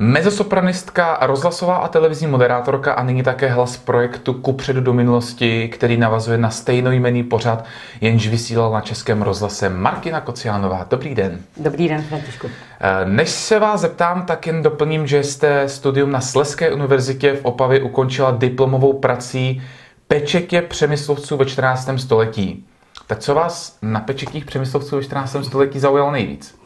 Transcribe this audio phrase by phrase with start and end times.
[0.00, 6.38] Mezosopranistka, rozhlasová a televizní moderátorka a nyní také hlas projektu Kupředu do minulosti, který navazuje
[6.38, 7.64] na stejnojmený pořad,
[8.00, 10.86] jenž vysílal na Českém rozhlase Martina Kociánová.
[10.90, 11.40] Dobrý den.
[11.56, 12.46] Dobrý den, Františku.
[12.80, 17.44] Eh, než se vás zeptám, tak jen doplním, že jste studium na Sleské univerzitě v
[17.44, 19.62] Opavě ukončila diplomovou prací
[20.08, 21.98] Pečetě přemyslovců ve 14.
[21.98, 22.66] století.
[23.06, 25.36] Tak co vás na pečetích přemyslovců ve 14.
[25.44, 26.57] století zaujalo nejvíc?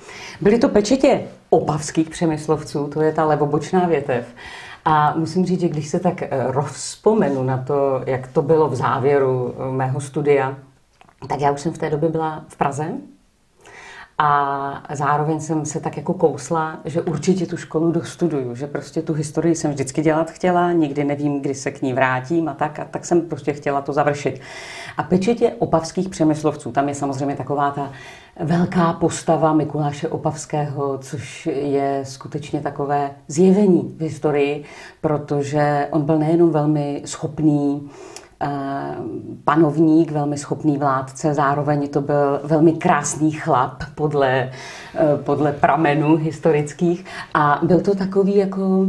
[0.43, 4.27] Byly to pečetě opavských přemyslovců, to je ta levobočná větev.
[4.84, 8.75] A musím říct, že když se tak eh, rozpomenu na to, jak to bylo v
[8.75, 10.57] závěru eh, mého studia,
[11.29, 12.93] tak já už jsem v té době byla v Praze
[14.25, 19.13] a zároveň jsem se tak jako kousla, že určitě tu školu dostuduju, že prostě tu
[19.13, 22.85] historii jsem vždycky dělat chtěla, nikdy nevím, kdy se k ní vrátím a tak, a
[22.85, 24.40] tak jsem prostě chtěla to završit.
[24.96, 27.93] A pečetě opavských přemyslovců, tam je samozřejmě taková ta
[28.40, 34.64] velká postava Mikuláše Opavského, což je skutečně takové zjevení v historii,
[35.00, 37.91] protože on byl nejenom velmi schopný
[39.44, 44.50] panovník, velmi schopný vládce, zároveň to byl velmi krásný chlap podle,
[44.94, 48.86] eh, podle pramenů historických a byl to takový jako,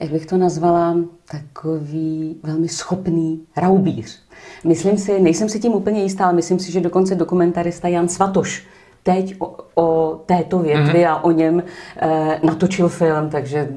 [0.00, 0.96] jak bych to nazvala,
[1.30, 4.22] takový velmi schopný raubíř.
[4.64, 8.66] Myslím si, nejsem si tím úplně jistá, ale myslím si, že dokonce dokumentarista Jan Svatoš
[9.02, 11.10] teď o, o této větvi mm-hmm.
[11.10, 11.62] a o něm
[11.96, 13.68] e, natočil film, takže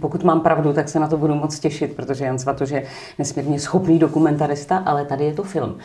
[0.00, 2.84] pokud mám pravdu, tak se na to budu moc těšit, protože Jan Svatoš je
[3.18, 5.78] nesmírně schopný dokumentarista, ale tady je to film.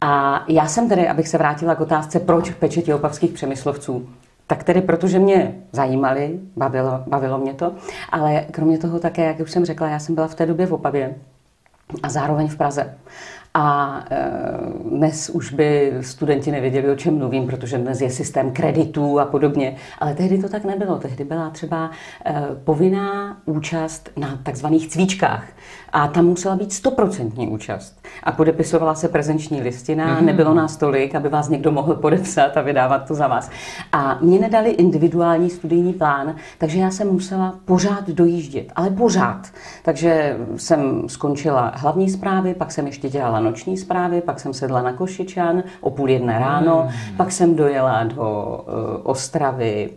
[0.00, 4.08] A já jsem tedy, abych se vrátila k otázce, proč pečetí opavských přemyslovců,
[4.46, 7.72] tak tedy protože mě zajímali, bavilo, bavilo mě to,
[8.12, 10.72] ale kromě toho také, jak už jsem řekla, já jsem byla v té době v
[10.72, 11.14] Opavě
[12.02, 12.94] a zároveň v Praze.
[13.58, 14.16] A e,
[14.90, 19.76] dnes už by studenti nevěděli, o čem mluvím, protože dnes je systém kreditů a podobně.
[19.98, 20.98] Ale tehdy to tak nebylo.
[20.98, 21.90] Tehdy byla třeba
[22.26, 25.44] e, povinná účast na takzvaných cvičkách.
[25.96, 28.06] A tam musela být stoprocentní účast.
[28.22, 30.24] A podepisovala se prezenční listina, mm-hmm.
[30.24, 33.50] nebylo nás tolik, aby vás někdo mohl podepsat a vydávat to za vás.
[33.92, 39.46] A mě nedali individuální studijní plán, takže já jsem musela pořád dojíždět, ale pořád.
[39.82, 44.92] Takže jsem skončila hlavní zprávy, pak jsem ještě dělala noční zprávy, pak jsem sedla na
[44.92, 47.16] Košičan o půl jedné ráno, mm.
[47.16, 49.90] pak jsem dojela do uh, Ostravy,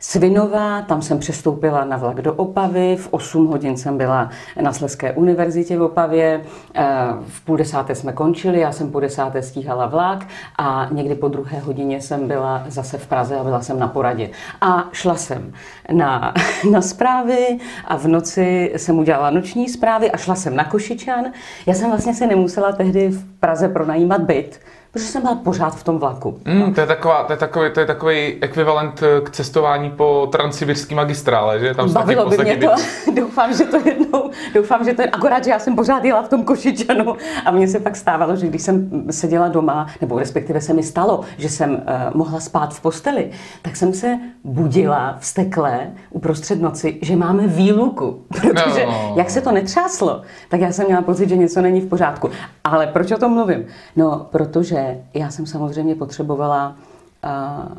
[0.00, 5.12] Svinová, tam jsem přestoupila na vlak do Opavy, v 8 hodin jsem byla na Sleské
[5.12, 6.40] univerzitě v Opavě,
[6.74, 6.84] eh,
[7.26, 10.26] v půl desáté jsme končili, já jsem po desáté stíhala vlak
[10.58, 14.30] a někdy po druhé hodině jsem byla zase v Praze a byla jsem na poradě.
[14.60, 15.52] A šla jsem
[15.92, 16.34] na,
[16.70, 21.24] na zprávy a v noci jsem udělala noční zprávy a šla jsem na Košičan.
[21.66, 24.60] Já jsem vlastně se nemusela tehdy v Praze pronajímat byt,
[24.98, 26.40] protože jsem byla pořád v tom vlaku.
[26.44, 30.28] Mm, to, je taková, to, je takový, to je takový ekvivalent eh, k cestování po
[30.32, 31.74] transsibirský magistrále, že?
[31.74, 32.74] Tam Bavilo by mě to.
[33.14, 36.28] doufám, že to jednou, doufám, že to je, akorát, že já jsem pořád jela v
[36.28, 40.74] tom Košičanu a mně se pak stávalo, že když jsem seděla doma, nebo respektive se
[40.74, 41.78] mi stalo, že jsem uh,
[42.14, 43.30] mohla spát v posteli,
[43.62, 49.14] tak jsem se budila v stekle uprostřed noci, že máme výluku, protože no.
[49.16, 52.30] jak se to netřáslo, tak já jsem měla pocit, že něco není v pořádku.
[52.64, 53.66] Ale proč o tom mluvím?
[53.96, 56.76] No, protože já jsem samozřejmě potřebovala
[57.24, 57.78] uh,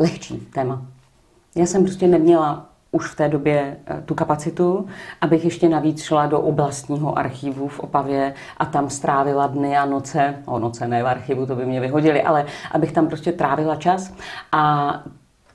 [0.00, 0.82] lehčí téma.
[1.56, 4.86] Já jsem prostě neměla už v té době uh, tu kapacitu,
[5.20, 10.34] abych ještě navíc šla do oblastního archivu v Opavě a tam strávila dny a noce,
[10.46, 14.14] o noce ne v archivu, to by mě vyhodili, ale abych tam prostě trávila čas
[14.52, 14.92] a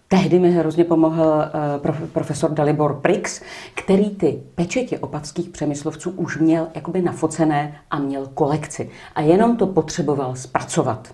[0.07, 3.41] Tehdy mi hrozně pomohl uh, profesor Dalibor Prix,
[3.75, 8.89] který ty pečetě opavských přemyslovců už měl jakoby nafocené a měl kolekci.
[9.15, 11.07] A jenom to potřeboval zpracovat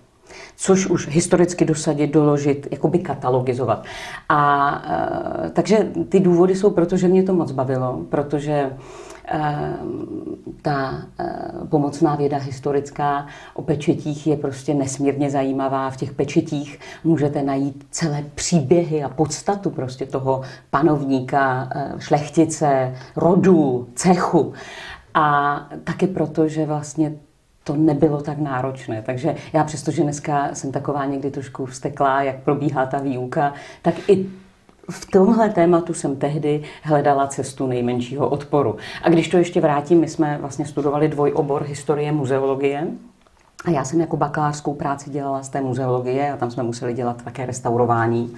[0.56, 3.84] což už historicky dosadit, doložit, jakoby katalogizovat.
[4.30, 4.72] A
[5.44, 9.11] uh, takže ty důvody jsou proto, že mě to moc bavilo, protože Eh,
[10.62, 11.26] ta eh,
[11.70, 15.90] pomocná věda historická o pečetích je prostě nesmírně zajímavá.
[15.90, 23.88] V těch pečetích můžete najít celé příběhy a podstatu prostě toho panovníka, eh, šlechtice, rodu,
[23.96, 24.54] cechu.
[25.14, 27.14] A taky proto, že vlastně
[27.64, 29.02] to nebylo tak náročné.
[29.02, 34.30] Takže já přestože dneska jsem taková někdy trošku vsteklá, jak probíhá ta výuka, tak i
[34.92, 38.76] v tomhle tématu jsem tehdy hledala cestu nejmenšího odporu.
[39.04, 42.88] A když to ještě vrátím, my jsme vlastně studovali dvojobor historie muzeologie,
[43.66, 47.24] a já jsem jako bakalářskou práci dělala z té muzeologie a tam jsme museli dělat
[47.24, 48.36] také restaurování.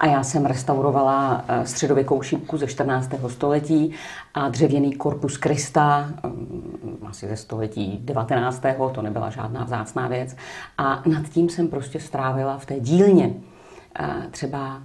[0.00, 3.10] A já jsem restaurovala eh, středověkou šipku ze 14.
[3.28, 3.92] století
[4.34, 8.62] a dřevěný korpus Krista mm, asi ze století 19.
[8.92, 10.36] to nebyla žádná vzácná věc.
[10.78, 13.34] A nad tím jsem prostě strávila v té dílně
[14.00, 14.82] eh, třeba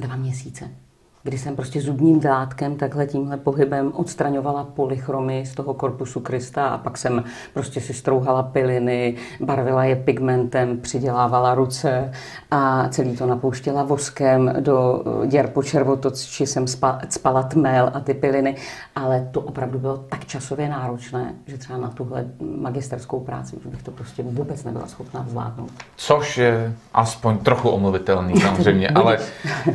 [0.00, 0.87] dva měsíce.
[1.22, 6.78] Kdy jsem prostě zubním dlátkem takhle tímhle pohybem odstraňovala polychromy z toho korpusu Krista a
[6.78, 7.24] pak jsem
[7.54, 12.12] prostě si strouhala piliny, barvila je pigmentem, přidělávala ruce
[12.50, 16.66] a celý to napouštěla voskem do děr po červotoči jsem
[17.08, 18.56] spala tmel a ty piliny,
[18.96, 23.82] ale to opravdu bylo tak časově náročné, že třeba na tuhle magisterskou práci už bych
[23.82, 25.70] to prostě vůbec nebyla schopná zvládnout.
[25.96, 29.18] Což je aspoň trochu omluvitelný samozřejmě, ale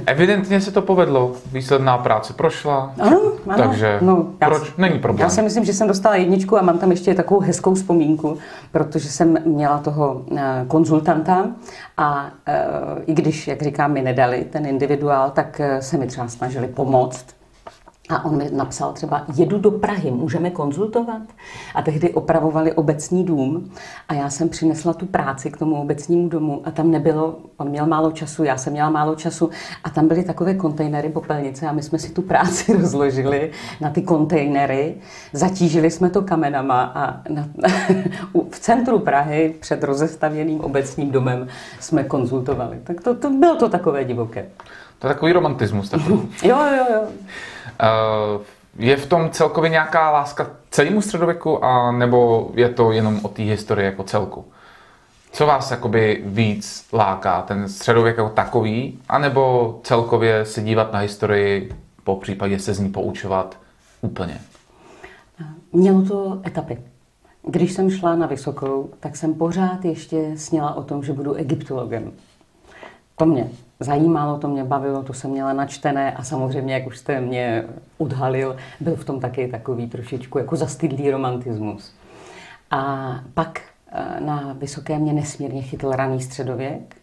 [0.06, 2.94] evidentně se to povedlo výsledná práce prošla.
[3.00, 3.58] Ano, ano.
[3.58, 4.68] Takže no, proč?
[4.68, 5.26] Já, Není problém.
[5.26, 8.38] Já si myslím, že jsem dostala jedničku a mám tam ještě takovou hezkou vzpomínku,
[8.72, 11.48] protože jsem měla toho eh, konzultanta
[11.98, 12.64] a eh,
[13.06, 17.26] i když, jak říkám, mi nedali ten individuál, tak eh, se mi třeba snažili pomoct
[18.10, 21.22] a on mi napsal třeba, jedu do Prahy, můžeme konzultovat?
[21.76, 23.72] A tehdy opravovali obecní dům
[24.08, 27.86] a já jsem přinesla tu práci k tomu obecnímu domu a tam nebylo, on měl
[27.86, 29.50] málo času, já jsem měla málo času
[29.84, 33.52] a tam byly takové kontejnery popelnice a my jsme si tu práci rozložili
[33.82, 34.96] na ty kontejnery,
[35.34, 37.50] zatížili jsme to kamenama a na,
[38.50, 41.48] v centru Prahy před rozestavěným obecním domem
[41.80, 42.80] jsme konzultovali.
[42.84, 44.46] Tak to, to bylo to takové divoké.
[45.00, 45.90] To je takový romantismus.
[45.90, 46.30] Takový.
[46.44, 47.02] jo, jo, jo.
[47.84, 48.42] Uh,
[48.78, 53.44] je v tom celkově nějaká láska celému středověku, a nebo je to jenom o té
[53.44, 54.46] historii jako celku?
[55.32, 61.76] Co vás jakoby víc láká, ten středověk jako takový, anebo celkově se dívat na historii,
[62.04, 63.58] po případě se z ní poučovat
[64.02, 64.42] úplně?
[65.72, 66.78] Mělo to etapy.
[67.48, 72.12] Když jsem šla na vysokou, tak jsem pořád ještě sněla o tom, že budu egyptologem.
[73.16, 77.22] To mě zajímalo, to mě bavilo, to jsem měla načtené a samozřejmě, jak už jste
[77.22, 77.64] mě
[77.98, 81.94] odhalil, byl v tom taky takový trošičku jako zastydlý romantismus.
[82.72, 83.62] A pak
[83.92, 86.96] eh, na Vysoké mě nesmírně chytl raný středověk,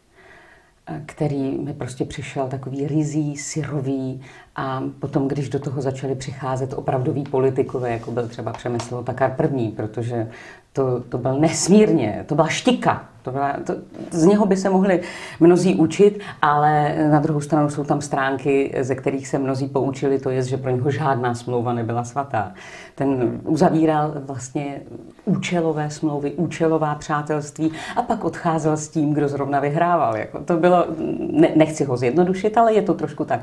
[0.86, 4.22] eh, který mi prostě přišel takový rizí, syrový
[4.56, 9.68] a potom, když do toho začali přicházet opravdoví politikové, jako byl třeba Přemysl Otakar první,
[9.68, 10.30] protože
[10.72, 13.09] to, to byl nesmírně, to byla štika.
[13.22, 13.74] To byla, to,
[14.10, 15.00] z něho by se mohli
[15.40, 20.30] mnozí učit, ale na druhou stranu jsou tam stránky, ze kterých se mnozí poučili, to
[20.30, 22.52] je, že pro něho žádná smlouva nebyla svatá.
[22.94, 24.80] Ten uzavíral vlastně
[25.24, 30.16] účelové smlouvy, účelová přátelství a pak odcházel s tím, kdo zrovna vyhrával.
[30.16, 30.86] Jako to bylo,
[31.32, 33.40] ne, nechci ho zjednodušit, ale je to trošku tak.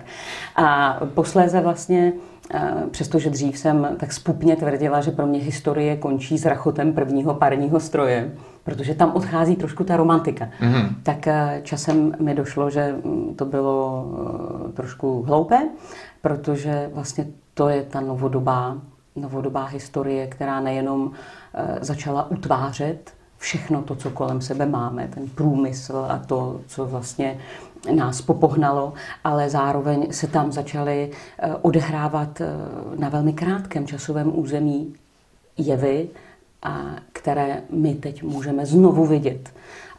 [0.56, 2.14] A posléze vlastně
[2.92, 7.80] přestože dřív jsem tak spupně tvrdila, že pro mě historie končí s rachotem prvního parního
[7.80, 8.32] stroje,
[8.68, 10.50] protože tam odchází trošku ta romantika.
[10.60, 10.90] Mm-hmm.
[11.04, 14.06] Tak eh, časem mi došlo, že mm, to bylo
[14.70, 15.70] eh, trošku hloupé,
[16.22, 18.78] protože vlastně to je ta novodobá,
[19.16, 21.12] novodobá historie, která nejenom
[21.54, 27.38] eh, začala utvářet všechno to, co kolem sebe máme, ten průmysl a to, co vlastně
[27.96, 28.94] nás popohnalo,
[29.24, 32.48] ale zároveň se tam začaly eh, odehrávat eh,
[33.00, 34.94] na velmi krátkém časovém území
[35.58, 36.10] jevy,
[36.64, 39.50] a které my teď můžeme znovu vidět.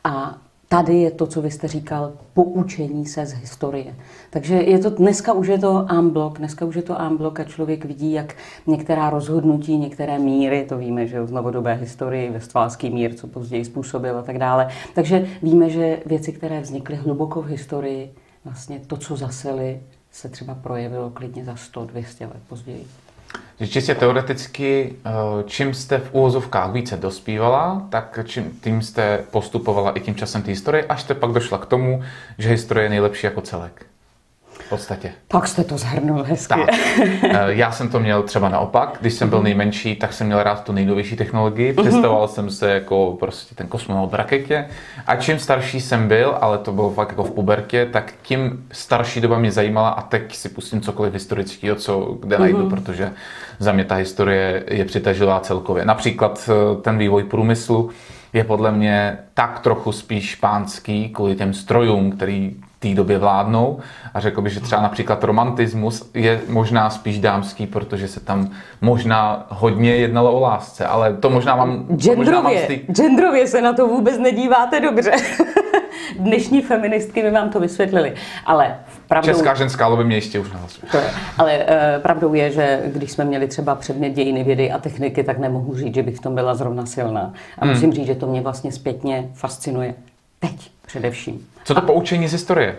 [0.05, 0.39] A
[0.69, 3.95] tady je to, co vy jste říkal, poučení se z historie.
[4.31, 7.85] Takže je to, dneska už je to amblok, dneska už je to amblok a člověk
[7.85, 8.35] vidí, jak
[8.67, 14.19] některá rozhodnutí, některé míry, to víme, že v novodobé historii, Vestfálský mír, co později způsobil
[14.19, 14.69] a tak dále.
[14.95, 18.13] Takže víme, že věci, které vznikly hluboko v historii,
[18.45, 19.81] vlastně to, co zaseli,
[20.11, 22.87] se třeba projevilo klidně za 100-200 let později.
[23.61, 25.11] Že čistě teoreticky, eh,
[25.47, 30.51] čím jste v úvozovkách více dospívala, tak čím, tím jste postupovala i tím časem té
[30.51, 32.03] historie, až jste pak došla k tomu,
[32.39, 33.87] že historie je nejlepší jako celek.
[34.69, 35.13] V podstatě.
[35.29, 36.55] Tak jste to zhrnul hezky.
[36.55, 36.69] Tak.
[37.23, 38.99] Eh, já jsem to měl třeba naopak.
[39.01, 39.45] Když jsem byl mhm.
[39.45, 41.73] nejmenší, tak jsem měl rád tu nejnovější technologii.
[41.73, 41.83] Mhm.
[41.83, 44.69] Představoval jsem se jako prostě ten kosmonaut v raketě.
[45.07, 49.21] A čím starší jsem byl, ale to bylo fakt jako v pubertě, tak tím starší
[49.21, 52.71] doba mě zajímala a teď si pustím cokoliv historického, co kde najdu, mm-hmm.
[52.71, 53.13] protože
[53.59, 55.85] za mě ta historie je přitažilá celkově.
[55.85, 57.91] Například eh, ten vývoj průmyslu
[58.33, 63.79] je podle mě tak trochu spíš špánský kvůli těm strojům, který té době vládnou
[64.15, 69.47] a řekl bych, že třeba například romantismus je možná spíš dámský, protože se tam možná
[69.49, 71.87] hodně jednalo o lásce, ale to možná mám...
[72.43, 72.75] Mám stý...
[72.93, 75.13] genderově se na to vůbec nedíváte dobře.
[76.19, 78.15] Dnešní feministky by vám to vysvětlili,
[78.47, 78.77] ale
[79.09, 79.33] pravdou...
[79.33, 80.93] Česká ženská lobby mě ještě už nahlasuje.
[81.39, 85.39] Ale uh, pravdou je, že když jsme měli třeba předmět dějiny vědy a techniky, tak
[85.39, 87.33] nemohu říct, že bych v tom byla zrovna silná.
[87.59, 87.75] A hmm.
[87.75, 89.95] musím říct, že to mě vlastně zpětně fascinuje.
[90.41, 91.47] Teď především.
[91.65, 91.87] Co to a...
[91.87, 92.77] poučení z historie?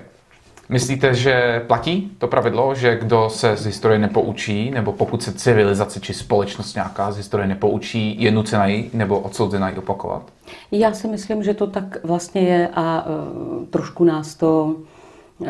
[0.69, 5.99] Myslíte, že platí to pravidlo, že kdo se z historie nepoučí, nebo pokud se civilizace
[5.99, 10.23] či společnost nějaká z historie nepoučí, je nucena ji nebo odsouzená ji opakovat?
[10.71, 14.75] Já si myslím, že to tak vlastně je a uh, trošku nás to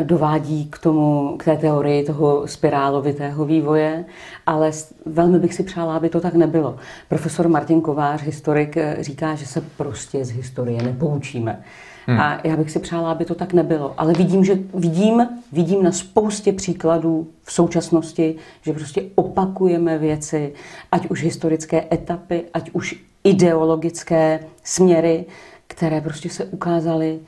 [0.04, 4.06] dovádí k tomu, k té teorii toho spirálovitého vývoje,
[4.46, 4.72] ale
[5.06, 6.76] velmi bych si přála, aby to tak nebylo.
[7.10, 11.64] Profesor Martin Kovář, historik, říká, že se prostě z historie nepoučíme.
[12.10, 12.20] Hmm.
[12.20, 13.94] A já bych si přála, aby to tak nebylo.
[13.98, 20.54] Ale vidím, že vidím, vidím na spoustě příkladů v současnosti, že prostě opakujeme věci,
[20.92, 25.26] ať už historické etapy, ať už ideologické směry,
[25.68, 27.20] které prostě se ukázaly,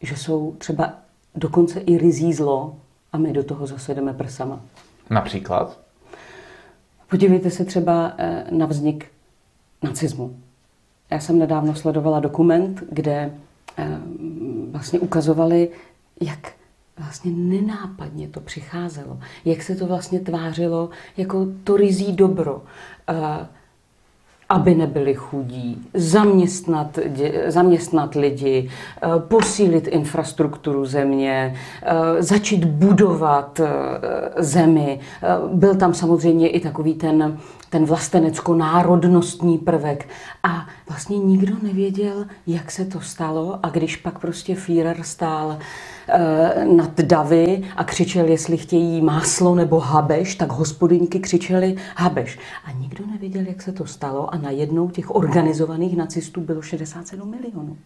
[0.00, 0.92] že jsou třeba
[1.34, 2.76] dokonce i rizí zlo
[3.12, 4.60] a my do toho zase jdeme prsama.
[5.10, 5.78] Například?
[7.10, 9.06] Podívejte se třeba eh, na vznik
[9.82, 10.36] nacismu.
[11.10, 13.30] Já jsem nedávno sledovala dokument, kde
[14.70, 15.68] vlastně ukazovali,
[16.20, 16.52] jak
[16.98, 22.62] vlastně nenápadně to přicházelo, jak se to vlastně tvářilo jako to rizí dobro.
[23.08, 23.46] Eh,
[24.48, 26.98] aby nebyli chudí, zaměstnat,
[27.46, 28.70] zaměstnat lidi,
[29.02, 33.70] eh, posílit infrastrukturu země, eh, začít budovat eh,
[34.42, 35.00] zemi.
[35.52, 37.38] Byl tam samozřejmě i takový ten,
[37.70, 40.08] ten vlastenecko-národnostní prvek.
[40.42, 45.58] A vlastně nikdo nevěděl, jak se to stalo a když pak prostě Führer stál
[46.08, 52.38] Eh, nad davy a křičel, jestli chtějí máslo nebo habeš, tak hospodyňky křičeli habeš.
[52.64, 57.76] A nikdo nevěděl, jak se to stalo a najednou těch organizovaných nacistů bylo 67 milionů.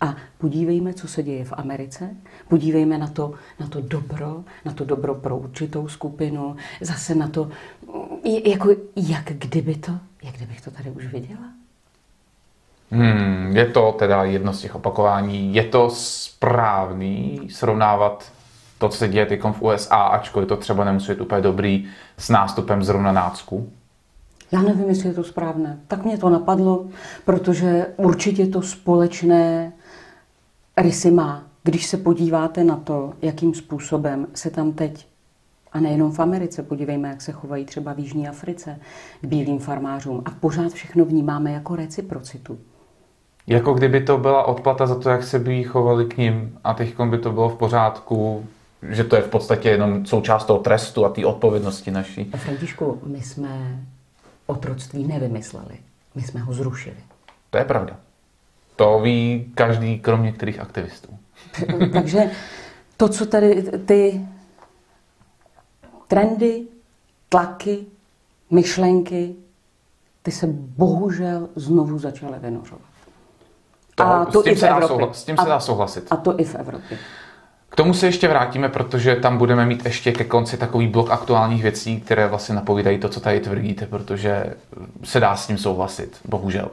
[0.00, 2.16] A podívejme, co se děje v Americe,
[2.48, 7.48] podívejme na to, na to dobro, na to dobro pro určitou skupinu, zase na to,
[8.44, 11.60] jako, jak kdyby to, jak kdybych to tady už viděla.
[12.90, 15.54] Hmm, je to teda jedno z těch opakování.
[15.54, 18.32] Je to správný srovnávat
[18.78, 22.28] to, co se děje teď v USA, ačkoliv to třeba nemusí být úplně dobrý s
[22.28, 23.72] nástupem zrovna nácku?
[24.52, 25.78] Já nevím, jestli je to správné.
[25.88, 26.86] Tak mě to napadlo,
[27.24, 29.72] protože určitě to společné
[30.76, 31.42] rysy má.
[31.62, 35.06] Když se podíváte na to, jakým způsobem se tam teď,
[35.72, 38.80] a nejenom v Americe, podívejme, jak se chovají třeba v Jižní Africe
[39.20, 42.58] k bílým farmářům a pořád všechno vnímáme jako reciprocitu.
[43.46, 46.94] Jako kdyby to byla odplata za to, jak se by chovali k ním a teď
[47.10, 48.46] by to bylo v pořádku,
[48.90, 52.24] že to je v podstatě jenom součást toho trestu a té odpovědnosti naší.
[52.36, 53.80] Františku, my jsme
[54.46, 55.74] otroctví nevymysleli,
[56.14, 56.96] my jsme ho zrušili.
[57.50, 57.96] To je pravda.
[58.76, 61.08] To ví každý, kromě některých aktivistů.
[61.92, 62.30] Takže
[62.96, 64.20] to, co tady ty
[66.10, 66.62] trendy,
[67.28, 67.86] tlaky,
[68.50, 69.34] myšlenky,
[70.22, 72.82] ty se bohužel znovu začaly vynořovat.
[73.94, 74.88] To, a to s, tím i v se Evropě.
[74.88, 76.06] Dá souhlasit, s tím se dá souhlasit.
[76.10, 76.98] A to i v Evropě.
[77.68, 81.62] K tomu se ještě vrátíme, protože tam budeme mít ještě ke konci takový blok aktuálních
[81.62, 84.54] věcí, které vlastně napovídají to, co tady tvrdíte, protože
[85.04, 86.70] se dá s tím souhlasit, bohužel.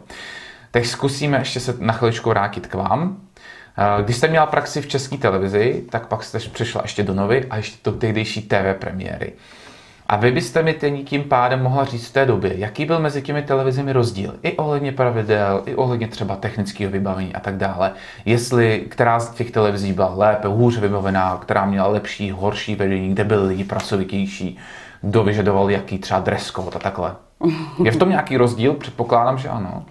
[0.72, 3.27] Teď zkusíme ještě se na chviličku vrátit k vám.
[4.04, 7.58] Když jste měla praxi v české televizi, tak pak jste přišla ještě do Novy a
[7.58, 9.34] ještě do tehdejší TV premiéry.
[10.10, 13.22] A vy byste mi teď tím pádem mohla říct v té době, jaký byl mezi
[13.22, 17.92] těmi televizemi rozdíl, i ohledně pravidel, i ohledně třeba technického vybavení a tak dále.
[18.26, 23.24] Jestli která z těch televizí byla lépe, hůř vybavená, která měla lepší, horší vedení, kde
[23.24, 24.58] byli lidi pracovitější,
[25.02, 27.16] kdo vyžadoval jaký třeba dress code a takhle.
[27.84, 28.74] Je v tom nějaký rozdíl?
[28.74, 29.86] Předpokládám, že ano.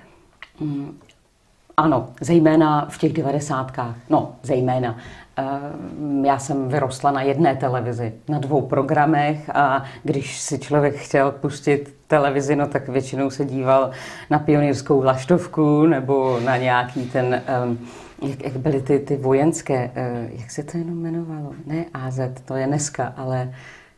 [1.81, 3.97] Ano, zejména v těch devadesátkách.
[4.11, 4.97] No, zejména.
[5.37, 11.31] Ehm, já jsem vyrostla na jedné televizi, na dvou programech a když si člověk chtěl
[11.31, 13.91] pustit televizi, no tak většinou se díval
[14.31, 17.79] na pionýrskou vlaštovku nebo na nějaký ten, ehm,
[18.23, 21.53] jak, jak byly ty, ty vojenské, eh, jak se to jenom jmenovalo?
[21.67, 23.55] Ne AZ, to je dneska, ale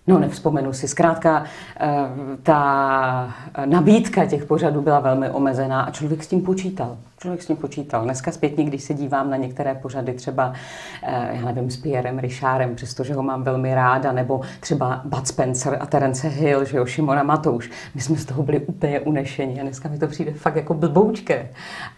[0.06, 0.88] No, nevzpomenu si.
[0.88, 1.44] Zkrátka,
[1.80, 1.88] eh,
[2.42, 6.96] ta nabídka těch pořadů byla velmi omezená a člověk s tím počítal.
[7.20, 8.04] Člověk s tím počítal.
[8.04, 10.52] Dneska zpětně, když se dívám na některé pořady, třeba,
[11.02, 15.78] eh, já nevím, s Pierrem Richardem, přestože ho mám velmi ráda, nebo třeba Bud Spencer
[15.80, 17.70] a Terence Hill, že jo, Šimona Matouš.
[17.94, 21.48] My jsme z toho byli úplně unešení a dneska mi to přijde fakt jako blboučké.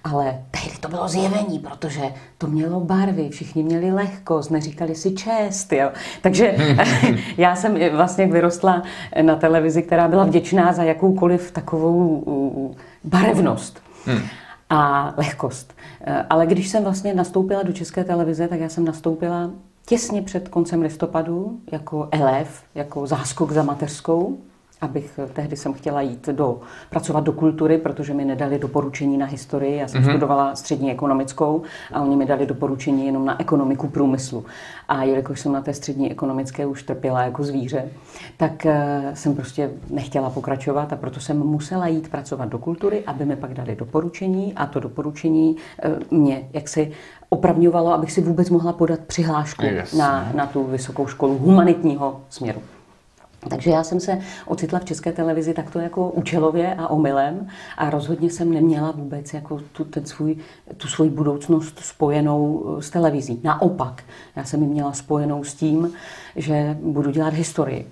[0.04, 2.02] Ale tehdy to bylo zjevení, protože
[2.38, 5.90] to mělo barvy, všichni měli lehkost, neříkali si čest, jo.
[6.22, 6.56] Takže
[7.36, 8.82] já jsem vlastně vyrostla
[9.22, 12.74] na televizi, která byla vděčná za jakoukoliv takovou
[13.04, 13.82] barevnost.
[14.06, 14.20] Hmm
[14.70, 15.74] a lehkost.
[16.00, 19.50] Eh, ale když jsem vlastně nastoupila do České televize, tak já jsem nastoupila
[19.86, 24.38] těsně před koncem listopadu jako elef, jako záskok za mateřskou.
[24.80, 26.60] Abych tehdy jsem chtěla jít do,
[26.90, 29.76] pracovat do kultury, protože mi nedali doporučení na historii.
[29.76, 30.10] Já jsem mm-hmm.
[30.10, 34.44] studovala střední ekonomickou a oni mi dali doporučení jenom na ekonomiku průmyslu.
[34.88, 37.88] A jelikož jsem na té střední ekonomické už trpěla jako zvíře,
[38.36, 38.72] tak uh,
[39.14, 43.54] jsem prostě nechtěla pokračovat a proto jsem musela jít pracovat do kultury, aby mi pak
[43.54, 45.56] dali doporučení a to doporučení
[46.10, 46.92] uh, mě jaksi
[47.28, 49.92] opravňovalo, abych si vůbec mohla podat přihlášku yes.
[49.92, 52.60] na, na tu vysokou školu humanitního směru.
[53.48, 58.30] Takže já jsem se ocitla v české televizi takto jako účelově a omylem a rozhodně
[58.30, 60.36] jsem neměla vůbec jako tu, ten svůj,
[60.76, 63.40] tu svoji budoucnost spojenou eh, s televizí.
[63.44, 64.02] Naopak,
[64.36, 65.92] já jsem ji měla spojenou s tím,
[66.36, 67.88] že budu dělat historii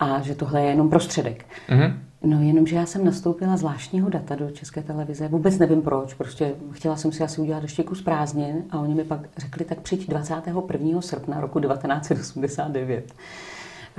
[0.00, 1.44] a že tohle je jenom prostředek.
[1.68, 1.94] Mm-hmm.
[2.22, 6.96] No jenomže já jsem nastoupila zvláštního data do České televize, vůbec nevím proč, prostě chtěla
[6.96, 11.00] jsem si asi udělat ještě kus prázdnin a oni mi pak řekli, tak přijď 21.
[11.00, 13.14] srpna roku 1989.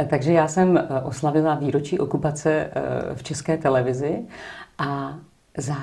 [0.10, 2.72] Takže já jsem eh, oslavila výročí okupace eh,
[3.16, 4.26] v české televizi
[4.78, 5.18] a
[5.58, 5.76] za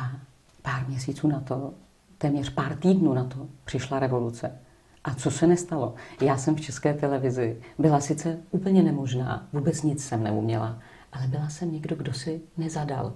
[0.63, 1.75] pár měsíců na to,
[2.19, 4.59] téměř pár týdnů na to, přišla revoluce.
[5.05, 5.95] A co se nestalo?
[6.21, 10.79] Já jsem v české televizi byla sice úplně nemožná, vůbec nic jsem neuměla,
[11.13, 13.13] ale byla jsem někdo, kdo si nezadal.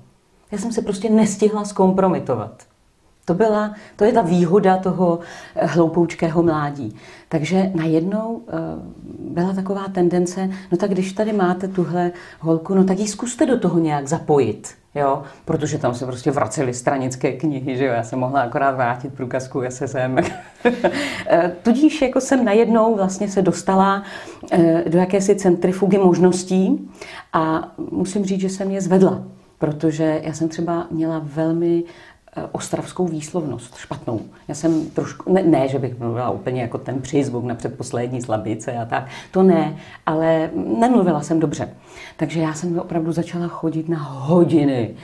[0.53, 2.67] Já jsem se prostě nestihla zkompromitovat.
[3.27, 5.19] To, byla, to je ta výhoda toho
[5.57, 6.97] eh, hloupoučkého mládí.
[7.29, 8.53] Takže najednou eh,
[9.19, 13.59] byla taková tendence, no tak když tady máte tuhle holku, no tak ji zkuste do
[13.59, 14.75] toho nějak zapojit.
[14.95, 19.15] Jo, protože tam se prostě vracely stranické knihy, že jo, já jsem mohla akorát vrátit
[19.15, 20.17] průkazku SSM.
[21.29, 24.03] Eh, tudíž jako jsem najednou vlastně se dostala
[24.89, 26.91] do jakési centrifugy možností
[27.33, 29.23] a musím říct, že jsem je zvedla,
[29.59, 31.85] protože já jsem třeba měla velmi
[32.53, 34.21] ostravskou výslovnost, špatnou.
[34.49, 38.79] Já jsem trošku, ne, ne že bych mluvila úplně jako ten přízvuk na předposlední slabice
[38.79, 39.77] a tak, to ne,
[40.07, 41.69] ale nemluvila jsem dobře.
[42.17, 44.95] Takže já jsem opravdu začala chodit na hodiny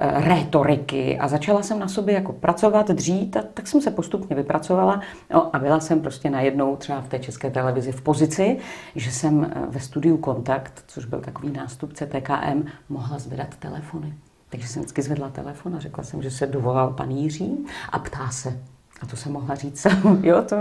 [0.00, 4.36] eh, rétoriky a začala jsem na sobě jako pracovat, dřít a tak jsem se postupně
[4.36, 5.00] vypracovala
[5.34, 8.58] no, a byla jsem prostě najednou třeba v té české televizi v pozici,
[8.96, 14.14] že jsem eh, ve studiu Kontakt, což byl takový nástupce TKM, mohla zvedat telefony.
[14.52, 18.30] Takže jsem vždycky zvedla telefon a řekla jsem, že se dovolal pan Jiří a ptá
[18.30, 18.58] se.
[19.02, 19.86] A to jsem mohla říct,
[20.22, 20.56] jo, to,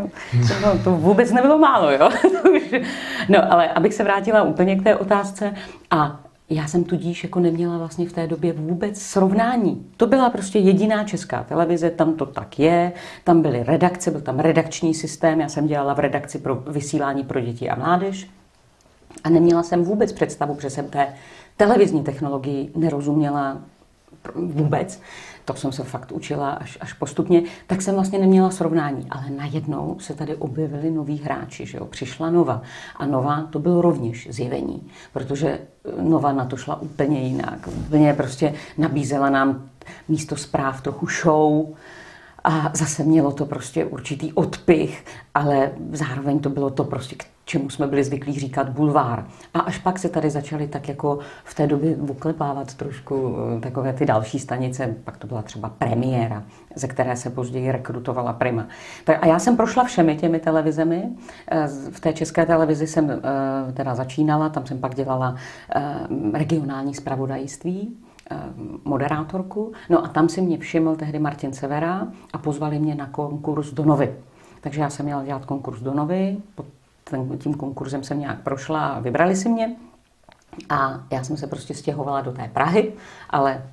[0.48, 2.10] to, to vůbec nebylo málo, jo.
[3.30, 5.54] no, ale abych se vrátila úplně k té otázce
[5.90, 6.20] a
[6.50, 9.86] já jsem tudíž jako neměla vlastně v té době vůbec srovnání.
[9.98, 12.92] To byla prostě jediná česká televize, tam to tak je,
[13.24, 17.40] tam byly redakce, byl tam redakční systém, já jsem dělala v redakci pro vysílání pro
[17.40, 18.30] děti a mládež
[19.24, 21.08] a neměla jsem vůbec představu, že jsem té
[21.58, 23.62] televizní technologii nerozuměla
[24.36, 25.02] vůbec,
[25.46, 29.08] to jsem se fakt učila až, až postupně, tak jsem vlastně neměla srovnání.
[29.10, 31.86] Ale najednou se tady objevili noví hráči, že jo?
[31.86, 32.62] přišla Nova.
[32.96, 35.60] A Nova to bylo rovněž zjevení, protože
[36.02, 37.68] Nova na to šla úplně jinak.
[37.68, 39.70] Úplně prostě nabízela nám
[40.08, 41.66] místo zpráv trochu show,
[42.44, 47.88] a zase mělo to prostě určitý odpich, ale zároveň to bylo to prostě, čemu jsme
[47.88, 49.26] byli zvyklí říkat bulvár.
[49.54, 53.94] A až pak se tady začaly tak jako v té době uklepávat trošku eh, takové
[53.94, 56.44] ty další stanice, pak to byla třeba premiéra,
[56.76, 58.68] ze které se později rekrutovala Prima.
[59.22, 61.10] A já jsem prošla všemi těmi televizemi.
[61.52, 65.36] Eh, v té české televizi jsem eh, teda začínala, tam jsem pak dělala
[66.34, 67.98] regionální zpravodajství
[68.86, 69.72] moderátorku.
[69.90, 73.86] No a tam si mě všiml tehdy Martin Severa a pozvali mě na konkurs do
[73.86, 74.16] Novy.
[74.62, 76.38] Takže já jsem měla dělat konkurs do Novy,
[77.12, 79.76] ten, tím konkurzem jsem nějak prošla a vybrali si mě.
[80.70, 82.94] A já jsem se prostě stěhovala do té Prahy,
[83.30, 83.64] ale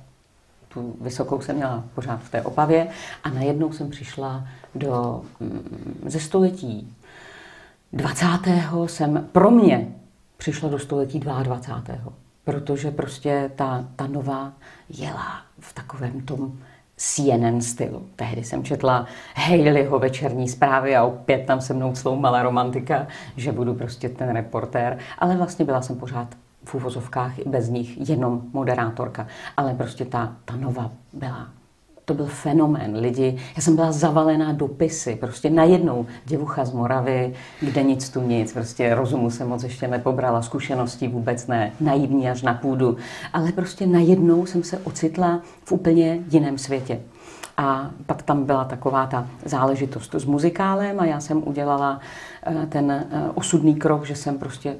[0.67, 2.87] tu vysokou jsem měla pořád v té Opavě
[3.23, 6.95] a najednou jsem přišla do, mm, ze století
[7.93, 8.25] 20.
[8.85, 9.87] jsem pro mě
[10.37, 12.13] přišla do století 22.
[12.43, 14.53] Protože prostě ta, ta nová
[14.89, 16.59] jela v takovém tom
[16.99, 18.05] CNN stylu.
[18.15, 23.07] Tehdy jsem četla Haleyho večerní zprávy a opět tam se mnou sloumala romantika,
[23.37, 26.27] že budu prostě ten reportér, ale vlastně byla jsem pořád
[26.63, 31.47] v úvozovkách bez nich jenom moderátorka, ale prostě ta, ta nova byla
[32.09, 32.97] to byl fenomén.
[32.97, 38.53] Lidi, já jsem byla zavalená dopisy, prostě najednou děvucha z Moravy, kde nic tu nic,
[38.53, 42.97] prostě rozumu se moc ještě nepobrala, zkušeností vůbec ne, naivní až na půdu,
[43.33, 46.99] ale prostě najednou jsem se ocitla v úplně jiném světě.
[47.57, 51.99] A pak tam byla taková ta záležitost s muzikálem a já jsem udělala
[52.43, 54.75] eh, ten eh, osudný krok, že jsem prostě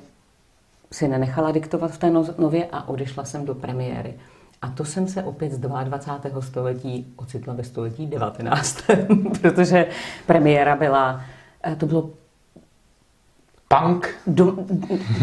[0.91, 4.13] si nenechala diktovat v té no-, nově a odešla jsem do premiéry.
[4.61, 6.41] A to jsem se opět z 22.
[6.41, 8.77] století ocitla ve století 19.
[9.41, 9.87] protože
[10.25, 11.21] premiéra byla,
[11.65, 12.09] eh, to bylo
[13.77, 14.09] Punk?
[14.27, 14.55] Do,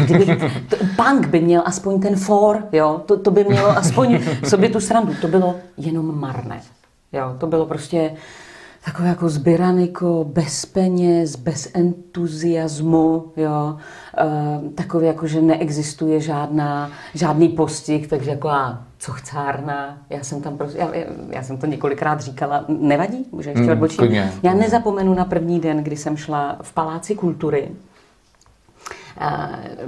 [0.05, 0.25] kdyby,
[0.69, 4.19] to, punk by měl aspoň ten for, jo, to, to by mělo aspoň
[4.49, 5.13] sobě tu srandu.
[5.21, 6.61] To bylo jenom marné.
[7.13, 8.11] Jo, to bylo prostě
[8.85, 13.77] takové jako zbyraniko, bez peněz, bez entuziasmu, jo,
[14.17, 20.41] e, takové jako, že neexistuje žádná, žádný postih, takže jako a co chcárna, já jsem
[20.41, 20.89] tam prostě, já,
[21.29, 24.11] já jsem to několikrát říkala, nevadí, může ještě mm, odbočit.
[24.43, 27.71] Já nezapomenu na první den, kdy jsem šla v Paláci kultury,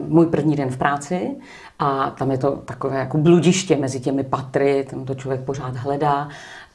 [0.07, 1.35] můj první den v práci.
[1.79, 6.29] A tam je to takové jako bludiště mezi těmi patry, tam to člověk pořád hledá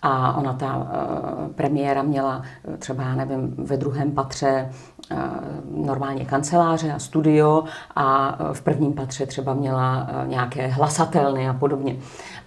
[0.06, 4.70] a ona ta uh, premiéra měla eh, třeba, nevím, ve druhém patře
[5.12, 7.64] uh, normálně kanceláře a studio
[7.96, 11.96] a v prvním patře třeba měla nějaké hlasatelny a podobně.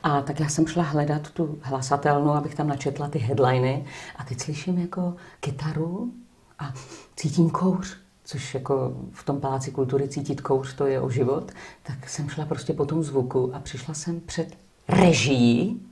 [0.03, 3.85] A tak já jsem šla hledat tu hlasatelnu, abych tam načetla ty headliny
[4.17, 6.11] a teď slyším jako kytaru
[6.59, 6.73] a
[7.15, 11.51] cítím kouř což jako v tom paláci kultury cítit kouř, to je o život,
[11.83, 15.86] tak jsem šla prostě po tom zvuku a přišla jsem před režií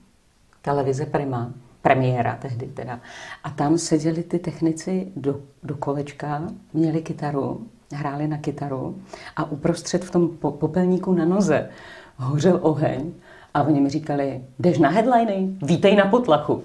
[0.66, 1.50] televize Prima,
[1.82, 2.98] premiéra tehdy teda.
[3.44, 6.42] A tam seděli ty technici do, do kolečka,
[6.74, 8.98] měli kytaru, hráli na kytaru
[9.36, 11.70] a uprostřed v tom popelníku na noze
[12.16, 13.12] hořel oheň
[13.54, 16.62] a oni mi říkali, jdeš na headliny, vítej na potlachu.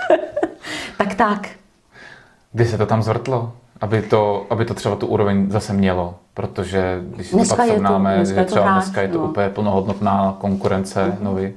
[0.98, 1.48] tak tak.
[2.52, 3.52] Kdy se to tam zvrtlo?
[3.80, 7.68] Aby to, aby to třeba tu úroveň zase mělo, protože když si dneska to pak
[7.68, 9.24] srovnáme, že třeba dneska je to no.
[9.24, 11.22] úplně plnohodnotná konkurence mm-hmm.
[11.22, 11.52] nový,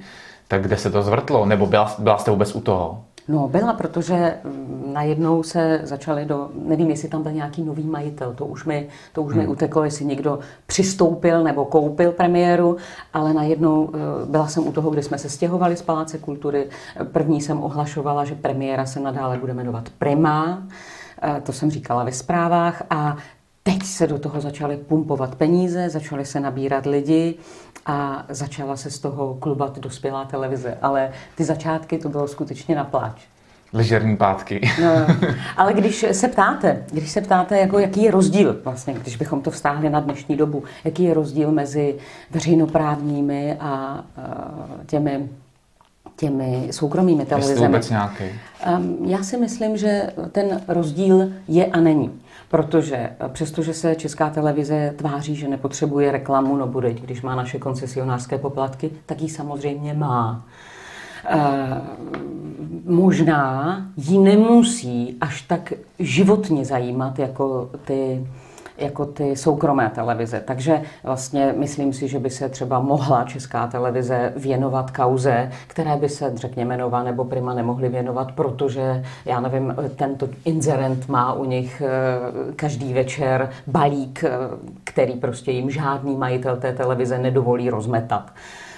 [0.54, 1.46] tak kde se to zvrtlo?
[1.46, 3.04] Nebo byla, byla jste vůbec u toho?
[3.28, 8.34] No byla, protože mm, najednou se začaly do, nevím, jestli tam byl nějaký nový majitel,
[8.34, 9.42] to už mi, to už hmm.
[9.42, 12.78] mi uteklo, jestli někdo přistoupil nebo koupil premiéru,
[13.13, 16.70] ale najednou eh, byla jsem u toho, kde jsme se stěhovali z Paláce kultury.
[17.12, 20.63] První jsem ohlašovala, že premiéra se nadále bude jmenovat Prima,
[21.22, 23.18] eh, to jsem říkala ve zprávách a
[23.63, 27.36] Teď se do toho začaly pumpovat peníze, začaly se nabírat lidi
[27.86, 30.78] a začala se z toho klubat dospělá televize.
[30.82, 33.21] Ale ty začátky to bylo skutečně na pláč.
[33.73, 34.69] Ležerní pátky.
[34.82, 34.89] No,
[35.58, 39.52] ale když se ptáte, když se ptáte, jako jaký je rozdíl, vlastně, když bychom to
[39.52, 41.95] vztáhli na dnešní dobu, jaký je rozdíl mezi
[42.32, 44.04] veřejnoprávními a
[44.86, 45.30] těmi
[46.15, 47.67] těmi soukromými televizemi.
[47.67, 48.23] vůbec nějaký?
[48.78, 52.12] Um, já si myslím, že ten rozdíl je a není.
[52.54, 57.60] Protože eh, přestože se Česká televize tváří, že nepotřebuje reklamu, no bude, když má naše
[57.60, 60.46] koncesionářské poplatky, tak ji samozřejmě má.
[61.26, 61.42] E,
[62.86, 68.28] možná ji nemusí až tak životně zajímat jako ty
[68.84, 70.43] jako ty soukromé televize.
[70.46, 76.10] Takže vlastně myslím si, že by se třeba mohla česká televize věnovat kauze, které by
[76.10, 81.82] se, řekněme, Nova nebo Prima nemohly věnovat, protože, já nevím, tento inzerent má u nich
[81.86, 84.30] eh, každý večer balík, eh,
[84.84, 88.32] který prostě jim žádný majitel té televize nedovolí rozmetat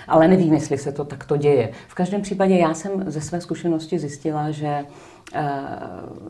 [0.07, 1.69] ale nevím, jestli se to takto děje.
[1.87, 4.85] V každém případě já jsem ze své zkušenosti zjistila, že
[5.33, 5.51] eh,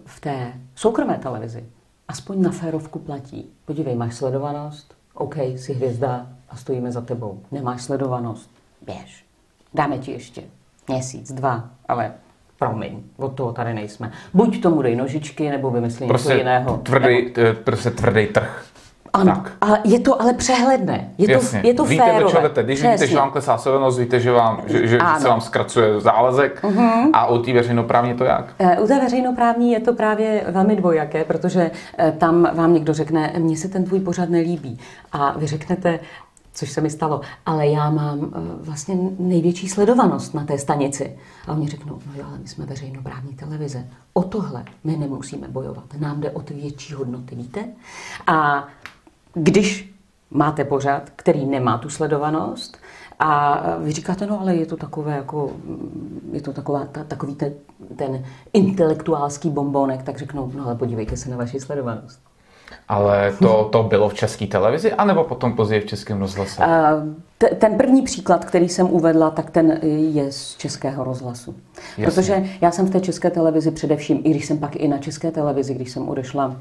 [0.06, 1.64] v té soukromé televizi
[2.08, 3.46] aspoň na férovku platí.
[3.66, 4.96] Podívej, máš sledovanost?
[5.14, 7.40] OK, jsi hvězda a stojíme za tebou.
[7.52, 8.52] Nemáš sledovanost?
[8.86, 9.26] Běž.
[9.74, 10.42] Dáme ti ještě
[10.88, 12.14] měsíc, dva, ale
[12.60, 14.12] promiň, od toho tady nejsme.
[14.34, 16.78] Buď tomu dej nožičky, nebo vymyslí prostě něco jiného.
[16.78, 17.62] Tvrdý, nebo...
[17.64, 18.65] prostě tvrdý trh.
[19.16, 19.52] Ano, tak.
[19.62, 21.10] a je to ale přehledné.
[21.18, 21.62] Je Jasně.
[21.62, 22.32] to, je to víte, férové.
[22.32, 22.64] čeho jdete.
[22.64, 22.92] Když Přesně.
[22.92, 26.64] víte, že vám klesá sledovanost, víte, že, vám, že, že se vám zkracuje zálezek.
[26.64, 27.10] Uh-huh.
[27.14, 28.54] A u té veřejnoprávní to jak?
[28.60, 33.34] Uh, u té veřejnoprávní je to právě velmi dvojaké, protože uh, tam vám někdo řekne,
[33.38, 34.80] mně se ten tvůj pořad nelíbí.
[35.12, 36.00] A vy řeknete,
[36.54, 38.28] což se mi stalo, ale já mám uh,
[38.60, 41.18] vlastně největší sledovanost na té stanici.
[41.48, 43.86] A oni řeknou, no jo, ale my jsme veřejnoprávní televize.
[44.14, 45.84] O tohle my nemusíme bojovat.
[46.00, 47.66] Nám jde o ty větší hodnoty, víte?
[48.28, 48.68] A
[49.36, 49.96] když
[50.32, 52.78] máte pořad, který nemá tu sledovanost,
[53.20, 55.52] a vy říkáte, no ale je to takové jako,
[56.32, 57.54] je to taková, ta, takový ten,
[57.96, 62.20] ten intelektuálský bombonek, tak řeknou, no ale podívejte se na vaši sledovanost.
[62.88, 66.64] Ale to, to bylo v české televizi, anebo potom později v českém rozhlase?
[67.58, 69.80] Ten první příklad, který jsem uvedla, tak ten
[70.14, 71.56] je z českého rozhlasu.
[71.98, 72.06] Jasně.
[72.06, 75.32] Protože já jsem v té české televizi především, i když jsem pak i na české
[75.32, 76.56] televizi, když jsem odešla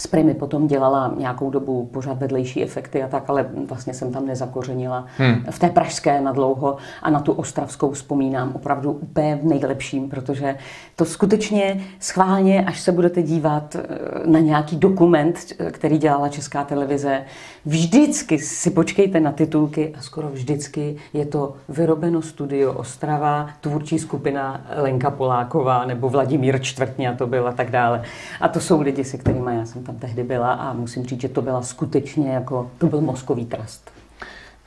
[0.00, 4.26] s Primy potom dělala nějakou dobu pořád vedlejší efekty a tak, ale vlastně jsem tam
[4.26, 5.44] nezakořenila hmm.
[5.50, 10.56] v té pražské na dlouho a na tu ostravskou vzpomínám opravdu úplně v nejlepším, protože
[10.96, 13.88] to skutečně schválně, až se budete dívat eh,
[14.26, 15.38] na nějaký dokument,
[15.70, 17.22] který dělala Česká televize,
[17.64, 24.60] vždycky si počkejte na titulky a skoro vždycky je to vyrobeno studio Ostrava, tvůrčí skupina
[24.76, 28.02] Lenka Poláková nebo Vladimír Čtvrtně a to byl a tak dále.
[28.40, 31.28] A to jsou lidi, se kterými já jsem tam tehdy byla a musím říct, že
[31.28, 33.90] to byla skutečně jako, to byl mozkový trust.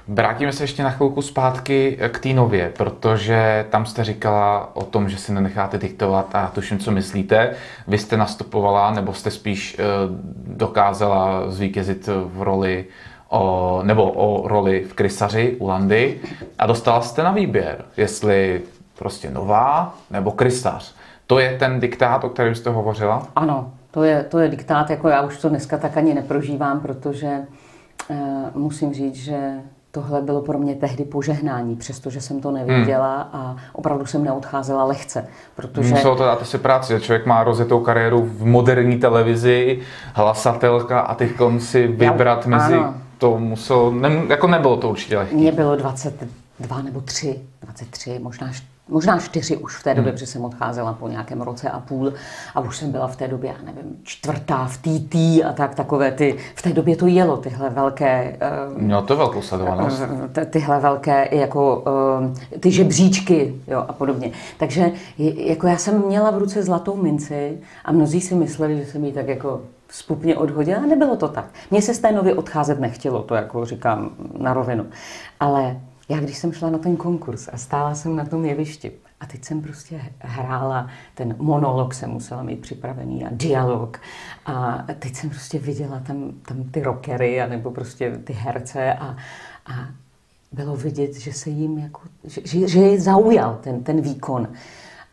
[0.07, 5.09] Vrátíme se ještě na chvilku zpátky k té nově, protože tam jste říkala o tom,
[5.09, 7.55] že si nenecháte diktovat a tuším, co myslíte.
[7.87, 9.83] Vy jste nastupovala, nebo jste spíš eh,
[10.47, 12.85] dokázala zvítězit v roli
[13.29, 16.19] o, nebo o roli v krysaři u Landy
[16.59, 18.61] a dostala jste na výběr, jestli
[18.97, 20.95] prostě nová nebo krysař.
[21.27, 23.27] To je ten diktát, o kterém jste hovořila?
[23.35, 27.41] Ano, to je, to je diktát, jako já už to dneska tak ani neprožívám, protože
[28.09, 28.17] uh,
[28.53, 33.41] musím říct, že tohle bylo pro mě tehdy požehnání, přestože jsem to nevěděla hmm.
[33.41, 35.27] a opravdu jsem neodcházela lehce.
[35.55, 35.89] Protože...
[35.89, 39.79] Muselo to dát asi práci, člověk má rozjetou kariéru v moderní televizi,
[40.13, 42.73] hlasatelka a teď si vybrat Já, mezi...
[42.73, 42.93] Ano.
[43.17, 45.35] To muselo, ne, jako nebylo to určitě lehké.
[45.35, 48.51] Mně bylo 22 nebo 3, 23, možná
[48.89, 50.17] možná čtyři už v té době, hmm.
[50.17, 52.13] protože jsem odcházela po nějakém roce a půl
[52.55, 56.11] a už jsem byla v té době, já nevím, čtvrtá v TT a tak takové
[56.11, 58.37] ty, v té době to jelo, tyhle velké...
[58.75, 60.01] Uh, Mělo to velkou sledovanost.
[60.01, 61.83] Uh, tyhle velké, jako
[62.51, 64.31] uh, ty žebříčky, jo, a podobně.
[64.57, 64.91] Takže
[65.35, 69.11] jako já jsem měla v ruce zlatou minci a mnozí si mysleli, že jsem jí
[69.11, 71.45] tak jako spupně odhodila nebylo to tak.
[71.71, 74.85] Mně se z té nově odcházet nechtělo, to jako říkám na rovinu.
[75.39, 75.77] Ale
[76.09, 79.45] já když jsem šla na ten konkurs a stála jsem na tom jevišti a teď
[79.45, 84.01] jsem prostě hrála, ten monolog jsem musela mít připravený a dialog
[84.45, 89.17] a teď jsem prostě viděla tam, tam ty rockery a nebo prostě ty herce a,
[89.65, 89.89] a
[90.51, 94.47] bylo vidět, že se jim jako, že, že, že je zaujal ten, ten výkon.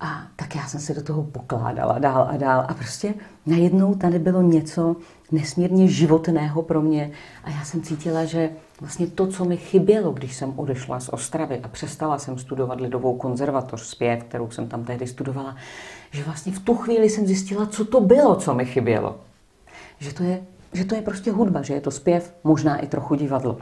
[0.00, 3.14] A tak já jsem se do toho pokládala dál a dál a prostě
[3.46, 4.96] najednou tady bylo něco
[5.32, 7.11] nesmírně životného pro mě
[7.44, 11.61] a já jsem cítila, že vlastně to, co mi chybělo, když jsem odešla z Ostravy
[11.62, 15.56] a přestala jsem studovat Lidovou konzervatoř zpěv, kterou jsem tam tehdy studovala,
[16.11, 19.16] že vlastně v tu chvíli jsem zjistila, co to bylo, co mi chybělo.
[19.98, 23.14] Že to je, že to je prostě hudba, že je to zpěv, možná i trochu
[23.14, 23.59] divadlo.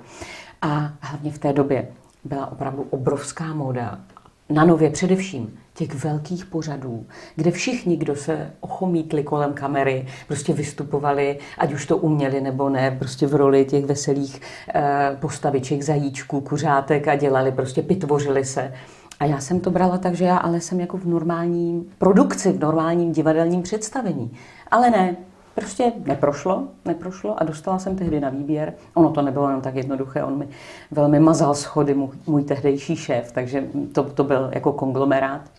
[0.62, 1.88] A hlavně v té době
[2.24, 4.00] byla opravdu obrovská móda
[4.48, 11.38] na nově především těch velkých pořadů, kde všichni, kdo se ochomítli kolem kamery, prostě vystupovali,
[11.58, 14.40] ať už to uměli nebo ne, prostě v roli těch veselých
[14.74, 18.72] eh, postaviček, zajíčků, kuřátek a dělali, prostě pitvořili se.
[19.20, 22.60] A já jsem to brala tak, že já ale jsem jako v normální produkci, v
[22.60, 24.30] normálním divadelním představení.
[24.70, 25.16] Ale ne,
[25.54, 28.74] Prostě neprošlo, neprošlo a dostala jsem tehdy na výběr.
[28.94, 30.48] Ono to nebylo jenom tak jednoduché, on mi
[30.90, 35.50] velmi mazal schody, můj, můj tehdejší šéf, takže to, to byl jako konglomerát.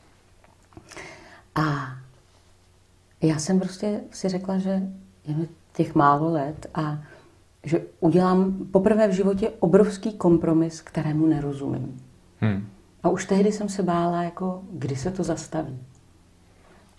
[1.56, 1.64] A
[3.22, 4.82] já jsem prostě si řekla, že
[5.28, 6.98] je mi těch málo let a
[7.64, 12.02] že udělám poprvé v životě obrovský kompromis, kterému nerozumím.
[12.40, 12.68] Hmm.
[13.04, 15.80] A už tehdy jsem se bála, jako, kdy se to zastaví.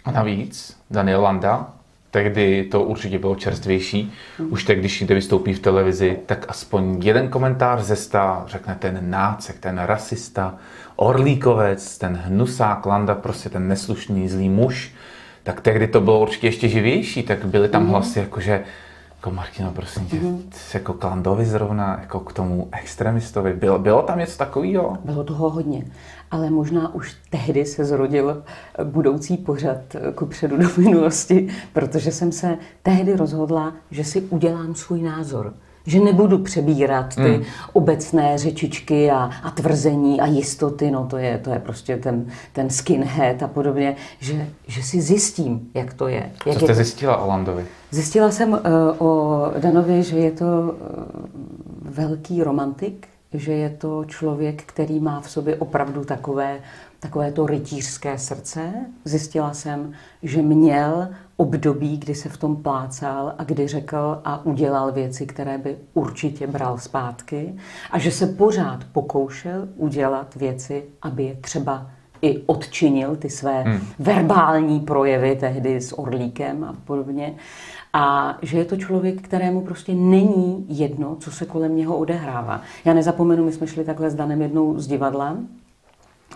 [0.05, 1.76] A navíc Daniel Landa
[2.17, 4.13] tehdy to určitě bylo čerstvější.
[4.39, 4.53] Mm.
[4.53, 9.11] Už teď, když někde vystoupí v televizi, tak aspoň jeden komentář ze sta řekne ten
[9.11, 10.55] nácek, ten rasista,
[10.97, 14.93] orlíkovec, ten hnusák, landa, prostě ten neslušný, zlý muž.
[15.43, 17.89] Tak tehdy to bylo určitě ještě živější, tak byly tam mm.
[17.89, 18.65] hlasy jako, že
[19.17, 20.43] jako Martino, prosím tě, mm-hmm.
[20.75, 23.53] jako k Landovi zrovna, jako k tomu extremistovi.
[23.53, 24.99] Bylo, bylo tam něco takového?
[25.05, 25.85] Bylo toho hodně
[26.31, 28.43] ale možná už tehdy se zrodil
[28.85, 29.79] budoucí pořad
[30.15, 35.55] ku předu do minulosti, protože jsem se tehdy rozhodla, že si udělám svůj názor.
[35.87, 37.43] Že nebudu přebírat ty hmm.
[37.73, 42.71] obecné řečičky a, a tvrzení a jistoty, no to je, to je prostě ten, ten
[42.71, 46.33] skinhead a podobně, že, že si zjistím, jak to je.
[46.47, 47.67] Jak Co jste je zjistila o Landovi?
[47.91, 48.59] Zjistila jsem uh,
[48.99, 50.71] o Danovi, že je to uh,
[51.83, 56.61] velký romantik, že je to člověk, který má v sobě opravdu takové,
[57.01, 58.73] takové to rytířské srdce.
[59.05, 64.93] Zjistila jsem, že měl období, kdy se v tom plácal a kdy řekl a udělal
[64.93, 67.55] věci, které by určitě bral zpátky
[67.91, 71.91] a že se pořád pokoušel udělat věci, aby je třeba
[72.23, 73.81] i odčinil ty své hmm.
[73.99, 77.35] verbální projevy tehdy s Orlíkem a podobně.
[77.99, 82.61] A že je to člověk, kterému prostě není jedno, co se kolem něho odehrává.
[82.85, 85.37] Já nezapomenu, my jsme šli takhle s Danem jednou z divadla,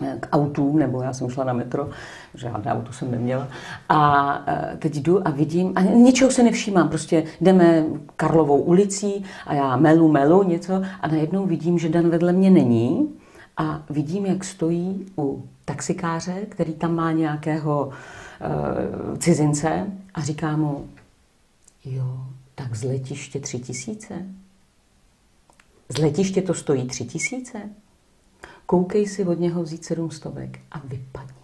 [0.01, 1.89] eh, k autům, nebo já jsem šla na metro,
[2.33, 3.47] žádné auto jsem neměla.
[3.89, 9.53] A eh, teď jdu a vidím, a ničeho se nevšímám, prostě jdeme Karlovou ulicí a
[9.53, 13.09] já melu, melu něco a najednou vidím, že Dan vedle mě není
[13.57, 20.85] a vidím, jak stojí u taxikáře, který tam má nějakého uh, cizince a říká mu,
[21.85, 22.17] Jo,
[22.55, 24.13] tak z letiště tři tisíce?
[25.89, 27.57] Z letiště to stojí tři tisíce?
[28.65, 31.41] Koukej si od něho vzít sedm stovek a vypadni.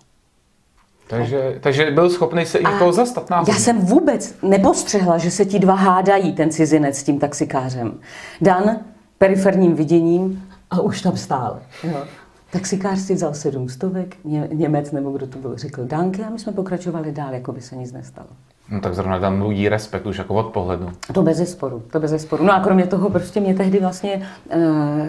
[1.08, 3.54] Takže, takže byl schopný se i toho zastat náhodně.
[3.54, 8.00] Já jsem vůbec nepostřehla, že se ti dva hádají, ten cizinec s tím taxikářem.
[8.42, 8.80] Dan
[9.18, 11.62] periferním viděním a už tam stál.
[11.84, 12.06] Jo.
[12.52, 16.40] Taxikář si vzal sedm stovek, Ně, Němec nebo kdo to byl, řekl danke a my
[16.40, 18.28] jsme pokračovali dál, jako by se nic nestalo.
[18.70, 20.90] No tak zrovna tam mluví respekt už jako od pohledu.
[21.14, 22.44] To bez zesporu, to bez zesporu.
[22.44, 24.62] No a kromě toho prostě mě tehdy vlastně uh,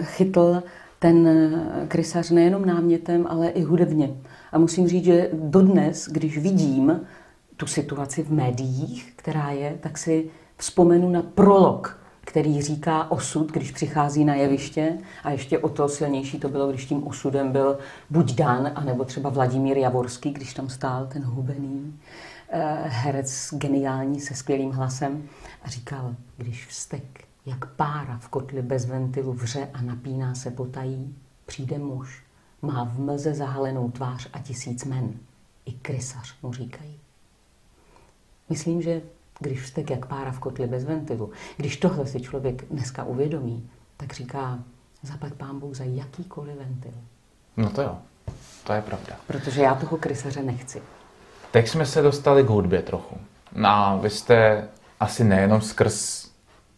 [0.03, 0.63] chytl
[0.99, 4.09] ten eh, krysař nejenom námětem, ale i hudebně.
[4.51, 7.01] A musím říct, že dodnes, když vidím
[7.57, 11.98] tu situaci v médiích, která je, tak si vzpomenu na prolog,
[12.29, 14.97] který říká osud, když přichází na jeviště.
[15.23, 17.77] A ještě o to silnější to bylo, když tím osudem byl
[18.09, 21.99] buď Dan, anebo třeba Vladimír Javorský, když tam stál ten hubený
[22.49, 25.23] eh, herec geniální se skvělým hlasem
[25.63, 27.03] a říkal, když vztek
[27.45, 31.15] jak pára v kotli bez ventilu vře a napíná se potají,
[31.45, 32.23] přijde muž,
[32.61, 35.13] má v mlze zahalenou tvář a tisíc men.
[35.65, 36.99] I krysař mu říkají.
[38.49, 39.01] Myslím, že
[39.39, 44.13] když vztek jak pára v kotli bez ventilu, když tohle si člověk dneska uvědomí, tak
[44.13, 44.59] říká,
[45.01, 46.91] zapad pán Bůh za jakýkoliv ventil.
[47.57, 47.97] No to jo,
[48.63, 49.15] to je pravda.
[49.27, 50.81] Protože já toho krysaře nechci.
[51.51, 53.17] Teď jsme se dostali k hudbě trochu.
[53.55, 54.67] No a vy jste
[54.99, 56.29] asi nejenom skrz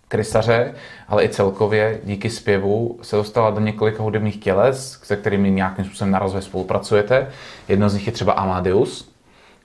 [0.08, 0.74] krysaře,
[1.08, 6.12] ale i celkově díky zpěvu se dostala do několika hudebních těles, se kterými nějakým způsobem
[6.12, 7.32] na rozvoj spolupracujete.
[7.68, 9.11] Jedno z nich je třeba Amadeus.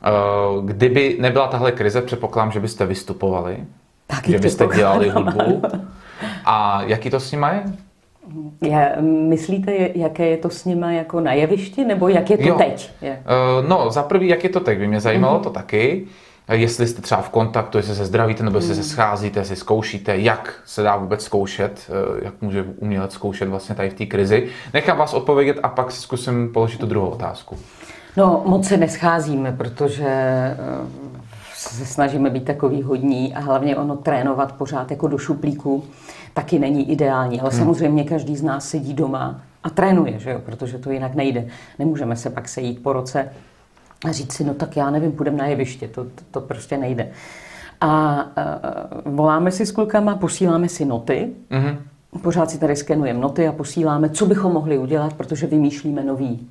[0.04, 0.10] Eh,
[0.64, 3.56] kdyby nebyla tahle krize, předpokládám, že byste vystupovali,
[4.06, 5.62] Taky že byste dělali hudbu.
[6.44, 7.62] A jaký to s nima je?
[8.62, 8.96] Je,
[9.28, 12.54] myslíte, jaké je to s nima jako na jevišti, nebo jak je to jo.
[12.54, 12.90] teď?
[13.02, 13.22] Je.
[13.60, 15.42] Uh, no, za prvý, jak je to teď, by mě zajímalo mm-hmm.
[15.42, 16.06] to taky
[16.52, 18.90] jestli jste třeba v kontaktu, jestli se zdravíte nebo jestli se hmm.
[18.90, 23.90] scházíte, jestli zkoušíte, jak se dá vůbec zkoušet, eh, jak může umělec zkoušet vlastně tady
[23.90, 24.48] v té krizi.
[24.74, 27.58] Nechám vás odpovědět a pak si zkusím položit tu druhou otázku.
[28.16, 30.56] No, moc se nescházíme, protože eh,
[31.54, 35.84] se snažíme být takový hodní a hlavně ono trénovat pořád jako do šuplíku
[36.34, 37.40] taky není ideální.
[37.40, 37.58] Ale hmm.
[37.58, 40.40] samozřejmě každý z nás sedí doma a trénuje, že jo?
[40.44, 41.46] protože to jinak nejde.
[41.78, 43.28] Nemůžeme se pak sejít po roce
[44.08, 47.08] a říct si, no tak já nevím, půjdeme na jeviště, to, to, to prostě nejde.
[47.80, 48.24] A
[49.04, 51.76] uh, voláme si s klukama, posíláme si noty, mm-hmm.
[52.22, 56.48] pořád si tady skenujeme noty a posíláme, co bychom mohli udělat, protože vymýšlíme nový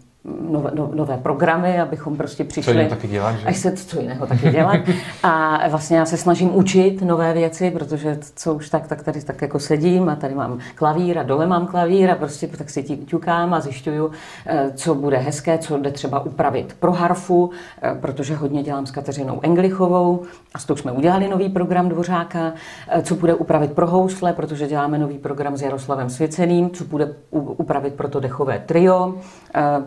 [0.49, 2.73] nové, no, nové programy, abychom prostě přišli...
[2.73, 3.47] Co jiného taky dělat, že?
[3.47, 4.79] Až se co jiného taky dělat.
[5.23, 9.41] A vlastně já se snažím učit nové věci, protože co už tak, tak tady tak
[9.41, 13.53] jako sedím a tady mám klavír a dole mám klavír a prostě tak si ťukám
[13.53, 14.11] a zjišťuju,
[14.45, 18.91] eh, co bude hezké, co jde třeba upravit pro harfu, eh, protože hodně dělám s
[18.91, 22.53] Kateřinou Englichovou a s tou jsme udělali nový program Dvořáka,
[22.87, 27.13] eh, co bude upravit pro housle, protože děláme nový program s Jaroslavem Svěceným, co bude
[27.31, 29.15] upravit pro to dechové trio,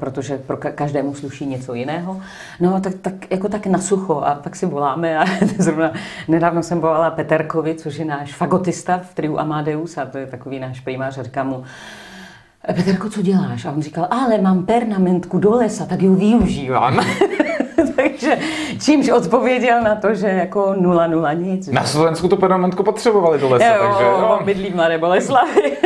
[0.00, 2.20] protože pro každému sluší něco jiného.
[2.60, 5.24] No tak, tak jako tak na sucho a pak si voláme a
[5.58, 5.92] zrovna
[6.28, 10.58] nedávno jsem volala Peterkovi, což je náš fagotista v triu Amadeus a to je takový
[10.58, 11.64] náš primář a říkám mu,
[12.66, 13.64] Peterko, co děláš?
[13.64, 17.00] A on říkal, ale mám pernamentku do lesa, tak ji využívám.
[17.96, 18.38] Takže
[18.80, 21.68] čímž odpověděl na to, že jako nula nula nic.
[21.68, 24.40] Na Slovensku to pernamentku potřebovali do lesa, jo, takže jo.
[24.44, 25.76] bydlí v Mladé Boleslavi.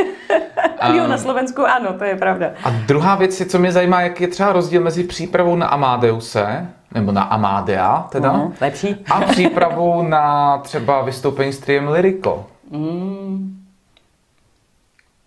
[0.81, 2.51] A, jo, na Slovensku ano, to je pravda.
[2.65, 6.67] A druhá věc je, co mě zajímá, jak je třeba rozdíl mezi přípravou na Amadeuse,
[6.95, 8.97] nebo na Amadea teda, mm, lepší.
[9.11, 12.47] a přípravou na třeba vystoupení s triem Lyrico.
[12.71, 13.59] Mm.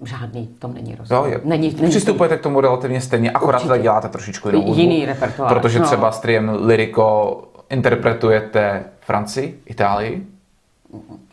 [0.04, 1.18] Žádný, tom není rozdíl.
[1.18, 1.42] Jo, je.
[1.44, 3.82] Není, není Přistupujete k tomu relativně stejně, akorát Určitě.
[3.82, 4.82] děláte trošičku jinou hudbu.
[4.82, 5.54] Jiný repertoár.
[5.54, 5.86] Protože no.
[5.86, 10.28] třeba s triem Lyrico interpretujete Francii, Itálii,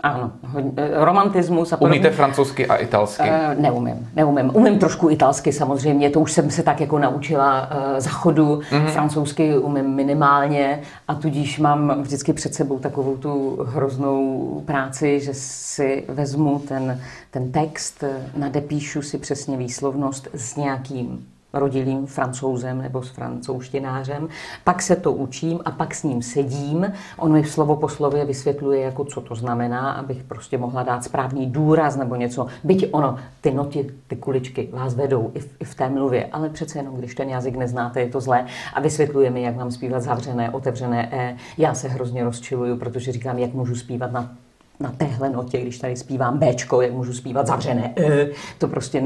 [0.01, 0.33] ano,
[0.77, 1.73] eh, romantismus.
[1.73, 1.99] A podobně.
[1.99, 3.23] Umíte francouzsky a italsky?
[3.23, 4.51] Uh, neumím, neumím.
[4.55, 8.61] Umím trošku italsky samozřejmě, to už jsem se tak jako naučila uh, za chodu.
[8.71, 8.87] Mm-hmm.
[8.87, 16.05] Francouzsky umím minimálně a tudíž mám vždycky před sebou takovou tu hroznou práci, že si
[16.09, 18.05] vezmu ten, ten text,
[18.37, 24.29] nadepíšu si přesně výslovnost s nějakým rodilým francouzem nebo s francouzštinářem,
[24.65, 26.93] pak se to učím a pak s ním sedím.
[27.17, 31.47] On mi slovo po slově vysvětluje, jako co to znamená, abych prostě mohla dát správný
[31.47, 32.47] důraz nebo něco.
[32.65, 36.49] Byť ono, ty noty, ty kuličky vás vedou i v, i v té mluvě, ale
[36.49, 40.03] přece jenom, když ten jazyk neznáte, je to zlé a vysvětluje mi, jak mám zpívat
[40.03, 41.37] zavřené, otevřené E.
[41.59, 44.37] Já se hrozně rozčiluju, protože říkám, jak můžu zpívat na
[44.83, 49.03] na téhle notě, když tady zpívám Bčko, jak můžu zpívat zavřené e, to prostě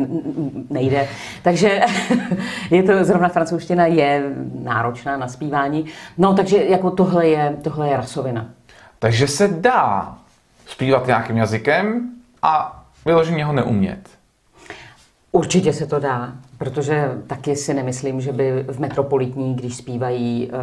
[0.70, 1.08] nejde.
[1.42, 1.80] Takže
[2.70, 4.30] je to, zrovna francouzština je
[4.62, 5.86] náročná na zpívání.
[6.18, 8.46] No, takže jako tohle je, tohle je rasovina.
[8.98, 10.18] Takže se dá
[10.66, 12.10] zpívat nějakým jazykem
[12.42, 14.08] a vyloženě ho neumět.
[15.32, 16.32] Určitě se to dá.
[16.58, 20.58] Protože taky si nemyslím, že by v Metropolitní, když zpívají uh,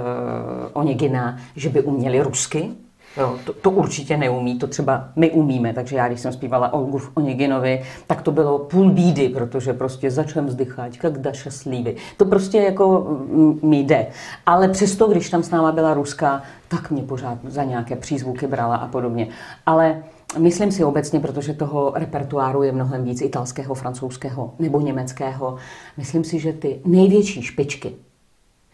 [0.73, 2.69] Onegina, že by uměli rusky.
[3.17, 6.97] Jo, to, to určitě neumí, to třeba my umíme, takže já, když jsem zpívala Olgu
[6.97, 11.95] v Oneginovi, tak to bylo půl bídy, protože prostě začnem vzdychat, jak Daša slívy.
[12.17, 13.17] To prostě jako
[13.61, 14.07] mi jde.
[14.45, 18.75] Ale přesto, když tam s náma byla Ruska, tak mě pořád za nějaké přízvuky brala
[18.75, 19.27] a podobně.
[19.65, 20.03] Ale
[20.37, 25.57] Myslím si obecně, protože toho repertoáru je mnohem víc italského, francouzského nebo německého,
[25.97, 27.95] myslím si, že ty největší špičky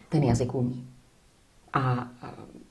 [0.10, 0.88] ten jazyk umí.
[1.74, 2.08] A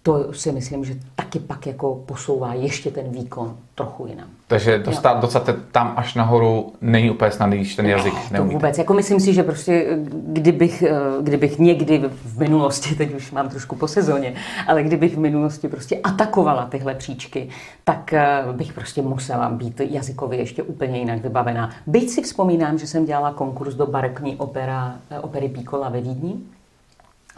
[0.09, 4.27] to si myslím, že taky pak jako posouvá ještě ten výkon trochu jinam.
[4.47, 8.79] Takže dostat, dostat tam až nahoru není úplně snadný, když ten jazyk ne, to vůbec.
[8.79, 10.93] Jako myslím si, že prostě kdybych, eh,
[11.23, 14.35] kdybych někdy v minulosti, teď už mám trošku po sezóně,
[14.67, 17.49] ale kdybych v minulosti prostě atakovala tyhle příčky,
[17.85, 21.71] tak eh, bych prostě musela být jazykově ještě úplně jinak vybavená.
[21.87, 26.35] Byť si vzpomínám, že jsem dělala konkurs do barekní opera, eh, opery Píkola ve Vídni,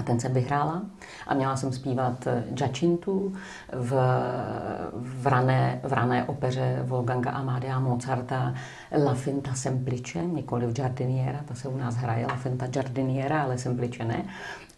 [0.00, 0.82] a ten jsem vyhrála
[1.26, 3.32] a měla jsem zpívat Giacintu
[3.72, 3.92] v,
[4.94, 8.54] v, rané, v rané opeře Wolfganga Amadea Mozarta
[9.04, 13.58] La Finta Semplice, nikoli v Giardiniera, ta se u nás hraje La Finta Giardiniera, ale
[13.58, 14.24] Semplice ne.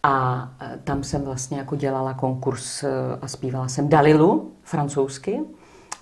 [0.03, 2.89] A e, tam jsem vlastně jako dělala konkurs e,
[3.21, 5.39] a zpívala jsem Dalilu francouzsky.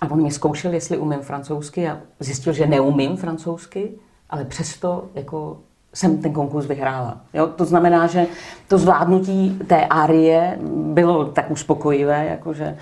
[0.00, 3.92] A on mě zkoušel, jestli umím francouzsky a zjistil, že neumím francouzsky,
[4.30, 5.60] ale přesto jako
[5.94, 7.20] jsem ten konkurs vyhrála.
[7.34, 7.46] Jo?
[7.46, 8.26] To znamená, že
[8.68, 12.76] to zvládnutí té árie bylo tak uspokojivé, jakože,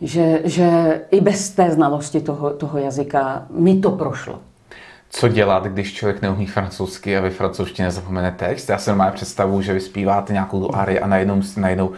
[0.00, 4.38] že, že i bez té znalosti toho, toho jazyka mi to prošlo.
[5.10, 8.68] Co dělat, když člověk neumí francouzsky a ve francouzštině zapomene text?
[8.68, 11.92] Já si normálně představu, že vy zpíváte nějakou tu árii a najednou, najednou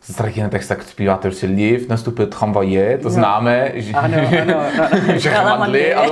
[0.00, 3.10] Ztratěný text, tak zpíváte prostě liv, nastupil tramvaje, to no.
[3.10, 4.98] známe, že, ano, ano, ano.
[5.18, 6.06] že hmadli a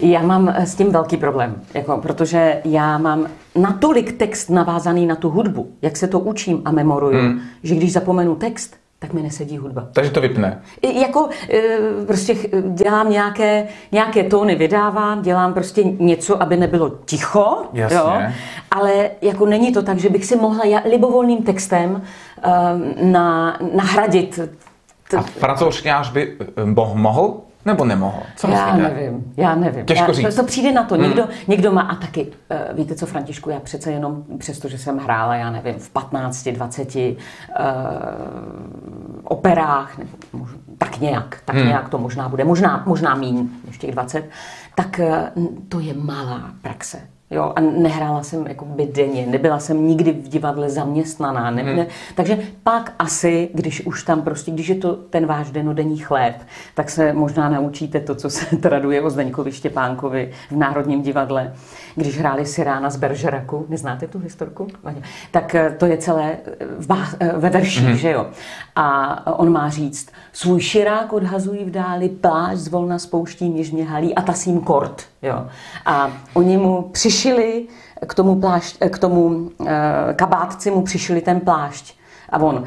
[0.00, 5.30] Já mám s tím velký problém, jako, protože já mám natolik text navázaný na tu
[5.30, 7.40] hudbu, jak se to učím a memoruju, hmm.
[7.62, 9.88] že když zapomenu text, tak mi nesedí hudba.
[9.92, 10.60] Takže to vypne.
[10.82, 11.60] Jako e,
[12.06, 12.36] prostě
[12.72, 17.96] dělám nějaké, nějaké tóny, vydávám, dělám prostě něco, aby nebylo ticho, Jasně.
[17.96, 18.22] jo,
[18.70, 24.40] ale jako není to tak, že bych si mohla libovolným textem um, na, nahradit.
[25.10, 26.36] T- a francouzšťář by
[26.94, 28.22] mohl nebo nemohl?
[28.36, 28.94] Co já myslíte?
[28.94, 29.86] nevím, já nevím.
[29.86, 30.34] Těžko já, říct.
[30.34, 30.94] To, to přijde na to.
[30.94, 31.04] Hmm.
[31.04, 34.98] Někdo, někdo má, a taky, uh, víte co, Františku, já přece jenom, přesto, že jsem
[34.98, 37.04] hrála, já nevím, v 15, 20 uh,
[39.24, 41.66] operách, nebo mož, tak nějak, tak hmm.
[41.66, 44.30] nějak to možná bude, možná, možná míň, než těch 20,
[44.74, 45.00] tak
[45.34, 47.13] uh, to je malá praxe.
[47.34, 51.50] Jo, a nehrála jsem jako by denně, nebyla jsem nikdy v divadle zaměstnaná.
[51.50, 51.76] Ne, hmm.
[51.76, 56.36] ne, takže pak asi, když už tam prostě, když je to ten váš denodenní chléb,
[56.74, 61.52] tak se možná naučíte to, co se traduje o Zdeňkovi Štěpánkovi v Národním divadle,
[61.94, 64.66] když hráli Sirána z Beržeraku, neznáte tu historku?
[65.30, 67.96] Tak eh, to je celé eh, v eh, ve verších, hmm.
[67.96, 68.26] že jo.
[68.76, 74.22] A on má říct, svůj širák odhazují v dáli, pláž zvolna spouští něžně halí a
[74.22, 75.02] tasím kort.
[75.22, 75.46] Jo.
[75.86, 76.90] A oni mu
[77.24, 77.66] přišili
[78.06, 81.94] k tomu, plášť, k tomu e, kabátci mu přišili ten plášť.
[82.30, 82.64] A on,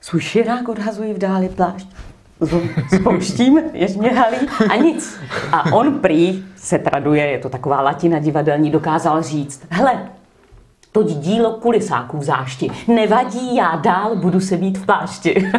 [0.00, 1.86] svůj širák odhazují v dáli plášť,
[2.94, 4.36] spouštím, ježně halí
[4.70, 5.18] a nic.
[5.52, 10.08] A on prý se traduje, je to taková latina divadelní, dokázal říct, hele,
[10.92, 12.70] to dílo kulisáků v zášti.
[12.88, 15.52] Nevadí, já dál budu se být v plášti.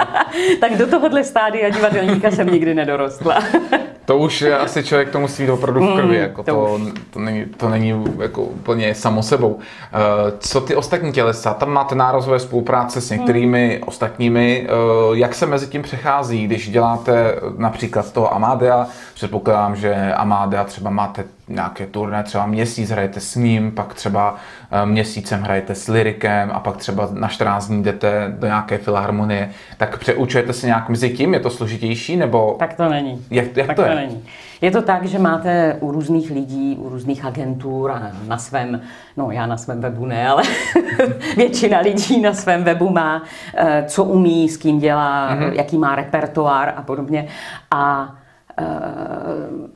[0.60, 3.42] tak do tohohle stádia divadelníka jsem nikdy nedorostla.
[4.08, 6.16] to už asi člověk to musí mít opravdu v krvi.
[6.16, 6.80] Mm, jako to, to,
[7.10, 9.54] to, není, to není jako úplně samo sebou.
[9.54, 9.60] Uh,
[10.38, 11.54] co ty ostatní tělesa?
[11.54, 13.88] Tam máte nárazové spolupráce s některými mm.
[13.88, 14.68] ostatními.
[15.08, 18.86] Uh, jak se mezi tím přechází, když děláte například toho Amadea?
[19.14, 24.36] Předpokládám, že Amadea třeba máte nějaké turné, třeba měsíc hrajete s ním, pak třeba
[24.70, 29.50] eh, měsícem hrajete s lirikem a pak třeba na 14 dní jdete do nějaké filharmonie,
[29.76, 31.34] tak přeučujete se nějak mezi tím?
[31.34, 32.16] Je to složitější?
[32.16, 32.56] Nebo...
[32.58, 33.24] Tak to není.
[33.30, 33.94] Jak, jak tak to, to je?
[33.94, 34.24] není.
[34.60, 38.80] Je to tak, že máte u různých lidí, u různých agentur a na svém,
[39.16, 40.42] no já na svém webu ne, ale
[41.36, 43.22] většina lidí na svém webu má,
[43.54, 45.52] eh, co umí, s kým dělá, mm-hmm.
[45.52, 47.28] jaký má repertoár a podobně.
[47.70, 48.14] A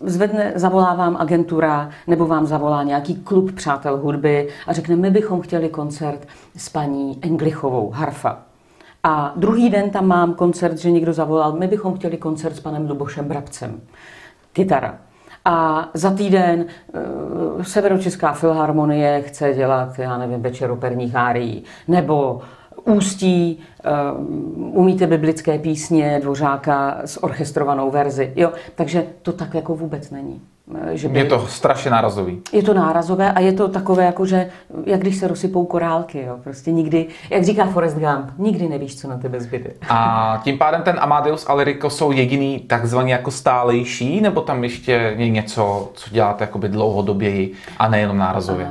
[0.00, 5.40] zvedne, zavolá vám agentura nebo vám zavolá nějaký klub přátel hudby a řekne, my bychom
[5.40, 8.38] chtěli koncert s paní Englichovou, harfa.
[9.02, 12.88] A druhý den tam mám koncert, že někdo zavolal, my bychom chtěli koncert s panem
[12.88, 13.80] Lubošem Brabcem,
[14.52, 14.98] kytara.
[15.44, 16.64] A za týden
[17.56, 22.40] uh, Severočeská filharmonie chce dělat, já nevím, večer operních árií, nebo
[22.84, 23.58] Ústí,
[24.18, 28.32] uh, umíte biblické písně Dvořáka s orchestrovanou verzi.
[28.36, 30.40] Jo, takže to tak jako vůbec není.
[30.92, 32.42] Eh, že Je to strašně nárazový.
[32.52, 34.50] je to nárazové a je to takové, jako že,
[34.86, 36.38] jak když se rozsypou korálky, jo.
[36.44, 39.70] Prostě nikdy, jak říká Forrest Gump, nikdy nevíš, co na tebe zbyde.
[39.88, 45.14] A tím pádem ten Amadeus a Lirico jsou jediný takzvaně jako stálejší, nebo tam ještě
[45.16, 48.68] je něco, co děláte jakoby dlouhodoběji a nejenom nárazově?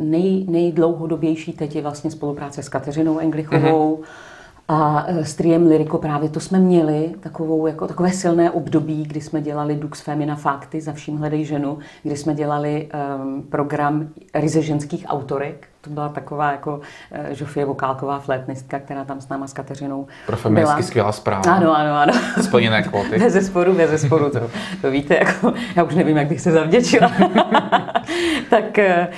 [0.00, 4.29] Nej, nejdlouhodobější teď je vlastně spolupráce s Kateřinou Englichovou, mm-hmm.
[4.72, 9.20] A e, s Triem Lyriko právě to jsme měli, takovou, jako, takové silné období, kdy
[9.20, 12.88] jsme dělali Dux Femina Fakty, za vším hledej ženu, kdy jsme dělali
[13.22, 15.68] um, program ryze ženských autorek.
[15.80, 20.36] To byla taková jako uh, Žofie Vokálková flétnistka, která tam s náma s Kateřinou Pro
[20.36, 21.52] feministky skvělá zpráva.
[21.52, 22.12] Ano, ano, ano.
[22.42, 23.18] Splněné kvóty.
[23.18, 24.40] Bez zesporu, bez zesporu, to,
[24.80, 27.12] to víte, jako, já už nevím, jak bych se zavděčila.
[28.50, 29.08] tak e,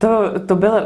[0.00, 0.80] to, to bylo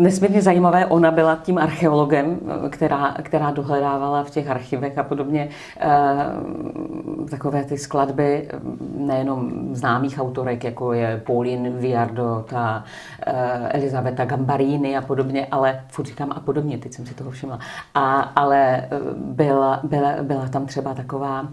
[0.00, 0.86] nesmírně zajímavé.
[0.86, 2.40] Ona byla tím archeologem,
[2.70, 5.48] která, která dohledávala v těch archivech a podobně
[5.80, 8.48] e, takové ty skladby
[8.96, 12.84] nejenom známých autorek, jako je Pauline Viardot a
[13.26, 17.58] e, Elizabeta Gambarini a podobně, ale furt říkám a podobně, teď jsem si toho všimla.
[17.94, 21.48] A, ale byla, byla, byla tam třeba taková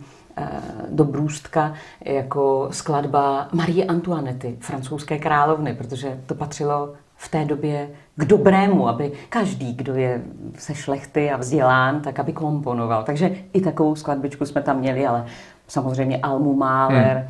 [0.90, 1.74] dobrůstka
[2.06, 9.12] jako skladba Marie Antoinety, francouzské královny, protože to patřilo v té době k dobrému, aby
[9.30, 10.22] každý, kdo je
[10.58, 13.04] se šlechty a vzdělán, tak aby komponoval.
[13.04, 15.26] Takže i takovou skladbičku jsme tam měli, ale
[15.68, 17.28] samozřejmě Almu Mahler hmm.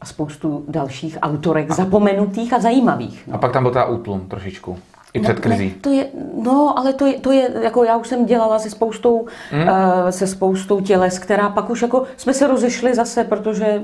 [0.00, 1.74] a spoustu dalších autorek a...
[1.74, 3.24] zapomenutých a zajímavých.
[3.26, 3.34] No.
[3.34, 4.78] A pak tam byl ta útlum trošičku.
[5.14, 5.68] I před krizí.
[5.68, 6.06] Ne, to je,
[6.42, 9.62] no, ale to je, to je, jako já už jsem dělala se spoustou, hmm.
[9.62, 13.82] uh, se spoustou těles, která pak už jako jsme se rozešli zase, protože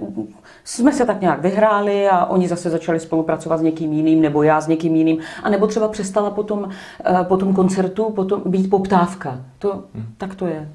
[0.64, 4.61] jsme se tak nějak vyhráli a oni zase začali spolupracovat s někým jiným, nebo já
[4.61, 9.41] s někým jiným, a nebo třeba přestala potom, uh, po tom koncertu potom být poptávka.
[9.59, 10.07] To, hmm.
[10.16, 10.68] Tak to je.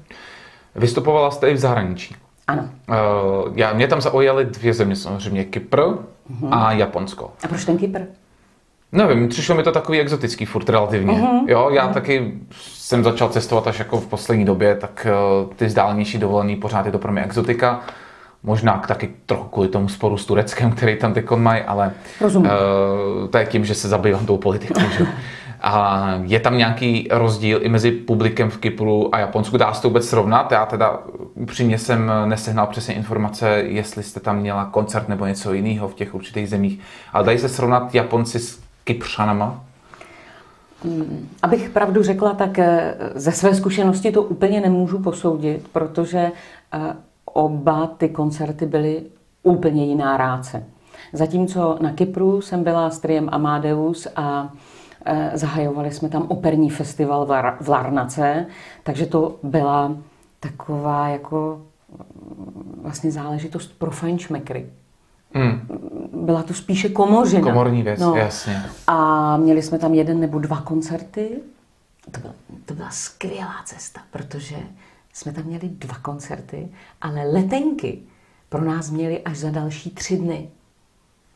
[0.74, 2.16] Vystupovala jste i v zahraničí.
[2.46, 2.68] Ano.
[2.88, 6.48] Uh, já, mě tam zaujaly dvě země, samozřejmě Kypr uh-huh.
[6.50, 7.32] a Japonsko.
[7.44, 8.00] A proč ten Kypr?
[8.94, 11.12] Nevím, přišlo mi to takový exotický furt relativně.
[11.12, 11.44] Uh-huh.
[11.48, 11.92] Jo, já uh-huh.
[11.92, 15.06] taky jsem začal cestovat až jako v poslední době, tak
[15.44, 17.80] uh, ty zdálnější dovolený pořád je to pro mě exotika.
[18.42, 22.46] Možná taky trochu kvůli tomu sporu s Tureckem, který tam teď mají, ale uh,
[23.30, 24.80] to je tím, že se zabývám tou politikou.
[24.98, 25.06] že?
[25.60, 29.56] A je tam nějaký rozdíl i mezi publikem v Kypru a Japonsku?
[29.56, 30.52] Dá se to vůbec srovnat?
[30.52, 30.98] Já teda
[31.34, 36.14] upřímně jsem nesehnal přesně informace, jestli jste tam měla koncert nebo něco jiného v těch
[36.14, 36.80] určitých zemích.
[37.12, 39.64] Ale dají se srovnat Japonci s Kypřanama?
[41.42, 46.18] Abych pravdu řekla, tak eh, ze své zkušenosti to úplně nemůžu posoudit, protože
[46.72, 49.02] eh, oba ty koncerty byly
[49.42, 50.64] úplně jiná ráce.
[51.12, 54.52] Zatímco na Kypru jsem byla s Triem Amadeus a
[55.04, 57.26] eh, zahajovali jsme tam operní festival
[57.60, 58.46] v Larnace,
[58.82, 59.96] takže to byla
[60.40, 61.60] taková jako
[62.82, 64.66] vlastně záležitost pro fajnšmekry.
[65.34, 65.68] Hmm.
[66.12, 67.42] Byla to spíše komořina.
[67.42, 68.14] Komorní věc, no.
[68.16, 68.62] jasně.
[68.86, 71.28] A měli jsme tam jeden nebo dva koncerty.
[72.10, 74.56] To byla, to byla skvělá cesta, protože
[75.12, 76.68] jsme tam měli dva koncerty,
[77.00, 77.98] ale letenky
[78.48, 80.48] pro nás měli až za další tři dny.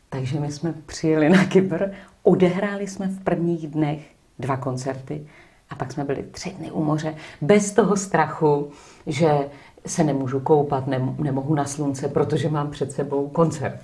[0.09, 1.85] Takže my jsme přijeli na Kypr,
[2.23, 4.01] odehráli jsme v prvních dnech
[4.39, 5.27] dva koncerty
[5.71, 8.71] a pak jsme byli tři dny u moře bez toho strachu,
[9.07, 9.49] že
[9.87, 10.85] se nemůžu koupat,
[11.19, 13.81] nemohu na slunce, protože mám před sebou koncert.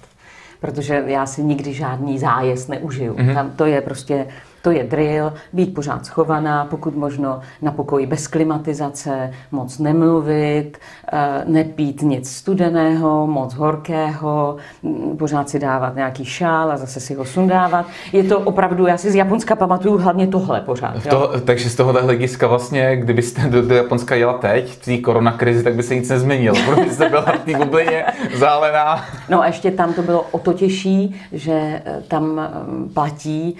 [0.60, 3.14] Protože já si nikdy žádný zájezd neužiju.
[3.14, 3.34] Mm-hmm.
[3.34, 4.26] Tam to je prostě
[4.64, 10.78] to je drill, být pořád schovaná, pokud možno na pokoji bez klimatizace, moc nemluvit,
[11.12, 17.14] eh, nepít nic studeného, moc horkého, mm, pořád si dávat nějaký šál a zase si
[17.14, 17.86] ho sundávat.
[18.12, 21.06] Je to opravdu, já si z Japonska pamatuju hlavně tohle pořád.
[21.10, 25.64] To, takže z tohohle hlediska vlastně, kdybyste do, do Japonska jela teď, v té koronakrizi,
[25.64, 28.04] tak by se nic nezměnilo, protože jste byla v té bublině
[28.34, 29.04] zálená.
[29.28, 31.52] No a ještě tam to bylo o to těžší, že
[31.84, 33.56] eh, tam mm, platí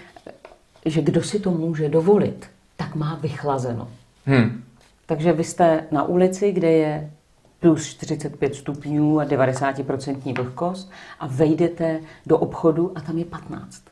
[0.85, 3.89] že kdo si to může dovolit, tak má vychlazeno.
[4.26, 4.64] Hmm.
[5.07, 7.11] Takže vy jste na ulici, kde je
[7.61, 13.82] plus 45 stupňů a 90% vlhkost a vejdete do obchodu a tam je 15.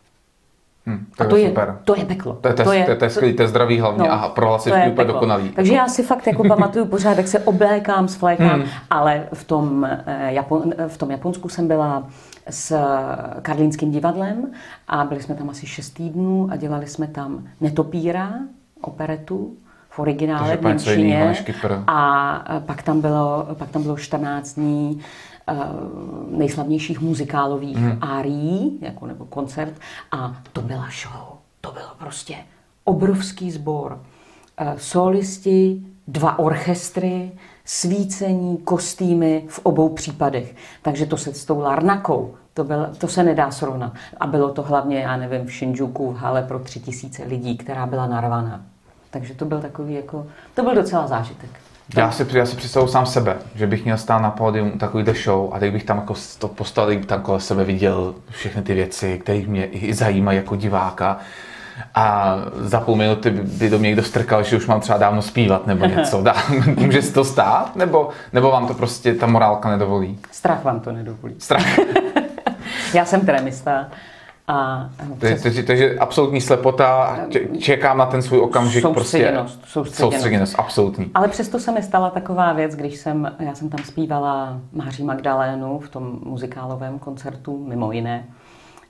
[0.86, 1.78] Hmm, to a to je, super.
[1.84, 2.32] to je peklo.
[2.32, 4.12] To je, to, to je, to je, to je skvělý, to je zdravý hlavně no,
[4.12, 5.48] a prohlasičky úplně dokonalý.
[5.48, 8.68] Takže já si fakt jako pamatuju pořád, jak se oblékám, svlékám, hmm.
[8.90, 12.06] ale v tom, eh, Japon, v tom Japonsku jsem byla
[12.50, 12.76] s
[13.42, 14.52] Karlínským divadlem
[14.88, 18.32] a byli jsme tam asi 6 týdnů a dělali jsme tam Netopíra,
[18.80, 19.56] operetu,
[19.90, 21.34] v originále v Němčině.
[21.86, 25.00] A pak tam, bylo, pak tam bylo 14 dní
[26.30, 27.98] nejslavnějších muzikálových hmm.
[28.00, 29.74] árií, jako nebo koncert.
[30.12, 31.38] A to byla show.
[31.60, 32.36] To bylo prostě
[32.84, 34.00] obrovský sbor.
[34.60, 37.32] Uh, solisti, dva orchestry,
[37.64, 40.54] svícení, kostýmy v obou případech.
[40.82, 43.92] Takže to se s tou Larnakou, To, byl, to se nedá srovnat.
[44.20, 47.86] A bylo to hlavně, já nevím, v Shinjuku v hale pro tři tisíce lidí, která
[47.86, 48.62] byla narvaná.
[49.10, 51.50] Takže to byl takový jako, to byl docela zážitek.
[51.96, 55.54] Já si, já si představu sám sebe, že bych měl stát na pódium takový show
[55.54, 59.42] a teď bych tam jako to postavil, tam kolem sebe viděl všechny ty věci, které
[59.46, 61.18] mě i zajímají jako diváka.
[61.94, 65.66] A za půl minuty by do mě někdo strkal, že už mám třeba dávno zpívat
[65.66, 66.22] nebo něco.
[66.22, 66.34] Dá,
[66.76, 67.76] může se to stát?
[67.76, 70.18] Nebo, nebo vám to prostě ta morálka nedovolí?
[70.30, 71.34] Strach vám to nedovolí.
[71.38, 71.78] Strach.
[72.94, 73.86] Já jsem tremista.
[74.52, 75.42] A, přes...
[75.42, 77.18] takže, takže absolutní slepota a
[77.58, 78.82] čekám na ten svůj okamžik.
[78.82, 79.58] Soustředěnost.
[79.58, 80.12] Prostě, soustředěnost.
[80.12, 81.10] soustředěnost, absolutní.
[81.14, 85.78] Ale přesto se mi stala taková věc, když jsem, já jsem tam zpívala Máří Magdalénu
[85.78, 88.24] v tom muzikálovém koncertu, mimo jiné.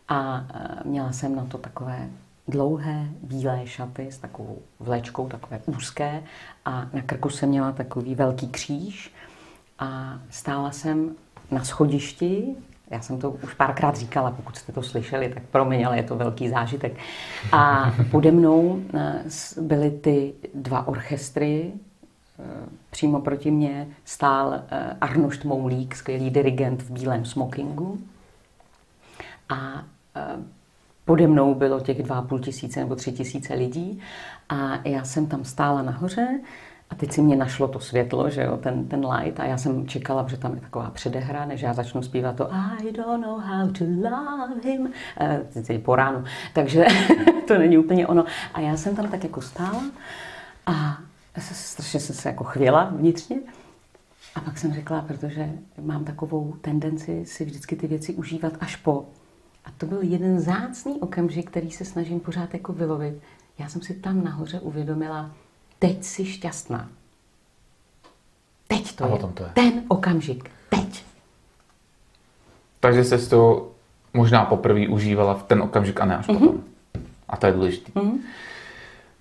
[0.08, 0.44] A
[0.84, 2.08] měla jsem na to takové
[2.48, 6.22] dlouhé bílé šaty s takovou vlečkou, takové úzké
[6.64, 9.12] a na krku jsem měla takový velký kříž
[9.78, 11.10] a stála jsem
[11.50, 12.46] na schodišti
[12.92, 16.02] já jsem to už párkrát říkala, pokud jste to slyšeli, tak pro mě, ale je
[16.02, 16.96] to velký zážitek.
[17.52, 19.24] A pode mnou eh,
[19.60, 21.72] byly ty dva orchestry,
[22.38, 22.42] eh,
[22.90, 27.98] přímo proti mně stál eh, Arnošt Moulík, skvělý dirigent v bílém smokingu.
[29.48, 29.84] A
[31.04, 34.00] pode mnou bylo těch dva půl tisíce nebo tři tisíce lidí
[34.48, 36.40] a já jsem tam stála nahoře
[36.92, 39.88] a teď si mě našlo to světlo, že jo, ten, ten light a já jsem
[39.88, 43.70] čekala, že tam je taková předehra, než já začnu zpívat to I don't know how
[43.70, 44.92] to love him,
[45.70, 46.24] e, po ránu,
[46.54, 46.86] takže
[47.48, 48.24] to není úplně ono.
[48.54, 49.82] A já jsem tam tak jako stála
[50.66, 50.98] a
[51.40, 53.36] strašně jsem se jako chvěla vnitřně.
[54.34, 55.50] A pak jsem řekla, protože
[55.82, 59.04] mám takovou tendenci si vždycky ty věci užívat až po.
[59.64, 63.14] A to byl jeden zácný okamžik, který se snažím pořád jako vylovit.
[63.58, 65.30] Já jsem si tam nahoře uvědomila,
[65.82, 66.88] teď jsi šťastná.
[68.68, 69.18] Teď to, je.
[69.34, 69.50] to je.
[69.54, 70.50] Ten okamžik.
[70.68, 71.04] Teď.
[72.80, 73.70] Takže jsi to
[74.14, 76.38] možná poprvé užívala v ten okamžik a ne až mm-hmm.
[76.38, 76.62] potom.
[77.28, 77.92] A to je důležité.
[77.92, 78.18] Mm-hmm.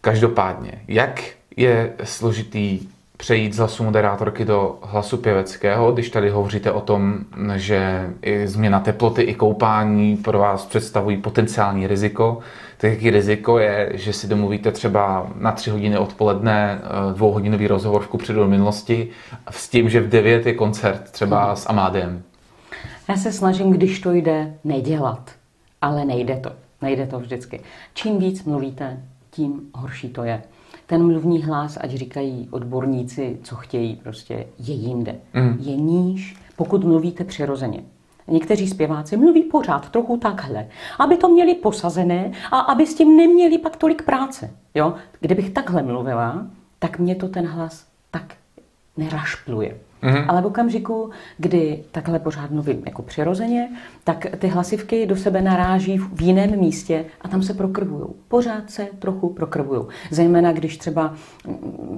[0.01, 1.21] Každopádně, jak
[1.57, 2.79] je složitý
[3.17, 7.19] přejít z hlasu moderátorky do hlasu pěveckého, když tady hovoříte o tom,
[7.55, 12.39] že i změna teploty i koupání pro vás představují potenciální riziko,
[12.81, 18.01] tak jaký riziko je, že si domluvíte třeba na tři hodiny odpoledne eh, dvouhodinový rozhovor
[18.01, 19.09] v kupředu do minulosti
[19.49, 21.55] s tím, že v devět je koncert třeba hmm.
[21.55, 22.23] s Amádem?
[23.09, 25.31] Já se snažím, když to jde, nedělat.
[25.81, 26.51] Ale nejde to.
[26.81, 27.61] Nejde to vždycky.
[27.93, 30.41] Čím víc mluvíte, tím horší to je
[30.85, 35.15] ten mluvní hlas, ať říkají odborníci, co chtějí, prostě je jinde.
[35.33, 35.57] Mm.
[35.59, 37.83] Je níž, pokud mluvíte přirozeně.
[38.31, 40.67] Někteří zpěváci mluví pořád trochu takhle,
[40.99, 44.51] aby to měli posazené a aby s tím neměli pak tolik práce.
[44.75, 44.93] Jo?
[45.19, 46.45] Kdybych takhle mluvila,
[46.79, 48.35] tak mě to ten hlas tak
[48.97, 49.77] nerašpluje.
[50.03, 50.25] Mm-hmm.
[50.27, 53.69] Ale v okamžiku, kdy takhle pořád mluvím jako přirozeně,
[54.03, 58.05] tak ty hlasivky do sebe naráží v jiném místě a tam se prokrvují.
[58.27, 59.81] Pořád se trochu prokrvují.
[60.11, 61.13] Zejména když třeba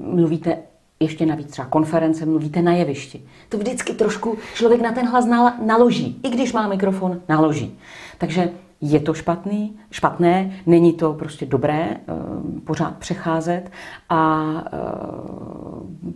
[0.01, 0.57] mluvíte
[1.03, 3.21] ještě navíc třeba konference, mluvíte na jevišti.
[3.49, 5.25] To vždycky trošku člověk na ten hlas
[5.65, 6.19] naloží.
[6.23, 7.77] I když má mikrofon, naloží.
[8.17, 8.49] Takže
[8.85, 11.99] je to špatný, špatné, není to prostě dobré eh,
[12.65, 13.71] pořád přecházet
[14.09, 14.77] a eh,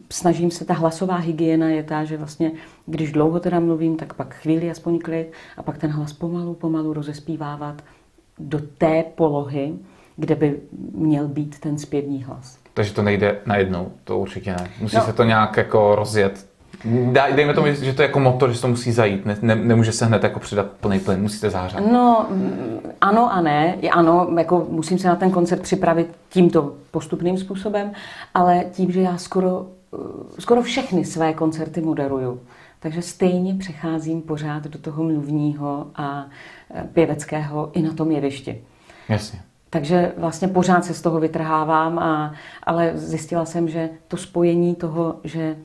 [0.10, 2.52] snažím se, ta hlasová hygiena je ta, že vlastně,
[2.86, 6.94] když dlouho teda mluvím, tak pak chvíli aspoň klid a pak ten hlas pomalu, pomalu
[6.94, 7.82] rozespívávat
[8.40, 9.74] do té polohy,
[10.16, 10.60] kde by
[10.92, 12.60] měl být ten zpěvní hlas.
[12.78, 14.70] Takže to nejde najednou, to určitě ne.
[14.80, 15.02] Musí no.
[15.02, 16.48] se to nějak jako rozjet
[17.36, 19.26] Dejme tomu, že to je jako motor, že to musí zajít.
[19.26, 21.80] Ne, ne, nemůže se hned jako přidat plný plyn, musíte zářat.
[21.92, 22.28] No,
[23.02, 23.78] ano a ne.
[23.92, 27.92] Ano, jako musím se na ten koncert připravit tímto postupným způsobem,
[28.34, 29.66] ale tím, že já skoro,
[30.40, 32.40] skoro všechny své koncerty moderuju,
[32.80, 36.26] takže stejně přecházím pořád do toho mluvního a
[36.74, 38.62] e, pěveckého i na tom jevišti.
[39.10, 39.40] Jasně.
[39.70, 45.16] Takže vlastně pořád se z toho vytrhávám, a, ale zjistila jsem, že to spojení toho,
[45.24, 45.56] že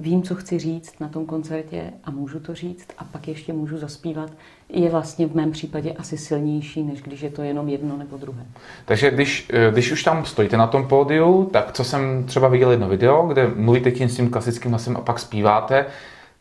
[0.00, 3.78] vím, co chci říct na tom koncertě a můžu to říct a pak ještě můžu
[3.78, 4.30] zaspívat,
[4.68, 8.46] je vlastně v mém případě asi silnější, než když je to jenom jedno nebo druhé.
[8.84, 12.70] Takže když, eh, když už tam stojíte na tom pódiu, tak co jsem třeba viděl
[12.70, 15.86] jedno video, kde mluvíte tím s tím klasickým hlasem a pak zpíváte,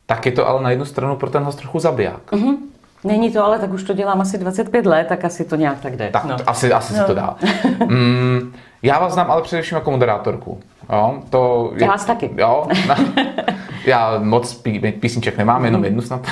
[0.06, 2.32] tak je to ale na jednu stranu pro ten hlas trochu zabiják.
[2.32, 2.58] Mm-hmm.
[3.04, 5.96] Není to, ale tak už to dělám asi 25 let, tak asi to nějak tak
[5.96, 6.10] jde.
[6.14, 6.38] Tak no.
[6.48, 7.00] asi, asi no.
[7.00, 7.36] se to dá.
[7.88, 10.60] mm, já vás znám ale především jako moderátorku.
[10.94, 12.30] Jo, to je, já vás taky.
[12.38, 12.96] Jo, na,
[13.86, 16.28] já moc pí, písniček nemám, jenom jednu snad.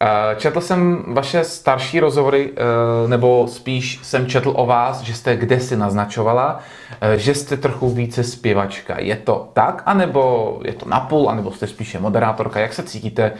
[0.00, 5.36] Eh, četl jsem vaše starší rozhovory, eh, nebo spíš jsem četl o vás, že jste
[5.36, 6.60] kde si naznačovala,
[7.00, 9.00] eh, že jste trochu více zpěvačka.
[9.00, 12.60] Je to tak, anebo je to napůl, anebo jste spíše moderátorka?
[12.60, 13.32] Jak se cítíte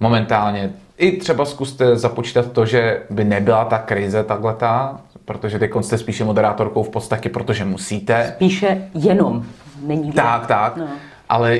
[0.00, 0.72] momentálně
[1.02, 6.24] I třeba zkuste započítat to, že by nebyla ta krize takhletá, protože teď jste spíše
[6.24, 8.32] moderátorkou v podstatě, protože musíte.
[8.36, 9.44] Spíše jenom.
[9.86, 10.76] Není tak, tak.
[10.76, 10.86] No.
[11.28, 11.58] Ale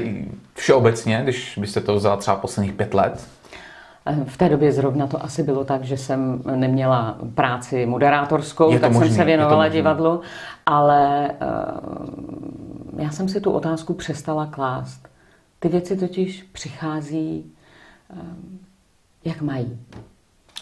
[0.54, 3.28] všeobecně, když byste to vzala třeba posledních pět let,
[4.24, 9.08] v té době zrovna to asi bylo tak, že jsem neměla práci moderátorskou, tak možný,
[9.08, 10.20] jsem se věnovala divadlu,
[10.66, 15.08] ale uh, já jsem si tu otázku přestala klást.
[15.58, 17.52] Ty věci totiž přichází,
[18.12, 18.18] uh,
[19.24, 19.78] jak mají.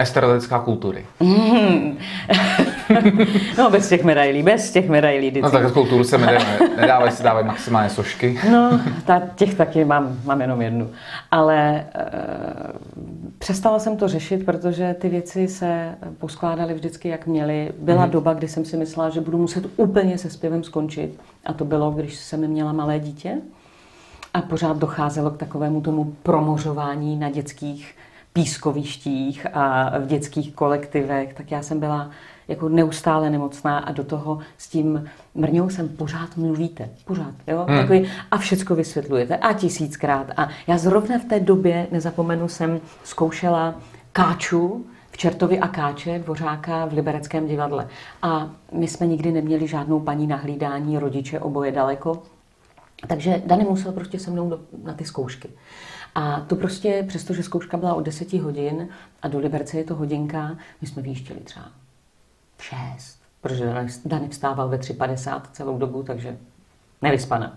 [0.00, 1.06] Estrategická kultury.
[3.58, 5.40] no, bez těch medailí, bez těch medailí.
[5.40, 8.40] No tak z kulturu se medaile nedávají, se dávají maximálně sošky.
[8.50, 10.90] no, ta, těch taky mám, mám jenom jednu.
[11.30, 11.84] Ale e,
[13.38, 17.72] přestala jsem to řešit, protože ty věci se poskládaly vždycky, jak měly.
[17.78, 18.10] Byla mm.
[18.10, 21.20] doba, kdy jsem si myslela, že budu muset úplně se zpěvem skončit.
[21.46, 23.38] A to bylo, když jsem měla malé dítě.
[24.34, 27.94] A pořád docházelo k takovému tomu promořování na dětských
[28.32, 32.10] pískovištích a v dětských kolektivech, tak já jsem byla
[32.48, 37.78] jako neustále nemocná a do toho s tím mrňou jsem pořád mluvíte, pořád, jo, hmm.
[37.78, 43.74] Takový, a všecko vysvětlujete a tisíckrát a já zrovna v té době, nezapomenu, jsem zkoušela
[44.12, 47.88] káču, v Čertovi a Káče, dvořáka v Libereckém divadle.
[48.22, 52.22] A my jsme nikdy neměli žádnou paní na hlídání, rodiče oboje daleko.
[53.06, 55.48] Takže Dany musel prostě se mnou do, na ty zkoušky.
[56.14, 58.88] A to prostě, přestože zkouška byla o 10 hodin
[59.22, 61.66] a do Liberce je to hodinka, my jsme výjížděli třeba
[62.56, 66.38] v 6, protože Dany vstával ve 3.50 celou dobu, takže
[67.02, 67.56] nevyspaná.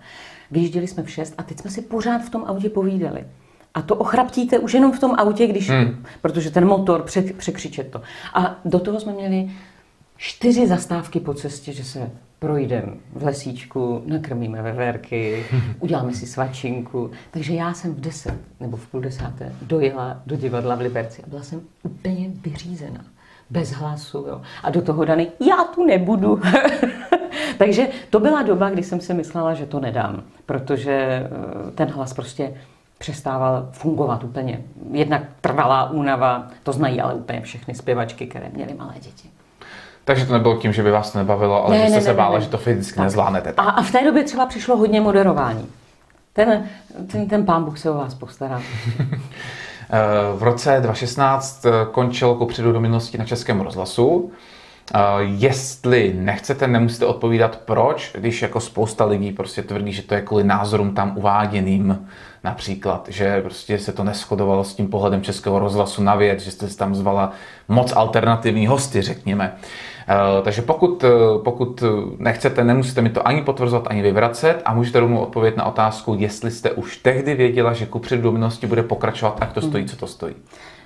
[0.51, 3.26] Vyjížděli jsme v 6 a teď jsme si pořád v tom autě povídali.
[3.74, 6.06] A to ochraptíte už jenom v tom autě, když, hmm.
[6.22, 7.06] protože ten motor
[7.38, 8.01] překřičet to.
[8.34, 9.51] A do toho jsme měli
[10.18, 15.45] čtyři zastávky po cestě, že se projdeme v lesíčku, nakrmíme veverky,
[15.80, 17.11] uděláme si svačinku.
[17.32, 21.30] Takže já jsem v deset nebo v půl desáté dojela do divadla v Liberci a
[21.30, 23.05] byla jsem úplně vyřízená.
[23.49, 24.41] Bez hlasu, jo.
[24.64, 26.41] A do toho daný, já tu nebudu.
[27.57, 32.14] Takže to byla doba, kdy jsem si myslela, že to nedám, protože eh, ten hlas
[32.14, 32.53] prostě
[32.97, 34.61] přestával fungovat úplně.
[34.91, 39.30] Jednak trvalá únava, to znají ale úplně všechny zpěvačky, které měly malé děti.
[40.06, 42.08] Takže to nebylo tím, že by vás to nebavilo, ale ne, že jste ne, se
[42.08, 42.43] ne, bála, ne.
[42.43, 43.04] že to fyzicky tak.
[43.04, 43.54] nezvládnete.
[43.58, 45.68] A, a v té době třeba přišlo hodně moderování.
[46.34, 46.64] Ten,
[47.12, 48.62] ten, ten pán Bůh se o vás postará.
[50.36, 54.32] v roce 2016 eh, končil kupředu do minulosti na Českém rozhlasu.
[55.20, 60.44] Jestli nechcete, nemusíte odpovídat proč, když jako spousta lidí prostě tvrdí, že to je kvůli
[60.44, 62.08] názorům tam uváděným,
[62.44, 66.68] například, že prostě se to neschodovalo s tím pohledem Českého rozhlasu na věc, že jste
[66.68, 67.32] tam zvala
[67.68, 69.56] moc alternativní hosty, řekněme.
[70.08, 71.10] Eh, takže pokud, eh,
[71.44, 71.84] pokud
[72.18, 76.52] nechcete, nemusíte mi to ani potvrzovat, ani vyvracet a můžete rovnou odpovědět na otázku, jestli
[76.52, 80.36] jste už tehdy věděla, že ku do bude pokračovat, tak to stojí, co to stojí.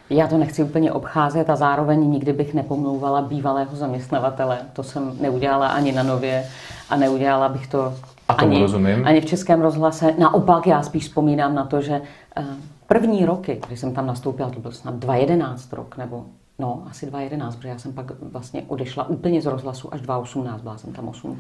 [0.10, 4.58] Já to nechci úplně obcházet a zároveň nikdy bych nepomlouvala bývalého zaměstnavatele.
[4.74, 6.46] To jsem neudělala ani na nově
[6.90, 7.94] a neudělala bych to
[8.28, 9.08] a ani, rozumím.
[9.08, 10.14] ani v Českém rozhlase.
[10.18, 12.02] Naopak já spíš vzpomínám na to, že
[12.38, 12.44] eh,
[12.88, 16.26] první roky, kdy jsem tam nastoupila, to byl snad 2011 rok, nebo
[16.60, 20.78] No, asi 2011, protože já jsem pak vlastně odešla úplně z rozhlasu až 2018, byla
[20.78, 21.40] jsem tam 8,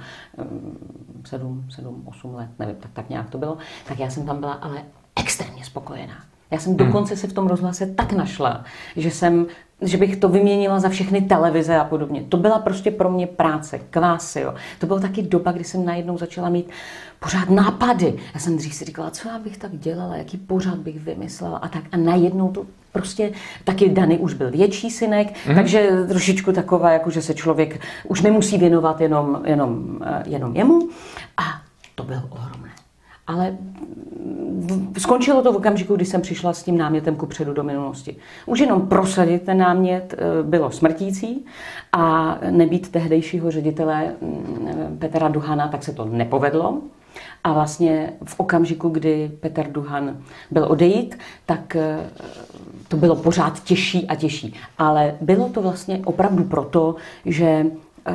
[1.26, 3.58] 7, 7, 8 let, nevím, tak, tak nějak to bylo.
[3.88, 4.84] Tak já jsem tam byla ale
[5.16, 6.14] extrémně spokojená.
[6.52, 6.78] Já jsem hmm.
[6.78, 8.64] dokonce se v tom rozhlase tak našla,
[8.96, 9.46] že jsem
[9.82, 12.24] že bych to vyměnila za všechny televize a podobně.
[12.30, 14.40] To byla prostě pro mě práce, kvásy.
[14.40, 14.54] Jo.
[14.80, 16.70] To byla taky doba, kdy jsem najednou začala mít
[17.20, 18.14] pořád nápady.
[18.34, 21.68] Já jsem dřív si říkala, co já bych tak dělala, jaký pořád bych vymyslela a
[21.68, 21.84] tak.
[21.92, 23.32] A najednou to prostě,
[23.64, 25.56] taky Dany už byl větší synek, mm.
[25.56, 30.90] takže trošičku taková, jako že se člověk už nemusí věnovat jenom, jenom, eh, jenom jemu.
[31.38, 31.44] A
[31.96, 32.77] to bylo ohromné.
[33.28, 33.58] Ale
[34.98, 38.16] skončilo to v okamžiku, kdy jsem přišla s tím námětem ku předu do minulosti.
[38.46, 41.46] Už jenom prosadit ten námět eh, bylo smrtící
[41.94, 46.82] a nebýt tehdejšího ředitele mm, Petra Duhana, tak se to nepovedlo.
[47.44, 50.18] A vlastně v okamžiku, kdy Petr Duhan
[50.52, 52.10] byl odejít, tak eh,
[52.88, 54.56] to bylo pořád těžší a těžší.
[54.78, 57.66] Ale bylo to vlastně opravdu proto, že
[58.06, 58.14] eh,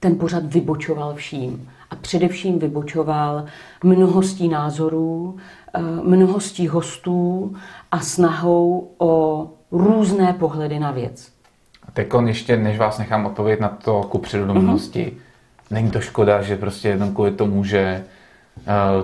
[0.00, 3.44] ten pořad vybočoval vším a především vybočoval
[3.84, 5.36] mnohostí názorů,
[5.74, 7.54] eh, mnohostí hostů
[7.92, 11.28] a snahou o různé pohledy na věc.
[11.88, 15.12] A teď ještě, než vás nechám odpovědět na to ku předu do mm-hmm.
[15.70, 18.04] Není to škoda, že prostě jenom kvůli tomu, že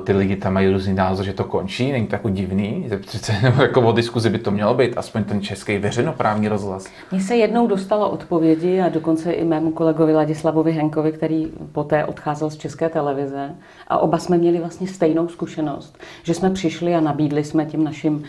[0.05, 3.33] ty lidi tam mají různý názor, že to končí, není to jako divný, že přece
[3.43, 6.87] nebo jako o diskuzi by to mělo být, aspoň ten český veřejnoprávní rozhlas.
[7.13, 12.51] Mně se jednou dostalo odpovědi a dokonce i mému kolegovi Ladislavovi Henkovi, který poté odcházel
[12.51, 13.55] z české televize
[13.89, 18.23] a oba jsme měli vlastně stejnou zkušenost, že jsme přišli a nabídli jsme těm našim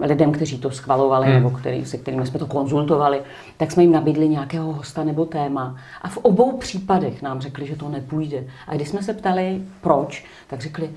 [0.00, 1.34] lidem, kteří to schvalovali hmm.
[1.34, 3.22] nebo který, se kterými jsme to konzultovali,
[3.56, 7.76] tak jsme jim nabídli nějakého hosta nebo téma a v obou případech nám řekli, že
[7.76, 8.44] to nepůjde.
[8.66, 10.90] A když jsme se ptali, proč, tak řekli,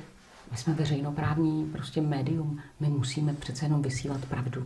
[0.52, 4.64] my jsme veřejnoprávní prostě médium, my musíme přece jenom vysílat pravdu.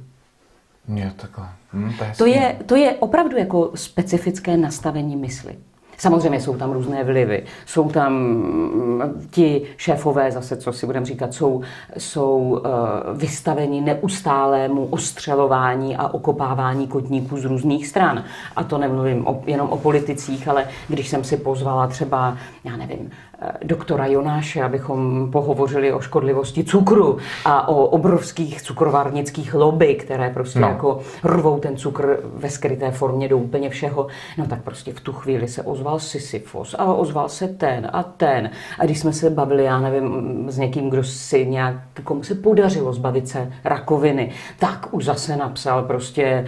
[0.88, 1.50] Jo, takhle.
[1.74, 5.56] Hm, to, je to, je, to je opravdu jako specifické nastavení mysli.
[5.98, 11.34] Samozřejmě jsou tam různé vlivy, jsou tam mm, ti šéfové zase, co si budeme říkat,
[11.34, 11.62] jsou,
[11.98, 12.70] jsou eh,
[13.14, 18.24] vystaveni neustálému ostřelování a okopávání kotníků z různých stran.
[18.56, 23.12] A to nemluvím o, jenom o politicích, ale když jsem si pozvala třeba, já nevím,
[23.64, 30.68] doktora Jonáše, abychom pohovořili o škodlivosti cukru a o obrovských cukrovarnických lobby, které prostě no.
[30.68, 34.08] jako rvou ten cukr ve skryté formě do úplně všeho.
[34.38, 38.50] No tak prostě v tu chvíli se ozval Sisyfos a ozval se ten a ten.
[38.80, 42.94] A když jsme se bavili, já nevím, s někým, kdo si nějak, komu se podařilo
[42.94, 46.46] zbavit se rakoviny, tak už zase napsal prostě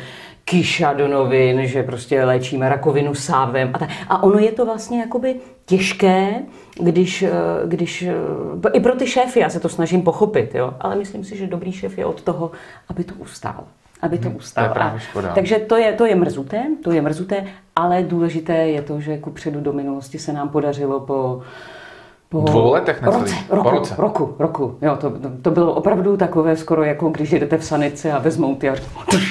[0.49, 3.71] Kíša do novin, že prostě léčíme rakovinu sávem.
[3.73, 3.89] A, tak.
[4.09, 5.35] a ono je to vlastně jakoby
[5.65, 6.33] těžké,
[6.81, 7.31] když, eh,
[7.65, 10.73] když eh, i pro ty šéfy, já se to snažím pochopit, jo?
[10.79, 12.51] ale myslím si, že dobrý šéf je od toho,
[12.89, 13.63] aby to ustál.
[14.01, 14.63] Aby to hmm, ustál.
[14.63, 15.31] To je právě škoda.
[15.35, 17.45] Takže to je, to je mrzuté, to je mrzuté,
[17.75, 21.41] ale důležité je to, že ku předu do minulosti se nám podařilo po
[22.29, 23.95] po dvou letech roce, roku, po roce.
[23.97, 24.77] roku, roku.
[24.81, 28.69] Jo, to, to, bylo opravdu takové skoro jako když jdete v sanici a vezmou ty
[28.69, 28.75] a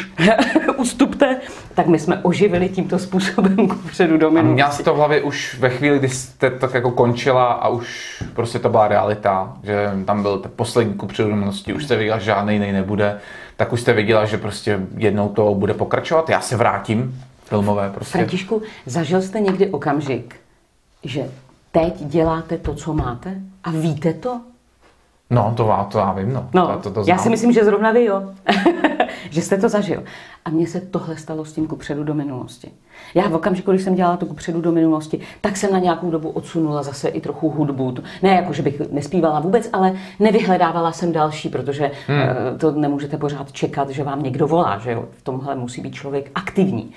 [0.77, 1.41] ustupte,
[1.75, 4.55] tak my jsme oživili tímto způsobem kupředu do minulosti.
[4.55, 8.23] Měla jsi to v hlavě už ve chvíli, kdy jste tak jako končila a už
[8.35, 12.19] prostě to byla realita, že tam byl ten poslední kupředu do minulosti, už jste věděla,
[12.19, 13.19] že žádný jiný nebude,
[13.57, 18.19] tak už jste věděla, že prostě jednou to bude pokračovat, já se vrátím filmové prostě.
[18.19, 20.37] Františku, zažil jste někdy okamžik,
[21.05, 21.29] že
[21.73, 24.41] teď děláte to, co máte a víte to?
[25.31, 26.49] No, to, to já vím, no.
[26.55, 28.23] no to, to já si myslím, že zrovna vy, jo.
[29.31, 30.03] že jste to zažil.
[30.45, 32.71] A mně se tohle stalo s tím kupředu do minulosti.
[33.15, 36.29] Já v okamžiku, když jsem dělala to kupředu do minulosti, tak jsem na nějakou dobu
[36.29, 37.95] odsunula zase i trochu hudbu.
[38.23, 42.19] Ne jako, že bych nespívala vůbec, ale nevyhledávala jsem další, protože hmm.
[42.21, 45.05] Eh, to nemůžete pořád čekat, že vám někdo volá, že jo.
[45.19, 46.93] V tomhle musí být člověk aktivní.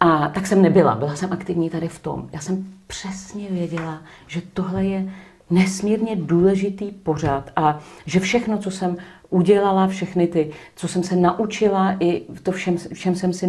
[0.00, 2.28] A tak jsem nebyla, byla jsem aktivní tady v tom.
[2.32, 5.12] Já jsem přesně věděla, že tohle je
[5.50, 8.96] nesmírně důležitý pořád a že všechno, co jsem
[9.30, 13.46] udělala, všechny ty, co jsem se naučila, i to všem, všem jsem si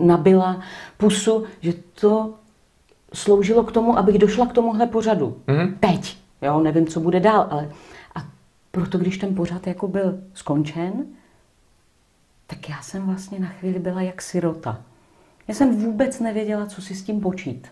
[0.00, 0.60] nabila
[0.96, 2.34] pusu, že to
[3.14, 5.36] sloužilo k tomu, abych došla k tomuhle pořadu.
[5.46, 5.74] Mm-hmm.
[5.80, 6.18] Teď.
[6.42, 7.70] Jo, nevím, co bude dál, ale
[8.14, 8.24] a
[8.70, 10.92] proto, když ten pořad jako byl skončen,
[12.46, 14.82] tak já jsem vlastně na chvíli byla jak sirota.
[15.48, 17.68] Já jsem vůbec nevěděla, co si s tím počít.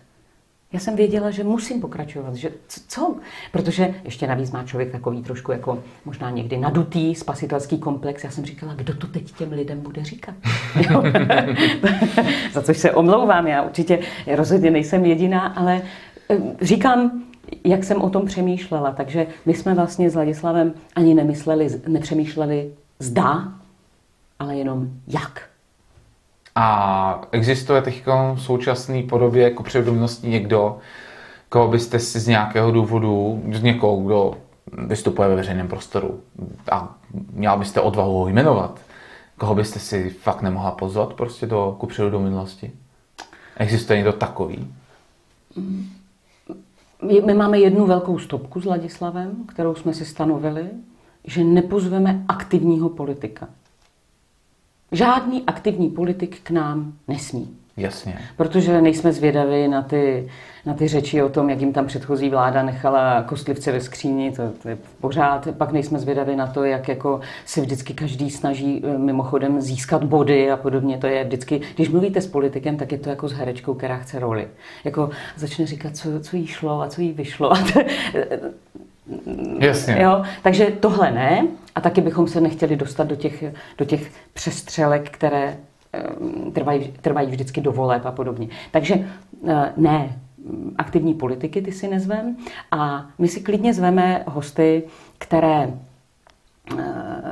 [0.73, 2.51] Já jsem věděla, že musím pokračovat, že
[2.87, 3.15] co?
[3.51, 8.23] Protože ještě navíc má člověk takový trošku jako možná někdy nadutý spasitelský komplex.
[8.23, 10.35] Já jsem říkala, kdo to teď těm lidem bude říkat?
[12.53, 15.81] Za což se omlouvám, já určitě rozhodně nejsem jediná, ale
[16.29, 17.23] eh, říkám,
[17.63, 18.91] jak jsem o tom přemýšlela.
[18.91, 23.53] Takže my jsme vlastně s Ladislavem ani nemysleli, nepřemýšleli zdá,
[24.39, 25.49] ale jenom jak.
[26.59, 28.05] A existuje teď
[28.35, 30.77] v současné podobě jako předomnosti někdo,
[31.49, 34.33] koho byste si z nějakého důvodu, z někoho, kdo
[34.87, 36.19] vystupuje ve veřejném prostoru
[36.71, 36.95] a
[37.31, 38.79] měla byste odvahu ho jmenovat,
[39.37, 42.71] koho byste si fakt nemohla pozvat prostě do kupředu do minulosti?
[43.57, 44.73] Existuje někdo takový?
[47.25, 50.69] My máme jednu velkou stopku s Ladislavem, kterou jsme si stanovili,
[51.23, 53.47] že nepozveme aktivního politika.
[54.91, 57.57] Žádný aktivní politik k nám nesmí.
[57.77, 58.19] Jasně.
[58.37, 60.29] Protože nejsme zvědaví na ty,
[60.65, 64.43] na ty řeči o tom, jak jim tam předchozí vláda nechala kostlivce ve skříni, to,
[64.61, 65.47] to je pořád.
[65.57, 70.51] Pak nejsme zvědaví na to, jak jako se vždycky každý snaží eh, mimochodem získat body
[70.51, 70.97] a podobně.
[70.97, 74.19] To je vždycky, když mluvíte s politikem, tak je to jako s herečkou, která chce
[74.19, 74.47] roli.
[74.83, 77.53] Jako začne říkat, co, co jí šlo a co jí vyšlo.
[79.59, 80.01] Jasně.
[80.01, 80.23] Jo?
[80.43, 81.47] Takže tohle ne.
[81.75, 83.43] A taky bychom se nechtěli dostat do těch,
[83.77, 85.57] do těch přestřelek, které
[86.53, 88.47] trvají, trvají vždycky do voleb a podobně.
[88.71, 88.95] Takže
[89.47, 90.19] eh, ne,
[90.77, 92.37] aktivní politiky ty si nezvem
[92.71, 94.83] a my si klidně zveme hosty,
[95.17, 95.73] které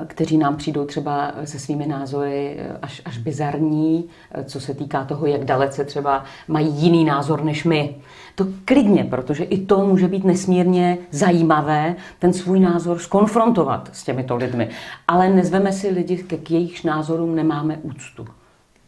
[0.08, 4.10] kteří nám přijdou třeba se svými názory až, až bizarní,
[4.46, 7.96] co se týká toho, jak dalece třeba mají jiný názor než my.
[8.36, 14.36] To klidně, protože i to může být nesmírně zajímavé, ten svůj názor skonfrontovat s těmito
[14.36, 14.70] lidmi.
[15.08, 18.28] Ale nezveme si lidi, k jejich názorům nemáme úctu.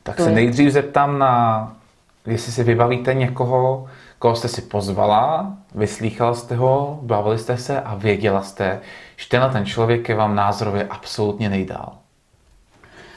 [0.04, 0.36] Tak to se je...
[0.36, 1.76] nejdřív zeptám na,
[2.26, 3.88] jestli si vybavíte někoho,
[4.20, 8.80] koho jste si pozvala, vyslýchala jste ho, bavili jste se a věděla jste,
[9.18, 11.94] že tenhle ten člověk je vám názorově absolutně nejdál.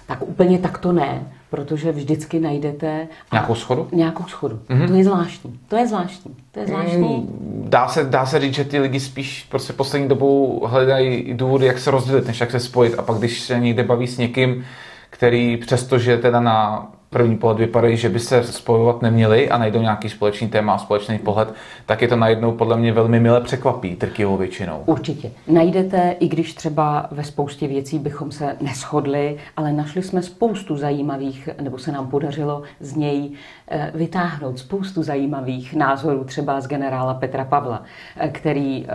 [0.06, 3.08] Tak úplně tak to ne, protože vždycky najdete...
[3.32, 3.88] Nějakou schodu?
[3.92, 4.61] Nějakou schodu.
[4.68, 4.88] Mm-hmm.
[4.88, 5.61] To je zvláštní.
[5.68, 6.34] To je zvláštní.
[6.52, 7.16] To je zvláštní.
[7.16, 11.66] Mm, dá, se, dá se říct, že ty lidi spíš prostě poslední dobou hledají důvody,
[11.66, 12.94] jak se rozdělit, než jak se spojit.
[12.98, 14.64] A pak, když se někde baví s někým,
[15.11, 20.08] který přestože teda na první pohled vypadají, že by se spojovat neměli a najdou nějaký
[20.08, 21.54] společný téma a společný pohled,
[21.86, 24.82] tak je to najednou podle mě velmi milé překvapí trkivou většinou.
[24.86, 25.30] Určitě.
[25.46, 31.48] Najdete, i když třeba ve spoustě věcí bychom se neschodli, ale našli jsme spoustu zajímavých,
[31.61, 33.30] nebo se nám podařilo z něj
[33.68, 37.82] eh, vytáhnout spoustu zajímavých názorů, třeba z generála Petra Pavla,
[38.16, 38.88] eh, který eh,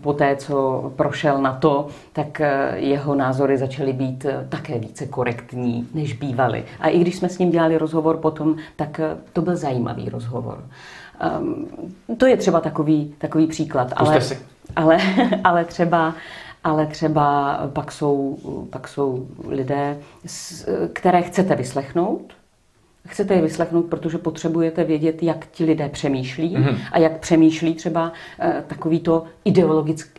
[0.00, 2.42] po té, co prošel na to, tak
[2.74, 6.64] jeho názory začaly být také více korektní, než bývaly.
[6.80, 10.64] A i když jsme s ním dělali rozhovor potom, tak eh, to byl zajímavý rozhovor.
[11.40, 11.66] Um,
[12.16, 13.92] to je třeba takový, takový příklad.
[13.96, 14.38] ale, si.
[14.76, 14.98] ale,
[15.44, 16.14] ale třeba
[16.64, 18.38] ale třeba pak jsou,
[18.70, 19.98] pak jsou lidé,
[20.92, 22.32] které chcete vyslechnout,
[23.06, 26.78] chcete je vyslechnout, protože potřebujete vědět, jak ti lidé přemýšlí mm-hmm.
[26.92, 29.24] a jak přemýšlí třeba e, takovýto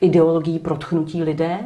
[0.01, 1.57] ideologií protchnutí lidé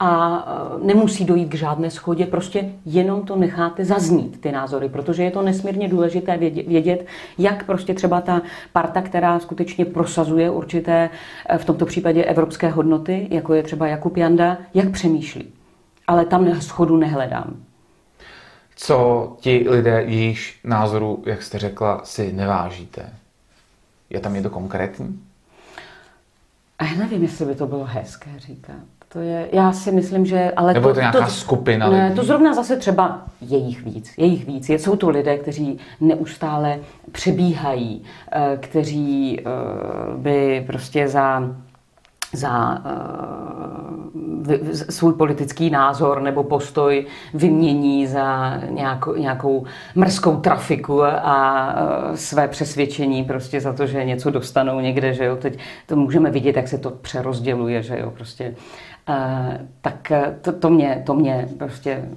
[0.00, 0.44] a
[0.82, 5.30] e, nemusí dojít k žádné schodě, prostě jenom to necháte zaznít, ty názory, protože je
[5.30, 6.36] to nesmírně důležité
[6.66, 7.06] vědět,
[7.38, 8.42] jak prostě třeba ta
[8.72, 11.10] parta, která skutečně prosazuje určité,
[11.48, 15.52] e, v tomto případě evropské hodnoty, jako je třeba Jakub Janda, jak přemýšlí.
[16.06, 17.56] Ale tam schodu nehledám
[18.80, 23.12] co ti lidé, jejichž názoru, jak jste řekla, si nevážíte?
[24.10, 25.24] Je tam něco konkrétní?
[26.78, 28.97] A já nevím, jestli by to bylo hezké říkat.
[29.12, 30.52] To je, já si myslím, že...
[30.56, 32.16] Ale Nebo to, je to nějaká to, skupina ne, lidí?
[32.16, 34.12] To zrovna zase třeba jejich víc.
[34.16, 34.68] Jejich víc.
[34.68, 36.78] Jsou to lidé, kteří neustále
[37.12, 38.02] přebíhají,
[38.32, 39.44] eh, kteří eh,
[40.16, 41.42] by prostě za
[42.32, 42.82] za
[44.44, 52.48] uh, svůj politický názor nebo postoj vymění za nějakou, nějakou mrzkou trafiku a uh, své
[52.48, 55.36] přesvědčení prostě za to, že něco dostanou někde, že jo.
[55.36, 58.48] Teď to můžeme vidět, jak se to přerozděluje, že jo, prostě.
[58.48, 58.87] Uh,
[59.80, 62.08] tak to, to, mě, to mě prostě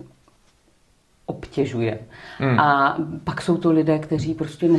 [1.25, 1.99] obtěžuje.
[2.37, 2.59] Hmm.
[2.59, 4.69] A pak jsou to lidé, kteří prostě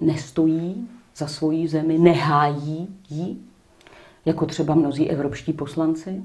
[0.00, 3.36] nestojí za svoji zemi, nehájí ji,
[4.24, 6.22] jako třeba mnozí evropští poslanci?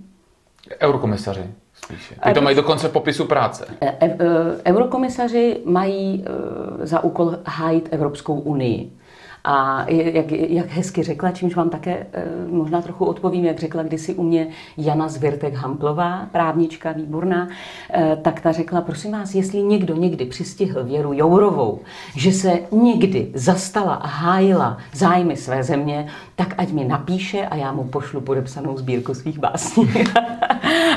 [0.81, 1.43] Eurokomisaři
[1.73, 2.15] spíše.
[2.23, 3.67] Ty to mají dokonce v popisu práce.
[4.65, 6.25] Eurokomisaři mají
[6.83, 8.91] za úkol hájit Evropskou unii.
[9.45, 14.13] A jak, jak hezky řekla, čímž vám také eh, možná trochu odpovím, jak řekla kdysi
[14.13, 17.47] u mě Jana Zvirtek Hamplová, právnička výborná,
[17.93, 21.79] eh, tak ta řekla, prosím vás, jestli někdo někdy přistihl Věru Jourovou,
[22.15, 27.71] že se někdy zastala a hájila zájmy své země, tak ať mi napíše a já
[27.71, 29.89] mu pošlu podepsanou sbírku svých básní.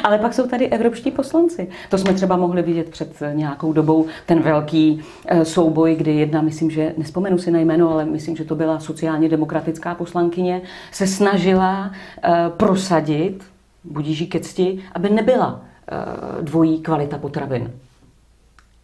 [0.02, 1.68] Ale pak jsou tady evropští poslanci.
[1.90, 6.70] To jsme třeba mohli vidět před nějakou dobou, ten velký eh, souboj, kdy jedna, myslím,
[6.70, 10.62] že nespomenu si na jméno, ale myslím, že to byla sociálně demokratická poslankyně,
[10.92, 13.44] se snažila uh, prosadit,
[13.84, 17.72] budíží ke cti, aby nebyla uh, dvojí kvalita potravin.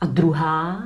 [0.00, 0.82] A druhá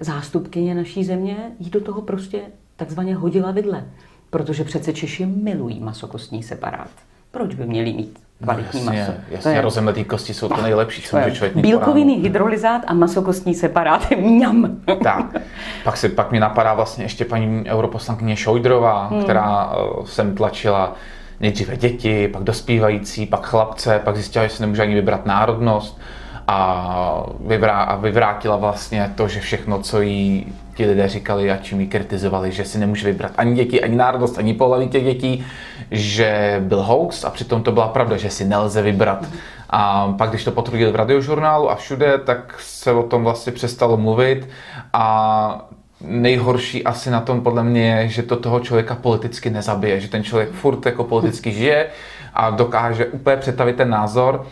[0.00, 2.42] zástupkyně naší země jí do toho prostě
[2.76, 3.84] takzvaně hodila vidle.
[4.30, 6.90] Protože přece Češi milují masokostní separát.
[7.30, 9.20] Proč by měli mít kvalitní no, jasně, maso.
[9.30, 9.60] Jasně, je...
[9.60, 14.10] rozemletý kosti jsou to nejlepší, co může člověk mít Bílkoviny, hydrolyzát a masokostní separát.
[14.18, 14.76] Mňam.
[15.02, 15.36] Tak.
[15.84, 19.22] Pak, si, pak mi napadá vlastně ještě paní europoslankyně Šojdrová, hmm.
[19.22, 20.92] která uh, sem tlačila
[21.40, 26.00] nejdříve děti, pak dospívající, pak chlapce, pak zjistila, že si nemůže ani vybrat národnost
[26.48, 31.80] a, vyvrá, a vyvrátila vlastně to, že všechno, co jí ti lidé říkali a čím
[31.80, 35.46] ji kritizovali, že si nemůže vybrat ani děti, ani národnost, ani pohlaví těch dětí,
[35.90, 39.28] že byl hoax a přitom to byla pravda, že si nelze vybrat.
[39.70, 43.96] A pak, když to potvrdili v radiožurnálu a všude, tak se o tom vlastně přestalo
[43.96, 44.48] mluvit
[44.92, 45.68] a
[46.00, 50.24] nejhorší asi na tom podle mě je, že to toho člověka politicky nezabije, že ten
[50.24, 51.86] člověk furt jako politicky žije
[52.34, 54.46] a dokáže úplně přetavit ten názor,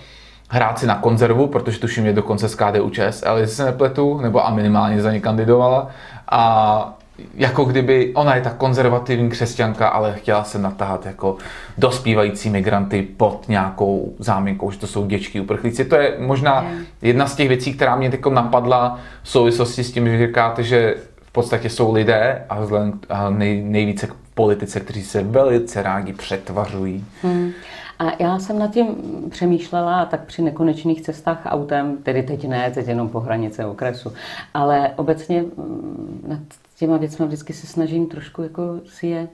[0.52, 4.46] hrát si na konzervu, protože tuším je dokonce z KDU ČSL, jestli se nepletu, nebo
[4.46, 5.88] a minimálně za ně kandidovala.
[6.30, 6.94] A
[7.34, 11.36] jako kdyby ona je ta konzervativní křesťanka, ale chtěla se natáhat jako
[11.78, 15.84] dospívající migranty pod nějakou záminkou, že to jsou děčky uprchlíci.
[15.84, 16.66] To je možná
[17.02, 20.94] jedna z těch věcí, která mě teď napadla v souvislosti s tím, že říkáte, že
[21.20, 27.04] v podstatě jsou lidé a, vzhledem, nej, nejvíce k politice, kteří se velice rádi přetvařují.
[27.22, 27.52] Hmm.
[28.00, 28.96] A já jsem nad tím
[29.30, 34.12] přemýšlela tak při nekonečných cestách autem, tedy teď ne, teď jenom po hranice okresu,
[34.54, 36.38] ale obecně mm, nad
[36.78, 39.28] těma věcmi vždycky se snažím trošku jako si je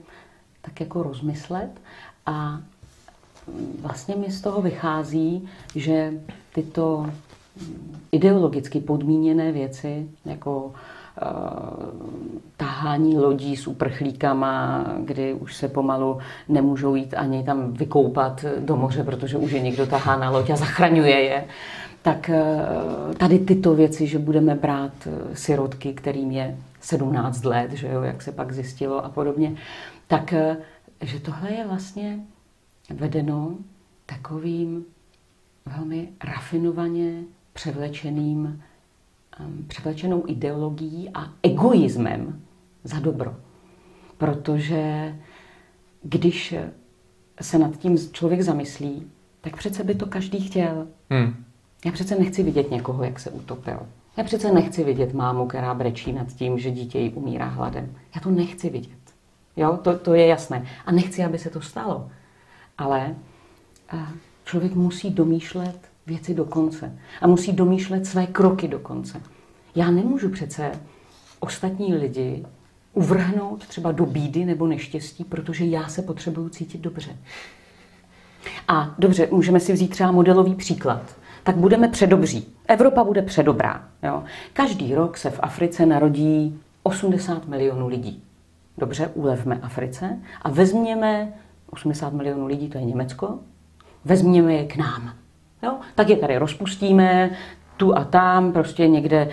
[0.61, 1.69] tak jako rozmyslet.
[2.25, 2.59] A
[3.47, 6.13] mm, vlastně mi z toho vychází, že
[6.53, 7.05] tyto
[7.61, 10.73] mm, ideologicky podmíněné věci, jako
[12.57, 16.17] tahání lodí s uprchlíkama, kdy už se pomalu
[16.49, 20.55] nemůžou jít ani tam vykoupat do moře, protože už je někdo tahá na loď a
[20.55, 21.45] zachraňuje je.
[22.01, 22.43] Tak eh,
[23.17, 28.21] tady tyto věci, že budeme brát eh, sirotky, kterým je 17 let, že jo, jak
[28.21, 29.55] se pak zjistilo a podobně,
[30.07, 30.57] tak eh,
[31.01, 32.19] že tohle je vlastně
[32.93, 33.51] vedeno
[34.05, 34.85] takovým
[35.65, 37.11] velmi rafinovaně
[37.53, 38.61] převlečeným
[39.67, 42.41] převlečenou ideologií a egoismem
[42.83, 43.35] za dobro.
[44.17, 45.15] Protože
[46.03, 46.55] když
[47.41, 49.11] se nad tím člověk zamyslí,
[49.41, 50.87] tak přece by to každý chtěl.
[51.09, 51.43] Hmm.
[51.85, 53.79] Já přece nechci vidět někoho, jak se utopil.
[54.17, 57.95] Já přece nechci vidět mámu, která brečí nad tím, že dítě jí umírá hladem.
[58.15, 58.97] Já to nechci vidět.
[59.55, 60.65] Jo, to, to je jasné.
[60.85, 62.11] A nechci, aby se to stalo.
[62.77, 63.15] Ale
[64.45, 66.99] člověk musí domýšlet věci do konce.
[67.21, 69.21] A musí domýšlet své kroky do konce.
[69.75, 70.71] Já nemůžu přece
[71.39, 72.45] ostatní lidi
[72.93, 77.17] uvrhnout třeba do bídy nebo neštěstí, protože já se potřebuju cítit dobře.
[78.67, 81.15] A dobře, můžeme si vzít třeba modelový příklad.
[81.43, 82.47] Tak budeme předobří.
[82.67, 83.87] Evropa bude předobrá.
[84.03, 84.23] Jo?
[84.53, 88.23] Každý rok se v Africe narodí 80 milionů lidí.
[88.77, 91.33] Dobře, ulevme Africe a vezměme
[91.69, 93.39] 80 milionů lidí, to je Německo,
[94.05, 95.13] vezměme je k nám.
[95.63, 95.77] Jo?
[95.95, 97.29] Tak je tady rozpustíme,
[97.77, 99.29] tu a tam, prostě někde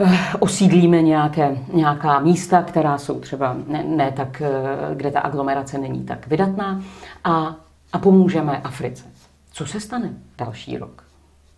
[0.00, 5.78] eh, osídlíme nějaké, nějaká místa, která jsou třeba ne, ne tak, eh, kde ta aglomerace
[5.78, 6.82] není tak vydatná
[7.24, 7.56] a,
[7.92, 9.04] a pomůžeme Africe.
[9.52, 11.04] Co se stane další rok?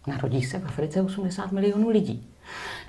[0.06, 2.26] Narodí se v Africe 80 milionů lidí.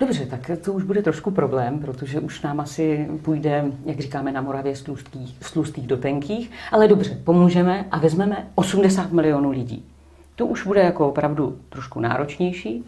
[0.00, 4.40] Dobře, tak to už bude trošku problém, protože už nám asi půjde, jak říkáme na
[4.40, 9.84] Moravě, z tlustých, tlustých do tenkých, ale dobře, pomůžeme a vezmeme 80 milionů lidí.
[10.38, 12.84] To už bude jako opravdu trošku náročnější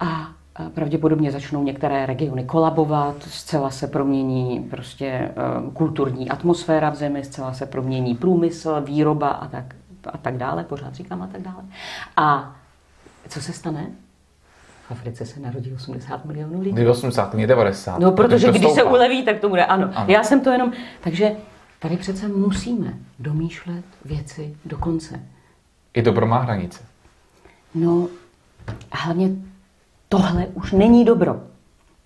[0.00, 0.28] a
[0.74, 5.32] pravděpodobně začnou některé regiony kolabovat, zcela se promění prostě eh,
[5.72, 9.74] kulturní atmosféra v zemi, zcela se promění průmysl, výroba a tak,
[10.06, 11.64] a tak dále, pořád říkám a tak dále.
[12.16, 12.56] A
[13.28, 13.86] co se stane?
[14.88, 16.86] V Africe se narodí 80 milionů lidí.
[16.86, 17.98] 80, ne 90.
[17.98, 19.90] No, protože když se uleví, tak to bude, ano.
[19.94, 20.06] ano.
[20.12, 21.32] Já jsem to jenom, takže
[21.78, 25.20] tady přece musíme domýšlet věci do konce.
[25.94, 26.80] I dobro má hranice.
[27.74, 28.08] No,
[28.92, 29.30] hlavně
[30.08, 31.40] tohle už není dobro.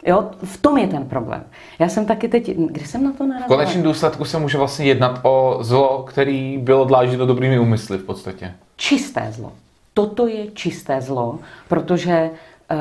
[0.06, 1.44] Jo, v tom je ten problém.
[1.78, 3.46] Já jsem taky teď, kde jsem na to narazila?
[3.46, 8.04] V konečném důsledku se může vlastně jednat o zlo, který bylo dlážděno dobrými úmysly v
[8.04, 8.54] podstatě.
[8.76, 9.52] Čisté zlo.
[9.94, 12.78] Toto je čisté zlo, protože uh,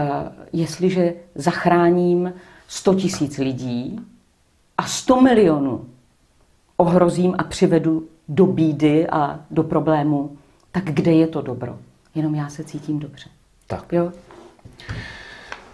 [0.54, 2.34] jestliže zachráním
[2.68, 4.00] 100 tisíc lidí
[4.78, 5.86] a 100 milionů
[6.78, 10.38] ohrozím a přivedu do bídy a do problému,
[10.72, 11.78] tak kde je to dobro?
[12.16, 13.30] Jenom já se cítím dobře.
[13.68, 13.86] Tak.
[13.92, 14.12] Jo?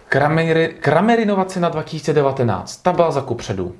[0.08, 3.74] Krameri, Kramerinovace na 2019, ta byla za kupředu,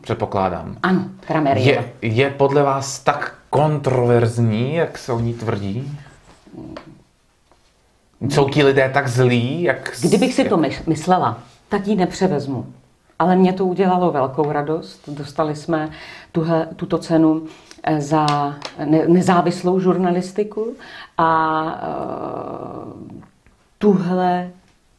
[0.00, 0.76] předpokládám.
[0.82, 1.66] Ano, Kramerina.
[1.66, 5.98] Je, je podle vás tak kontroverzní, jak se o ní tvrdí?
[8.28, 9.92] Jsou ti lidé tak zlí, jak...
[10.02, 12.66] Kdybych si to myslela, tak ji nepřevezmu.
[13.18, 15.08] Ale mě to udělalo velkou radost.
[15.08, 15.90] Dostali jsme
[16.32, 17.46] tuhle, tuto cenu
[17.98, 18.26] za
[19.06, 20.74] nezávislou žurnalistiku
[21.18, 23.10] a uh,
[23.78, 24.50] tuhle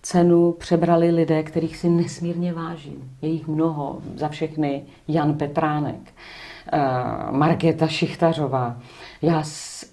[0.01, 3.11] cenu přebrali lidé, kterých si nesmírně vážím.
[3.21, 6.13] Je jich mnoho, za všechny Jan Petránek,
[6.73, 8.77] uh, Markéta Šichtařová.
[9.21, 9.43] Já,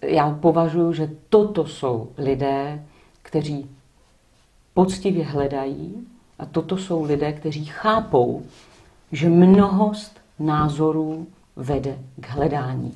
[0.03, 2.83] já považuji, že toto jsou lidé,
[3.23, 3.71] kteří
[4.75, 6.07] poctivě hledají
[6.39, 8.43] a toto jsou lidé, kteří chápou,
[9.13, 11.27] že mnohost názorů
[11.61, 12.93] vede k hledání.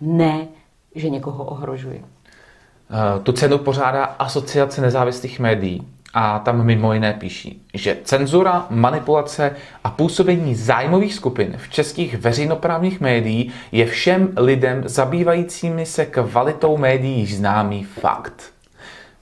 [0.00, 0.46] Ne,
[0.94, 2.00] že někoho ohrožuje.
[2.00, 9.56] Eh, tu cenu pořádá Asociace nezávislých médií a tam mimo jiné píší, že cenzura, manipulace
[9.84, 17.26] a působení zájmových skupin v českých veřejnoprávních médií je všem lidem zabývajícími se kvalitou médií
[17.26, 18.55] známý fakt.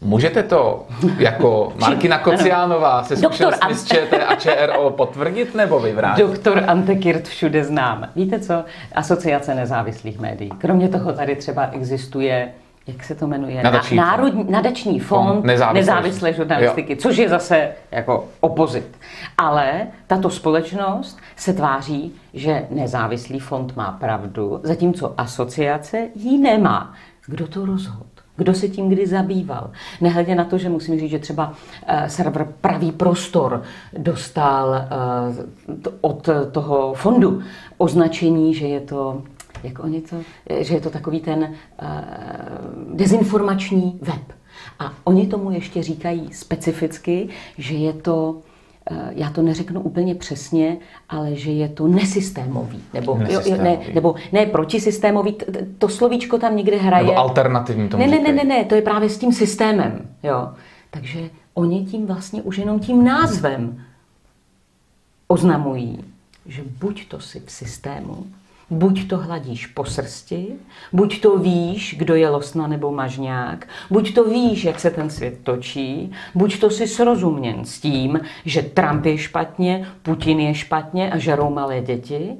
[0.05, 0.87] Můžete to
[1.19, 6.27] jako Markina Kociánová se zkušenostmi z ČT a ČRO potvrdit nebo vyvrátit?
[6.27, 8.09] Doktor Antekirt všude znám.
[8.17, 8.65] Víte co?
[8.95, 10.51] Asociace nezávislých médií.
[10.51, 12.53] Kromě toho tady třeba existuje
[12.87, 13.63] jak se to jmenuje?
[13.63, 14.51] Nadační Národní, fond.
[14.51, 16.99] Nadační fond, fond nezávislé, nezávislé žurnalistiky, jo.
[17.01, 18.99] což je zase jako opozit.
[19.39, 26.95] Ale tato společnost se tváří, že nezávislý fond má pravdu, zatímco asociace ji nemá.
[27.27, 28.14] Kdo to rozhodl?
[28.36, 29.70] Kdo se tím kdy zabýval?
[30.01, 33.62] Nehledě na to, že musím říct, že třeba uh, server Pravý prostor
[33.98, 37.43] dostal uh, od toho fondu
[37.78, 39.23] označení, že je to
[39.65, 40.16] jak oni to,
[40.61, 41.89] že je to takový ten uh,
[42.97, 44.32] dezinformační web.
[44.78, 47.28] A oni tomu ještě říkají specificky,
[47.59, 48.40] že je to
[49.11, 50.77] já to neřeknu úplně přesně,
[51.09, 52.82] ale že je to nesystémový.
[52.94, 53.51] Nebo, nesystémový.
[53.51, 55.36] Jo, ne, nebo ne protisystémový,
[55.78, 57.05] to slovíčko tam někde hraje.
[57.05, 60.09] Nebo alternativní tomu ne, ne, ne, ne, ne, to je právě s tím systémem.
[60.23, 60.48] Jo.
[60.90, 63.85] Takže oni tím vlastně už jenom tím názvem
[65.28, 66.05] oznamují,
[66.47, 68.27] že buď to si v systému,
[68.70, 70.49] Buď to hladíš po srsti,
[70.93, 75.39] buď to víš, kdo je losna nebo mažňák, buď to víš, jak se ten svět
[75.43, 81.19] točí, buď to si srozuměn s tím, že Trump je špatně, Putin je špatně a
[81.19, 82.36] žerou malé děti,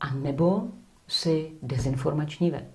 [0.00, 0.62] a nebo
[1.08, 2.68] si dezinformační web.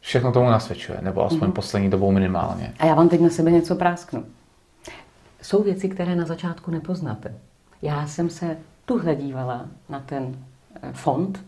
[0.00, 1.52] Všechno tomu nasvědčuje, nebo aspoň mm-hmm.
[1.52, 2.74] poslední dobou minimálně.
[2.78, 4.24] A já vám teď na sebe něco prásknu.
[5.42, 7.34] Jsou věci, které na začátku nepoznáte.
[7.82, 10.44] Já jsem se tuhle dívala na ten
[10.92, 11.40] fond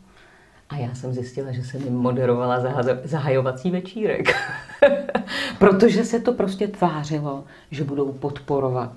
[0.73, 2.61] a já jsem zjistila, že jsem jim moderovala
[3.05, 4.35] zahajovací večírek.
[5.59, 8.93] Protože se to prostě tvářilo, že budou podporovat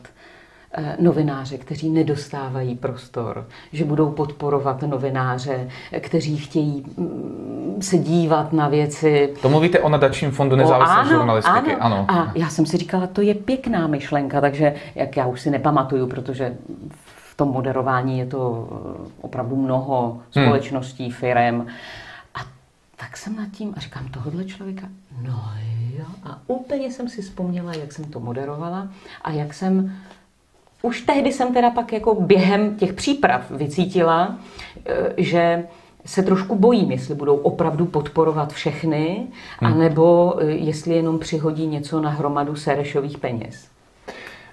[0.73, 5.69] eh, novináře, kteří nedostávají prostor, že budou podporovat novináře,
[5.99, 9.34] kteří chtějí mm, se dívat na věci.
[9.41, 11.76] To mluvíte o nadačním fondu nezávislé ano, žurnalistiky.
[11.76, 12.06] Ano.
[12.10, 12.22] ano.
[12.22, 16.07] A já jsem si říkala, to je pěkná myšlenka, takže jak já už si nepamatuju,
[16.07, 16.57] protože
[17.36, 20.45] tom moderování je to eh, opravdu mnoho hmm.
[20.45, 21.14] společností, hmm.
[21.14, 21.68] firem.
[22.36, 22.40] A
[22.95, 24.88] tak jsem nad tím a říkám, tohohle člověka,
[25.22, 25.44] no
[25.98, 26.06] jo.
[26.24, 28.88] A úplně jsem si vzpomněla, jak jsem to moderovala
[29.22, 29.95] a jak jsem
[30.82, 34.38] už tehdy jsem teda pak jako během těch příprav vycítila,
[34.86, 35.68] eh, že
[36.06, 39.28] se trošku bojím, jestli budou opravdu podporovat všechny,
[39.60, 39.74] hmm.
[39.74, 43.68] anebo eh, jestli jenom přihodí něco na hromadu serešových peněz.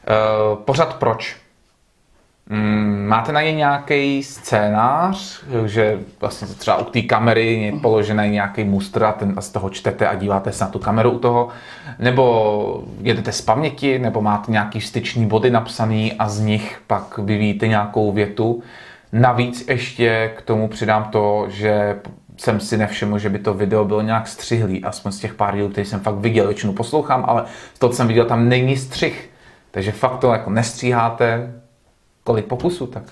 [0.03, 1.42] Uh, pořád proč?
[2.51, 8.65] Mm, máte na ně nějaký scénář, že vlastně třeba u té kamery je položený nějaký
[8.65, 11.49] mustr a, ten, z toho čtete a díváte se na tu kameru u toho,
[11.99, 17.69] nebo jedete z paměti, nebo máte nějaký styční body napsaný a z nich pak vyvíjíte
[17.69, 18.63] nějakou větu.
[19.13, 21.97] Navíc ještě k tomu přidám to, že
[22.37, 25.69] jsem si nevšiml, že by to video bylo nějak střihlý, aspoň z těch pár dílů,
[25.69, 27.45] který jsem fakt viděl, většinu poslouchám, ale
[27.79, 29.31] toho, co jsem viděl, tam není střih.
[29.71, 31.53] Takže fakt to jako nestříháte,
[32.25, 33.05] Kolik pokusů tak?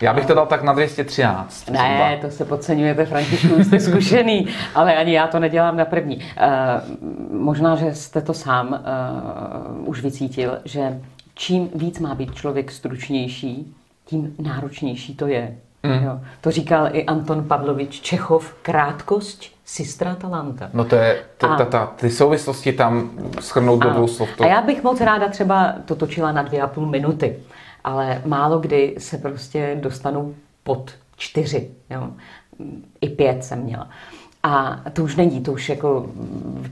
[0.00, 1.70] Já bych to dal tak na 213.
[1.70, 2.16] Ne, zhruba.
[2.20, 6.16] to se podceňujete, Františku, jste zkušený, ale ani já to nedělám na první.
[6.16, 6.22] Uh,
[7.40, 11.00] možná, že jste to sám uh, už vycítil, že
[11.34, 13.74] čím víc má být člověk stručnější,
[14.04, 15.56] tím náročnější to je.
[15.86, 16.04] Mm.
[16.04, 16.20] Jo.
[16.40, 20.70] To říkal i Anton Pavlovič Čechov, krátkost Sistra Talanta.
[20.72, 23.10] No to je, t- ta, ta, ty souvislosti tam
[23.40, 24.28] schrnout do dvou slov.
[24.36, 24.44] To...
[24.44, 27.36] A já bych moc ráda třeba to točila na dvě a půl minuty,
[27.84, 31.70] ale málo kdy se prostě dostanu pod čtyři.
[31.90, 32.08] Jo.
[33.00, 33.88] I pět jsem měla.
[34.42, 36.06] A to už není, to už jako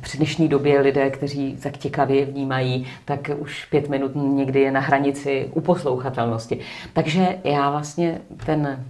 [0.02, 4.80] v dnešní době lidé, kteří tak těkavě vnímají, tak už pět minut někdy je na
[4.80, 6.60] hranici uposlouchatelnosti.
[6.92, 8.84] Takže já vlastně ten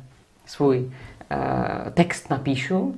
[0.47, 2.95] svůj uh, text napíšu,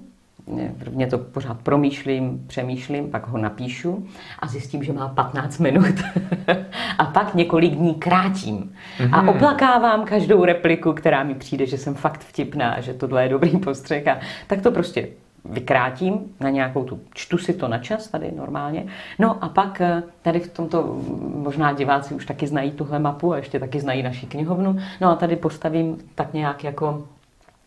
[0.78, 4.06] Prvně to pořád promýšlím, přemýšlím, pak ho napíšu
[4.38, 5.94] a zjistím, že má 15 minut.
[6.98, 8.72] a pak několik dní krátím.
[8.98, 9.08] Mm-hmm.
[9.12, 9.28] A mhm.
[9.28, 14.08] oplakávám každou repliku, která mi přijde, že jsem fakt vtipná, že tohle je dobrý postřeh.
[14.08, 15.08] A tak to prostě
[15.44, 18.86] vykrátím na nějakou tu, čtu si to na čas tady normálně.
[19.18, 21.00] No a pak eh, tady v tomto,
[21.34, 24.78] možná diváci už taky znají tuhle mapu a ještě taky znají naši knihovnu.
[25.00, 27.04] No a tady postavím tak nějak jako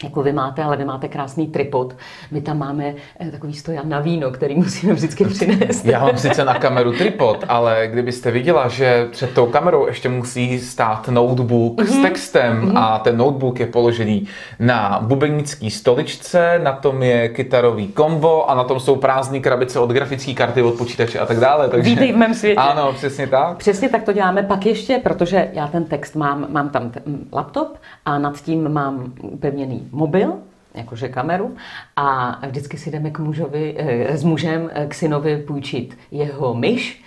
[0.03, 1.95] jako vy máte, ale vy máte krásný tripod.
[2.31, 5.85] My tam máme eh, takový stojan na víno, který musíme vždycky přinést.
[5.85, 10.59] Já mám sice na kameru tripod, ale kdybyste viděla, že před tou kamerou ještě musí
[10.59, 11.85] stát notebook mm-hmm.
[11.85, 12.03] s mhm.
[12.03, 12.77] textem mm-hmm.
[12.77, 14.27] a ten notebook je položený
[14.59, 19.89] na bubenické stoličce, na tom je kytarový kombo a na tom jsou prázdné krabice od
[19.89, 21.69] grafické karty, od počítače a tak dále.
[21.69, 21.89] Takže...
[21.89, 22.59] Vítej v mém světě.
[22.59, 23.57] Ano, přesně tak.
[23.57, 24.43] Přesně tak to děláme.
[24.43, 27.01] Pak ještě, protože já ten text mám, mám tam t-
[27.34, 30.33] laptop a nad tím mám upevněný mobil
[30.73, 31.55] jakože kameru
[31.95, 37.03] a vždycky si jdeme k mužovi, eh, s mužem k synovi půjčit jeho myš.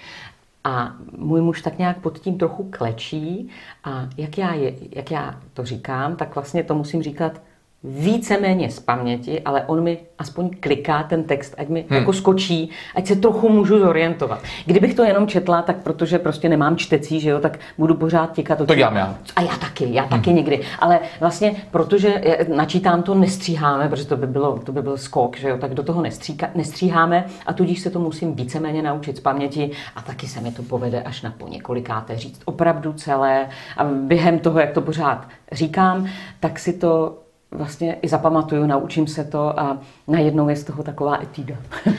[0.65, 3.51] A můj muž tak nějak pod tím trochu klečí.
[3.85, 7.41] A jak já, je, jak já to říkám, tak vlastně to musím říkat
[7.85, 11.99] víceméně z paměti, ale on mi aspoň kliká ten text, ať mi hmm.
[11.99, 14.43] jako skočí, ať se trochu můžu zorientovat.
[14.67, 18.59] Kdybych to jenom četla, tak protože prostě nemám čtecí, že jo, tak budu pořád těkat.
[18.59, 19.19] To dělám já.
[19.37, 20.37] A já taky, já taky hmm.
[20.37, 20.61] někdy.
[20.79, 22.23] Ale vlastně, protože
[22.55, 25.83] načítám to, nestříháme, protože to by, bylo, to by byl skok, že jo, tak do
[25.83, 30.41] toho nestříka, nestříháme a tudíž se to musím víceméně naučit z paměti a taky se
[30.41, 34.81] mi to povede až na po několikáté říct opravdu celé a během toho, jak to
[34.81, 36.07] pořád říkám,
[36.41, 37.22] tak si to
[37.53, 41.55] vlastně i zapamatuju, naučím se to a najednou je z toho taková etída.
[41.87, 41.93] uh,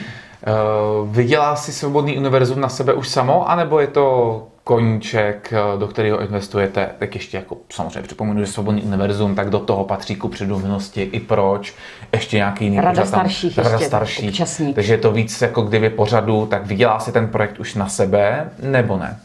[1.10, 6.20] vydělá si Svobodný univerzum na sebe už samo, anebo je to koníček, eh, do kterého
[6.20, 11.02] investujete, tak ještě jako samozřejmě připomenu, že Svobodný univerzum, tak do toho patří ku předumilosti
[11.02, 11.74] i proč,
[12.12, 14.74] ještě nějaký jiný Rada pořad starších, Rada ještě, starších, občasník.
[14.74, 18.50] takže je to víc jako kdyby pořadu, tak vydělá si ten projekt už na sebe,
[18.62, 19.20] nebo ne?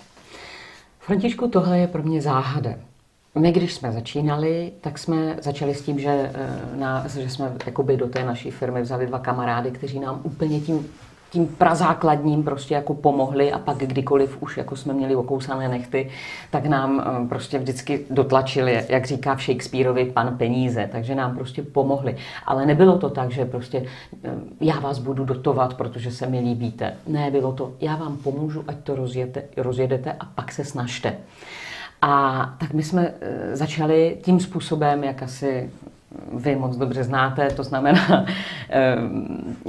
[1.00, 2.70] Františku, tohle je pro mě záhada.
[3.36, 7.98] My, když jsme začínali, tak jsme začali s tím, že, eh, na, že jsme jakoby
[7.98, 10.88] do té naší firmy vzali dva kamarády, kteří nám úplně tím,
[11.32, 16.10] tím prazákladním prostě jako pomohli a pak kdykoliv už jako jsme měli okousané nechty,
[16.52, 21.64] tak nám eh, prostě vždycky dotlačili, jak říká v Shakespeareovi, pan peníze, takže nám prostě
[21.64, 22.16] pomohli.
[22.46, 23.86] Ale nebylo to tak, že prostě
[24.24, 24.30] eh,
[24.62, 26.94] já vás budu dotovat, protože se mi líbíte.
[27.08, 31.18] Ne, bylo to, já vám pomůžu, ať to rozjedete, rozjedete a pak se snažte.
[32.02, 35.70] A tak my jsme eh, začali tím způsobem, jak asi
[36.34, 38.26] vy moc dobře znáte, to znamená,
[38.69, 38.95] eh,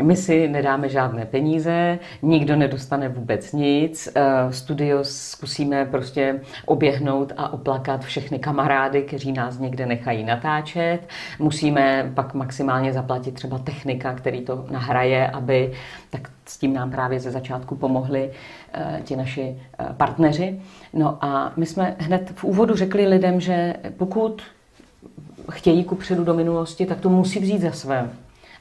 [0.02, 7.52] my si nedáme žádné peníze, nikdo nedostane vůbec nic, eh, studio zkusíme prostě oběhnout a
[7.52, 10.98] oplakat všechny kamarády, kteří nás někde nechají natáčet,
[11.38, 15.72] musíme pak maximálně zaplatit třeba technika, který to nahraje, aby,
[16.10, 18.30] tak s tím nám právě ze začátku pomohli
[19.04, 19.56] ti naši
[19.96, 20.60] partneři.
[20.92, 24.42] No a my jsme hned v úvodu řekli lidem, že pokud
[25.50, 28.10] chtějí kupředu do minulosti, tak to musí vzít za své.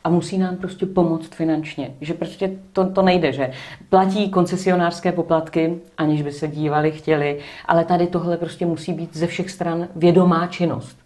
[0.03, 1.95] A musí nám prostě pomoct finančně.
[2.01, 3.51] Že prostě to, to nejde, že
[3.89, 9.27] platí koncesionářské poplatky, aniž by se dívali, chtěli, ale tady tohle prostě musí být ze
[9.27, 10.97] všech stran vědomá činnost.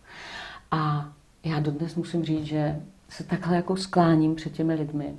[0.71, 1.09] A
[1.43, 2.79] já dodnes musím říct, že
[3.09, 5.13] se takhle jako skláním před těmi lidmi,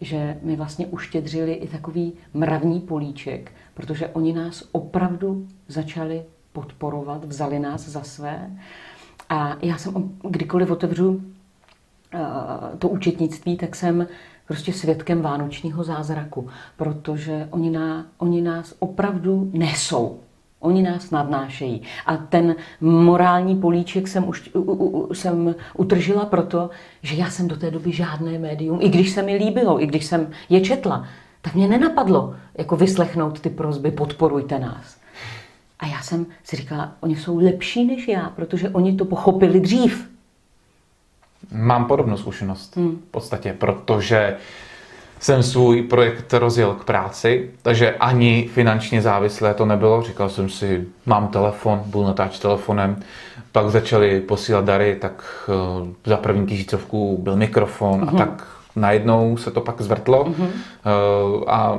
[0.00, 6.22] že mi vlastně uštědřili i takový mravní políček, protože oni nás opravdu začali
[6.52, 8.50] podporovat, vzali nás za své.
[9.28, 11.20] A já jsem, kdykoliv otevřu
[12.14, 12.18] eh,
[12.78, 14.06] to účetnictví, tak jsem
[14.46, 20.20] prostě svědkem vánočního zázraku, protože oni, ná, oni nás opravdu nesou.
[20.60, 21.82] Oni nás nadnášejí.
[22.06, 26.70] A ten morální políček jsem, už, u, u, jsem utržila proto,
[27.02, 30.04] že já jsem do té doby žádné médium, i když se mi líbilo, i když
[30.04, 31.06] jsem je četla,
[31.42, 34.97] tak mě nenapadlo jako vyslechnout ty prozby, podporujte nás.
[35.78, 40.08] A já jsem si říkala, oni jsou lepší než já, protože oni to pochopili dřív.
[41.52, 42.96] Mám podobnou zkušenost hmm.
[42.96, 44.36] v podstatě, protože
[45.20, 50.02] jsem svůj projekt rozjel k práci, takže ani finančně závislé to nebylo.
[50.02, 53.02] Říkal jsem si, mám telefon, budu natáčet telefonem.
[53.52, 55.24] Pak začali posílat dary, tak
[55.80, 58.14] uh, za první tisícovku byl mikrofon mm-hmm.
[58.14, 60.48] a tak najednou se to pak zvrtlo mm-hmm.
[61.46, 61.78] a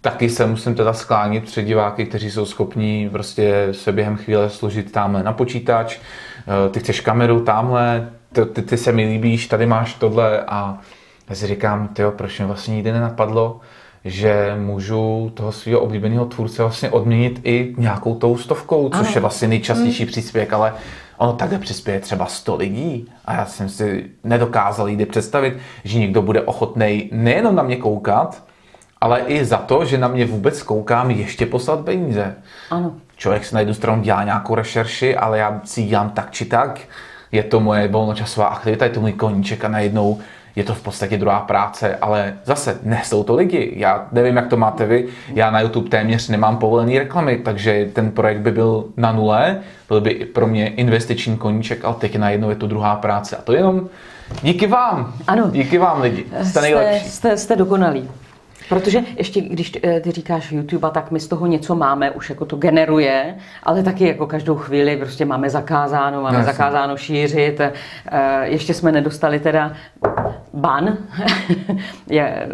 [0.00, 4.92] taky se musím teda sklánit před diváky, kteří jsou schopní prostě se během chvíle složit
[4.92, 9.66] tamhle na počítač, eh, ty chceš kameru tamhle, ty, ty, ty se mi líbíš, tady
[9.66, 10.78] máš tohle a
[11.30, 13.60] já si říkám, tyjo, proč mi vlastně nikdy nenapadlo,
[14.04, 19.12] že můžu toho svého oblíbeného tvůrce vlastně odměnit i nějakou tou stovkou, což ano.
[19.14, 20.08] je vlastně nejčastější mm.
[20.08, 20.72] příspěvek, ale
[21.22, 26.22] ono takhle přispěje třeba 100 lidí a já jsem si nedokázal jít představit, že někdo
[26.22, 28.42] bude ochotný nejenom na mě koukat,
[29.00, 32.34] ale i za to, že na mě vůbec koukám, ještě poslat peníze.
[32.70, 32.94] Ano.
[33.16, 36.80] Člověk si na jednu stranu dělá nějakou rešerši, ale já si dělám tak či tak.
[37.32, 40.18] Je to moje volnočasová aktivita, je to můj koníček a najednou
[40.56, 43.72] je to v podstatě druhá práce, ale zase nesou to lidi.
[43.76, 45.08] Já nevím, jak to máte vy.
[45.34, 50.00] Já na YouTube téměř nemám povolený reklamy, takže ten projekt by byl na nule, byl
[50.00, 53.36] by pro mě investiční koníček, ale teď najednou je to druhá práce.
[53.36, 53.88] A to jenom
[54.42, 55.14] díky vám.
[55.26, 55.50] Ano.
[55.50, 56.24] Díky vám lidi.
[56.42, 57.08] Jste nejlepší.
[57.08, 58.08] Jste, jste, jste dokonalí.
[58.68, 62.44] Protože ještě, když eh, ty říkáš YouTube, tak my z toho něco máme, už jako
[62.44, 66.52] to generuje, ale taky jako každou chvíli prostě máme zakázáno, máme Jasně.
[66.52, 67.60] zakázáno šířit.
[67.60, 67.72] Eh,
[68.44, 69.72] ještě jsme nedostali teda
[70.54, 70.96] ban,
[72.06, 72.48] je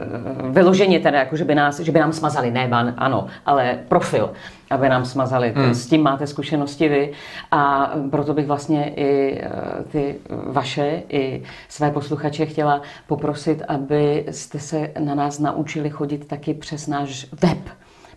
[0.51, 4.33] vyloženě teda, jako že by, nás, že by nám smazali, ne ban, ano, ale profil,
[4.71, 5.53] aby nám smazali.
[5.57, 5.75] Hmm.
[5.75, 7.13] S tím máte zkušenosti vy
[7.51, 9.51] a proto bych vlastně i eh,
[9.93, 10.15] ty
[10.47, 17.27] vaše, i své posluchače chtěla poprosit, abyste se na nás naučili chodit taky přes náš
[17.43, 17.59] web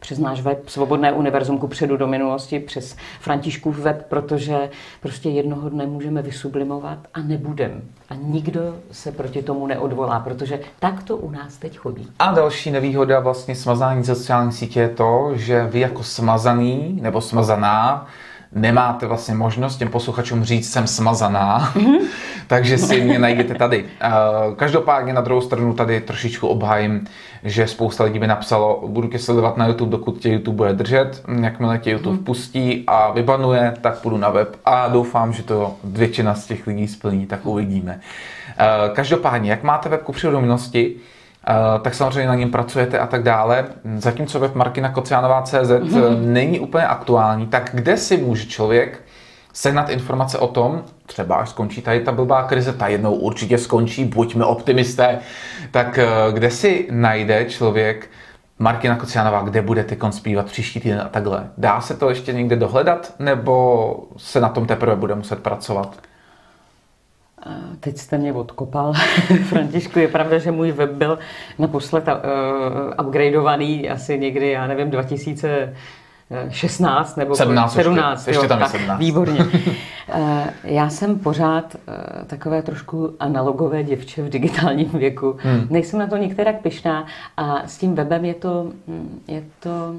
[0.02, 4.70] přes náš web Svobodné univerzum ku předu do minulosti, přes Františkův web, protože
[5.02, 7.82] prostě jednoho dne můžeme vysublimovat a nebudem.
[8.10, 12.08] A nikdo se proti tomu neodvolá, protože tak to u nás teď chodí.
[12.20, 18.08] A další nevýhoda vlastně smazání sociální sítě je to, že vy jako smazaný nebo smazaná
[18.52, 22.00] nemáte vlastně možnost těm posluchačům říct, jsem smazaná, mm-hmm.
[22.48, 23.86] takže si mě najdete tady.
[24.56, 27.08] Každopádně na druhou stranu tady trošičku obhájím,
[27.44, 31.24] že spousta lidí by napsalo, budu tě sledovat na YouTube, dokud tě YouTube bude držet,
[31.42, 32.24] jakmile tě YouTube mm-hmm.
[32.24, 36.88] pustí a vybanuje, tak půjdu na web a doufám, že to většina z těch lidí
[36.88, 38.00] splní, tak uvidíme.
[38.94, 40.96] Každopádně, jak máte web ku přírodomilosti,
[41.48, 43.66] Eh, tak samozřejmě na něm pracujete a tak dále.
[43.98, 46.26] Zatímco web Markina Kocianová.cz mm-hmm.
[46.26, 49.02] není úplně aktuální, tak kde si může člověk
[49.54, 54.06] sehnat informace o tom, třeba až skončí tady ta blbá krize, ta jednou určitě skončí,
[54.06, 55.20] buďme optimisté,
[55.72, 58.10] tak eh, kde si najde člověk
[58.60, 61.50] Markina Kocianová, kde budete konspívat příští týden a takhle.
[61.58, 65.98] Dá se to ještě někde dohledat, nebo se na tom teprve bude muset pracovat?
[67.80, 68.94] Teď jste mě odkopal,
[69.50, 70.00] Františku.
[70.00, 71.20] Je pravda, že můj web byl
[71.60, 75.74] naposled uh, upgradeovaný asi někdy, já nevím, 2000
[76.50, 79.00] 16 nebo 17, 17 ještě, ještě tam je 17.
[79.00, 79.46] Výborně.
[80.14, 85.38] Eh, já jsem pořád eh, takové trošku analogové děvče v digitálním věku.
[85.40, 85.68] Hmm.
[85.70, 87.06] Nejsem na to některak pyšná
[87.38, 89.96] a s tím webem je to, hm, je to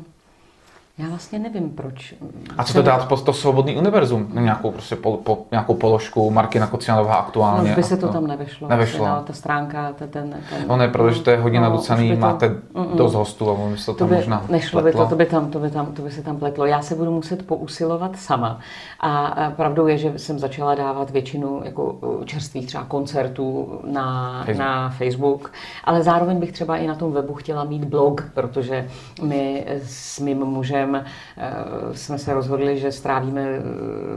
[1.03, 2.15] já vlastně nevím, proč.
[2.59, 4.29] A co to dát pod to svobodný univerzum?
[4.33, 7.71] Nějakou, prostě po, po, nějakou položku Markina Kocianová aktuálně?
[7.71, 8.69] No, by se to tam nevešlo.
[8.69, 9.07] Nevešlo.
[9.07, 10.35] No, ta stránka, ten, ten,
[10.69, 13.79] No ne, protože to je hodně no, naducený, to, máte mm, dost hostů a by
[13.79, 15.01] se to, to tam by, možná Nešlo pletlo.
[15.01, 16.67] by to, to by, tam, to, by tam, to by se tam pletlo.
[16.67, 18.61] Já se budu muset pousilovat sama.
[19.01, 24.59] A, a pravdou je, že jsem začala dávat většinu jako čerstvých třeba koncertů na Facebook.
[24.59, 25.53] na Facebook,
[25.85, 28.89] ale zároveň bych třeba i na tom webu chtěla mít blog, protože
[29.23, 31.55] my s mým mužem Eh,
[31.93, 33.61] jsme se rozhodli, že strávíme eh,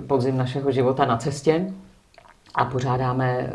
[0.08, 1.68] podzim našeho života na cestě
[2.56, 3.52] a pořádáme eh,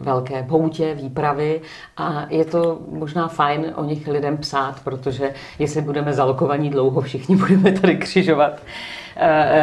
[0.00, 1.60] velké poutě, výpravy
[1.96, 7.36] a je to možná fajn o nich lidem psát, protože jestli budeme zalokovaní dlouho, všichni
[7.46, 8.62] budeme tady křižovat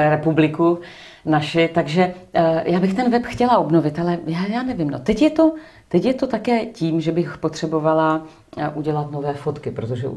[0.09, 0.79] republiku
[1.25, 2.13] naši, takže
[2.63, 5.53] já bych ten web chtěla obnovit, ale já, já nevím, no teď je to,
[5.87, 8.21] teď je to také tím, že bych potřebovala
[8.75, 10.07] udělat nové fotky, protože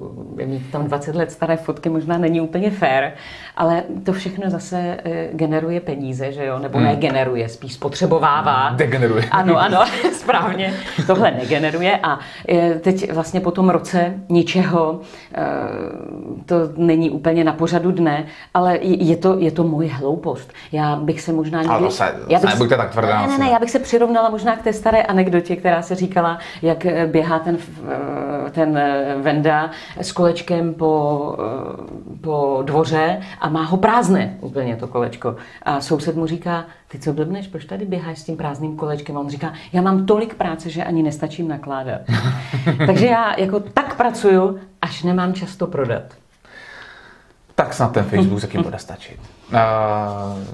[0.46, 3.10] mít tam 20 let staré fotky možná není úplně fair,
[3.56, 6.58] ale to všechno zase eh, generuje peníze, že jo?
[6.58, 6.86] Nebo hmm.
[6.86, 8.70] negeneruje, spíš spotřebovává.
[8.76, 9.24] Degeneruje.
[9.30, 10.74] Ano, ano, správně.
[11.06, 12.18] Tohle negeneruje a
[12.48, 15.00] eh, teď vlastně po tom roce ničeho
[15.34, 15.44] eh,
[16.46, 20.52] to není úplně na pořadu dne, ale je to, je to moje hloupost.
[20.72, 21.74] Já bych se možná někdy...
[21.74, 23.26] Ale se, já bych se, tak tvrdá.
[23.26, 26.38] Ne, ne, ne, já bych se přirovnala možná k té staré anekdotě, která se říkala,
[26.62, 27.58] jak běhá ten
[28.50, 28.80] ten
[29.22, 31.36] Venda s kolečkem po,
[32.20, 35.36] po dvoře a má ho prázdné úplně to kolečko.
[35.62, 39.16] A soused mu říká, ty co blbneš, proč tady běháš s tím prázdným kolečkem?
[39.16, 42.00] A on říká, já mám tolik práce, že ani nestačím nakládat.
[42.86, 46.02] Takže já jako tak pracuju, až nemám často prodat.
[47.54, 49.20] Tak snad ten Facebook se bude stačit.
[49.52, 49.58] Uh,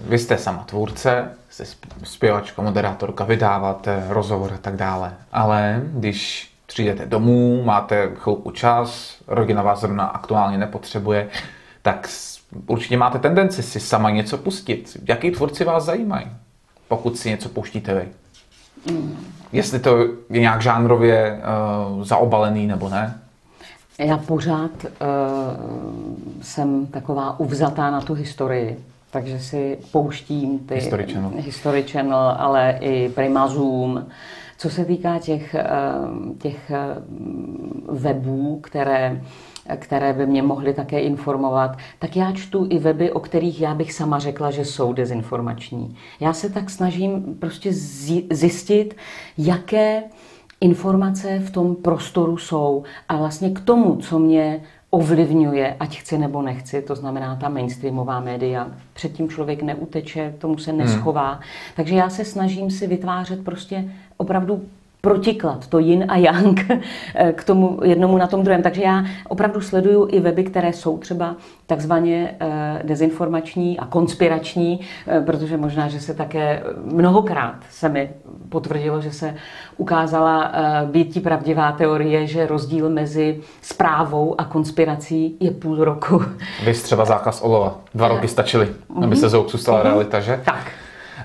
[0.09, 1.65] vy jste sama tvůrce, jste
[2.03, 5.13] zpěvačka, moderátorka, vydáváte rozhovor a tak dále.
[5.33, 11.29] Ale když přijdete domů, máte chvilku čas, rodina vás zrovna aktuálně nepotřebuje,
[11.83, 12.09] tak
[12.67, 14.97] určitě máte tendenci si sama něco pustit.
[15.09, 16.27] Jaký tvůrci vás zajímají,
[16.89, 18.09] pokud si něco pouštíte vy?
[18.93, 19.17] Mm.
[19.53, 19.99] Jestli to
[20.31, 21.41] je nějak žánrově
[21.97, 23.21] uh, zaobalený nebo ne?
[23.99, 24.91] Já pořád uh,
[26.43, 32.79] jsem taková uvzatá na tu historii, takže si pouštím ty History Channel, History Channel ale
[32.81, 34.07] i Prima Zoom,
[34.59, 35.65] co se týká těch, eh,
[36.39, 36.77] těch eh,
[37.89, 39.21] webů, které
[39.77, 43.93] které by mě mohly také informovat, tak já čtu i weby, o kterých já bych
[43.93, 45.97] sama řekla, že jsou dezinformační.
[46.21, 47.73] Já se tak snažím prostě
[48.31, 48.97] zjistit,
[49.39, 50.03] jaké
[50.61, 56.43] informace v tom prostoru jsou a vlastně k tomu, co mě ovlivňuje, ať chci nebo
[56.43, 58.71] nechci, to znamená ta mainstreamová média.
[58.93, 61.33] Předtím člověk neuteče, tomu se neschová.
[61.33, 61.43] Hmm.
[61.77, 63.85] Takže já se snažím si vytvářet prostě
[64.17, 64.65] opravdu
[65.07, 66.67] protiklad, to yin a yang
[67.33, 68.63] k tomu jednomu na tom druhém.
[68.63, 75.21] Takže já opravdu sleduju i weby, které jsou třeba takzvaně eh, dezinformační a konspirační, eh,
[75.21, 78.11] protože možná, že se také mnohokrát se mi
[78.49, 79.35] potvrdilo, že se
[79.77, 86.23] ukázala eh, být pravdivá teorie, že rozdíl mezi zprávou a konspirací je půl roku.
[86.65, 87.79] Vy třeba zákaz olova.
[87.95, 88.69] Dva roky stačily,
[89.03, 89.87] aby se z stala mhm.
[89.87, 90.41] realita, že?
[90.45, 90.67] Tak.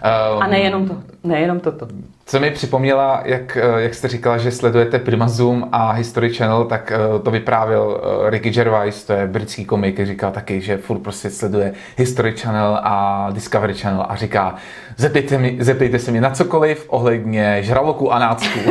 [0.01, 1.87] Um, a nejenom to, nejenom toto.
[2.31, 6.65] Co mi připomněla, jak, eh, jak jste říkala, že sledujete Prima Zoom a History Channel,
[6.65, 10.99] tak uh, to vyprávěl uh, Ricky Gervais, to je britský komik, říkal taky, že furt
[10.99, 14.55] prostě sleduje History Channel a Discovery Channel a říká,
[14.97, 18.59] zeptejte, mi, zeptejte se mě na cokoliv ohledně žraloku a nácku.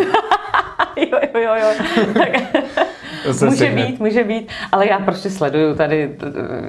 [0.96, 1.54] jo, jo, jo.
[1.56, 2.06] jo.
[2.14, 2.59] tak,
[3.44, 6.16] může být, může být, ale já prostě sleduju tady,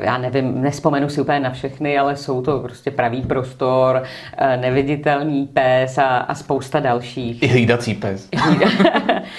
[0.02, 4.04] já nevím, nespomenu si úplně na všechny, ale jsou to prostě pravý prostor,
[4.38, 7.44] eh, neviditelný pes a, a spousta dalších.
[7.44, 8.30] I hlídací pes.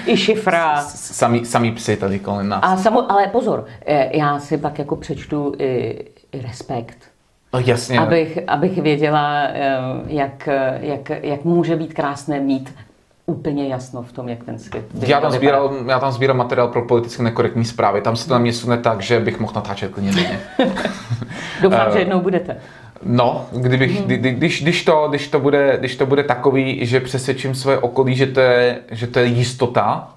[0.07, 0.83] I šifra.
[0.87, 2.61] Samý, samý psy tady kolem nás.
[2.65, 5.99] A samo, ale pozor, eh, já si pak jako přečtu i,
[6.33, 6.99] i respekt.
[7.55, 7.99] No jasně.
[7.99, 10.49] Abych, abych věděla, eh, jak,
[10.81, 12.75] jak, jak může být krásné mít
[13.33, 16.83] úplně jasno v tom, jak ten svět já tam, sbíral, já tam sbírám materiál pro
[16.83, 18.01] politicky nekorektní zprávy.
[18.01, 20.41] Tam se to na mě sune tak, že bych mohl natáčet klidně denně.
[21.63, 22.57] Doufám, že jednou budete.
[23.05, 24.07] No, kdybych, hmm.
[24.07, 28.15] kdy, když, když, to, když, to bude, když to bude takový, že přesvědčím své okolí,
[28.15, 30.09] že to je, že to je jistota,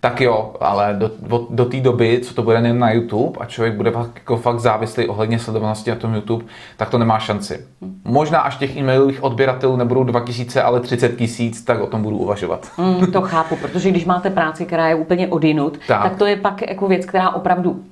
[0.00, 3.44] tak jo, ale do, do, do té doby, co to bude nejen na YouTube a
[3.44, 6.44] člověk bude fakt, jako fakt závislý ohledně sledovanosti na tom YouTube,
[6.76, 7.66] tak to nemá šanci.
[8.04, 12.68] Možná až těch e-mailových odběratelů nebudou 2000, ale 30 tisíc, tak o tom budu uvažovat.
[12.78, 16.02] Mm, to chápu, protože když máte práci, která je úplně odinut, tak.
[16.02, 17.82] tak to je pak jako věc, která opravdu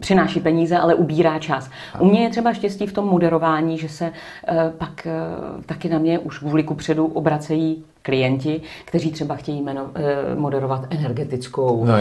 [0.00, 1.70] přináší peníze, ale ubírá čas.
[1.98, 5.98] U mě je třeba štěstí v tom moderování, že se uh, pak uh, taky na
[5.98, 11.94] mě už kvůli kupředu obracejí klienti, kteří třeba chtějí jmeno, eh, moderovat energetickou, no,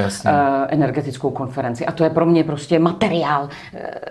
[0.67, 1.85] energetickou konferenci.
[1.85, 3.49] A to je pro mě prostě materiál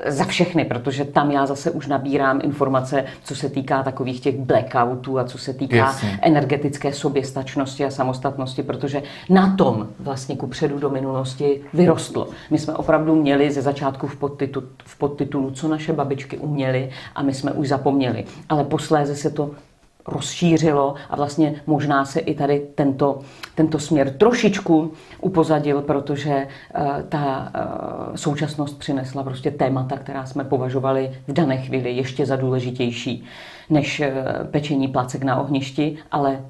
[0.07, 5.19] za všechny, protože tam já zase už nabírám informace, co se týká takových těch blackoutů
[5.19, 6.19] a co se týká jasně.
[6.23, 12.29] energetické soběstačnosti a samostatnosti, protože na tom vlastně ku předu do minulosti vyrostlo.
[12.51, 17.23] My jsme opravdu měli ze začátku v podtitulu, v podtitulu co naše babičky uměly a
[17.23, 18.25] my jsme už zapomněli.
[18.49, 19.51] Ale posléze se to
[20.07, 23.21] rozšířilo a vlastně možná se i tady tento,
[23.55, 26.47] tento směr trošičku upozadil, protože
[26.79, 27.53] uh, ta
[28.09, 33.25] uh, současnost přinesla prostě témata, která jsme považovali v dané chvíli ještě za důležitější
[33.71, 34.07] než uh,
[34.47, 36.41] pečení placek na ohništi, ale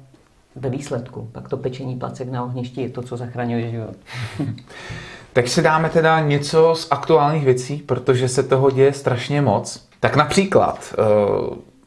[0.55, 3.95] ve výsledku pak to pečení placek na ohništi je to, co zachraňuje život.
[5.33, 9.87] Tak si dáme teda něco z aktuálních věcí, protože se toho děje strašně moc.
[9.99, 10.93] Tak například,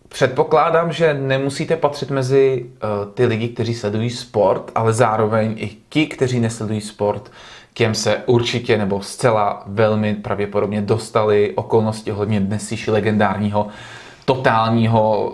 [0.08, 6.06] předpokládám, že nemusíte patřit mezi uh, ty lidi, kteří sledují sport, ale zároveň i ti,
[6.06, 7.32] kteří nesledují sport,
[7.74, 13.68] těm se určitě nebo zcela velmi pravděpodobně dostali okolnosti hodně dnes legendárního
[14.24, 15.32] totálního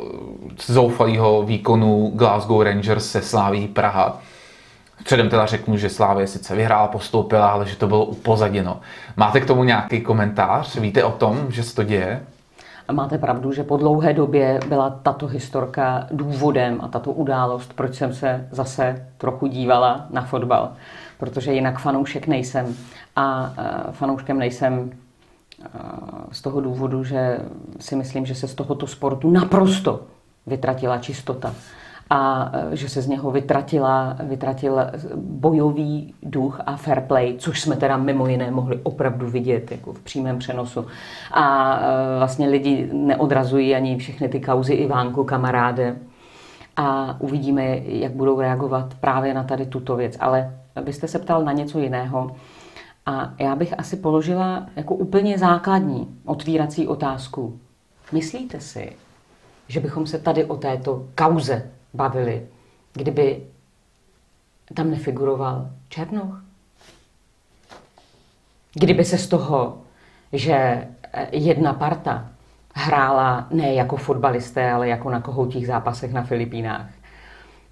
[0.67, 4.23] zoufalého výkonu Glasgow Rangers se Sláví Praha
[5.05, 8.81] Předem teda řeknu, že Slávě sice vyhrála, postoupila, ale že to bylo upozaděno.
[9.17, 10.77] Máte k tomu nějaký komentář?
[10.77, 12.27] Víte o tom, že se to děje?
[12.91, 18.15] Máte pravdu, že po dlouhé době byla tato historka důvodem a tato událost, proč jsem
[18.15, 20.73] se zase trochu dívala na fotbal.
[21.19, 22.75] Protože jinak fanoušek nejsem.
[23.17, 25.69] A e, fanouškem nejsem e,
[26.33, 27.39] z toho důvodu, že
[27.81, 30.01] si myslím, že se z tohoto sportu naprosto
[30.47, 31.55] vytratila čistota
[32.15, 34.81] a e, že se z něho vytratila, vytratil
[35.17, 40.01] bojový duch a fair play, což jsme teda mimo jiné mohli opravdu vidět jako v
[40.01, 40.87] přímém přenosu.
[41.33, 45.97] A e, vlastně lidi neodrazují ani všechny ty kauzy Ivánku, kamaráde.
[46.77, 50.17] A uvidíme, jak budou reagovat právě na tady tuto věc.
[50.21, 52.37] Ale byste se ptal na něco jiného.
[53.07, 57.59] A já bych asi položila jako úplně základní otvírací otázku.
[58.13, 58.93] Myslíte si,
[59.69, 62.47] že bychom se tady o této kauze bavili,
[62.93, 63.43] kdyby
[64.75, 66.43] tam nefiguroval Černoch?
[68.75, 69.79] Kdyby se z toho,
[70.33, 70.89] že
[71.33, 72.29] jedna parta
[72.75, 76.91] hrála ne jako fotbalisté, ale jako na kohoutích zápasech na Filipínách.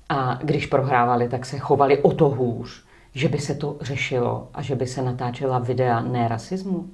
[0.09, 2.85] A když prohrávali, tak se chovali o to hůř,
[3.15, 6.91] že by se to řešilo a že by se natáčela videa ne rasismu.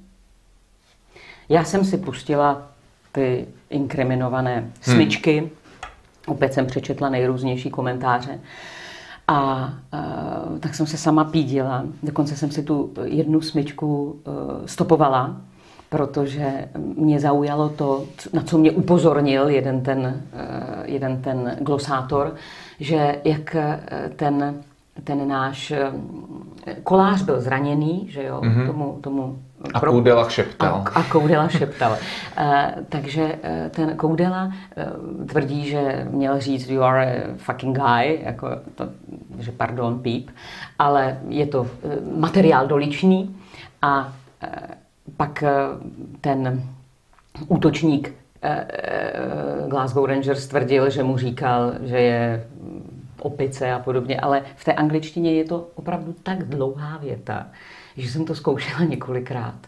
[1.49, 2.67] Já jsem si pustila
[3.11, 5.49] ty inkriminované smyčky, hmm.
[6.27, 8.39] Opět jsem přečetla nejrůznější komentáře.
[9.27, 11.83] A uh, tak jsem se sama pídila.
[12.03, 15.37] Dokonce jsem si tu jednu smyčku uh, stopovala,
[15.89, 20.11] protože mě zaujalo to, na co mě upozornil jeden ten, uh,
[20.83, 22.35] jeden ten glosátor,
[22.79, 23.55] že jak
[24.15, 24.63] ten
[25.03, 25.73] ten náš
[26.83, 28.67] kolář byl zraněný, že jo, mm-hmm.
[28.67, 29.39] tomu, tomu
[29.73, 30.83] a Koudela šeptal.
[30.93, 31.91] A, a Koudela šeptal.
[31.91, 38.19] uh, takže uh, ten Koudela uh, tvrdí, že měl říct you are a fucking guy,
[38.23, 38.89] jako to,
[39.39, 40.29] že pardon, píp,
[40.79, 41.67] ale je to uh,
[42.19, 43.35] materiál doličný
[43.81, 44.49] a uh,
[45.17, 45.49] pak uh,
[46.21, 46.63] ten
[47.47, 48.13] útočník
[48.43, 52.47] uh, Glasgow Rangers tvrdil, že mu říkal, že je
[53.19, 57.47] opice a podobně, ale v té angličtině je to opravdu tak dlouhá věta,
[57.97, 59.59] že jsem to zkoušela několikrát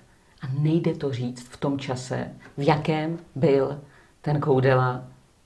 [0.41, 3.79] a nejde to říct v tom čase, v jakém byl
[4.21, 5.03] ten Koudela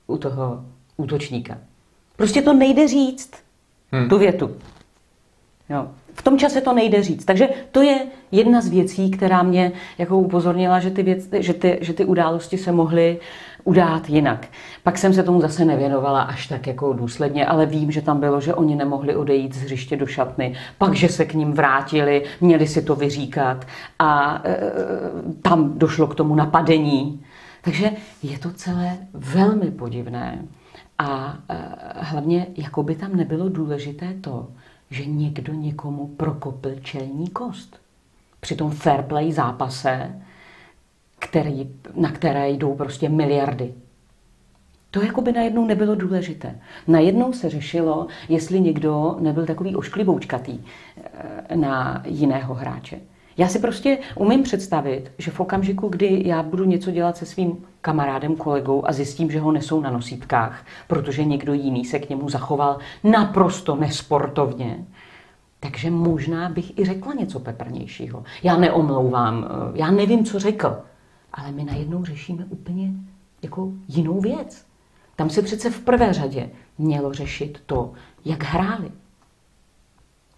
[0.08, 0.66] u toho
[0.98, 1.58] útočníka.
[2.16, 3.34] Prostě to nejde říct,
[3.92, 4.10] hmm.
[4.10, 4.58] tu větu.
[5.70, 5.88] Jo.
[6.14, 7.26] V tom čase to nejde říct.
[7.26, 11.78] Takže to je jedna z věcí, která mě jako upozornila, že ty, věc, že ty,
[11.82, 13.20] že ty události se mohly
[13.64, 14.48] udát jinak.
[14.84, 18.42] Pak jsem se tomu zase nevěnovala až tak jako důsledně, ale vím, že tam bylo,
[18.42, 22.68] že oni nemohli odejít z hřiště do šatny, pak, že se k ním vrátili, měli
[22.68, 23.68] si to vyříkat
[24.00, 24.58] a e,
[25.42, 27.24] tam došlo k tomu napadení.
[27.62, 27.92] Takže
[28.24, 30.46] je to celé velmi podivné
[31.00, 31.58] a e,
[31.96, 34.48] hlavně, jako by tam nebylo důležité to,
[34.90, 37.78] že někdo někomu prokopil čelní kost.
[38.40, 40.22] Při tom fair play zápase
[41.24, 43.74] který, na které jdou prostě miliardy.
[44.92, 46.56] To jako by najednou nebylo důležité.
[46.88, 53.00] Najednou se řešilo, jestli někdo nebyl takový ošklivoučkatý eh, na jiného hráče.
[53.38, 57.66] Já si prostě umím představit, že v okamžiku, kdy já budu něco dělat se svým
[57.82, 62.30] kamarádem, kolegou a zjistím, že ho nesou na nosítkách, protože někdo jiný se k němu
[62.30, 64.86] zachoval naprosto nesportovně,
[65.60, 68.24] takže možná bych i řekla něco peprnějšího.
[68.44, 70.78] Já neomlouvám, eh, já nevím, co řekl
[71.34, 72.92] ale my najednou řešíme úplně
[73.42, 74.66] jako jinou věc.
[75.16, 77.94] Tam se přece v prvé řadě mělo řešit to,
[78.26, 78.92] jak hráli.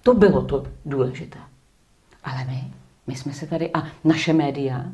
[0.04, 1.40] To bylo to důležité.
[2.24, 2.64] Ale my,
[3.08, 4.86] my jsme se tady, a naše média,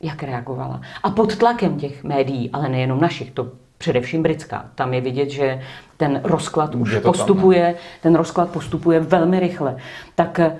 [0.00, 0.80] jak reagovala.
[1.02, 4.70] A pod tlakem těch médií, ale nejenom našich, to především britská.
[4.74, 5.62] Tam je vidět, že
[5.96, 9.76] ten rozklad už postupuje, tam, ten rozklad postupuje velmi rychle.
[10.14, 10.58] Tak eh,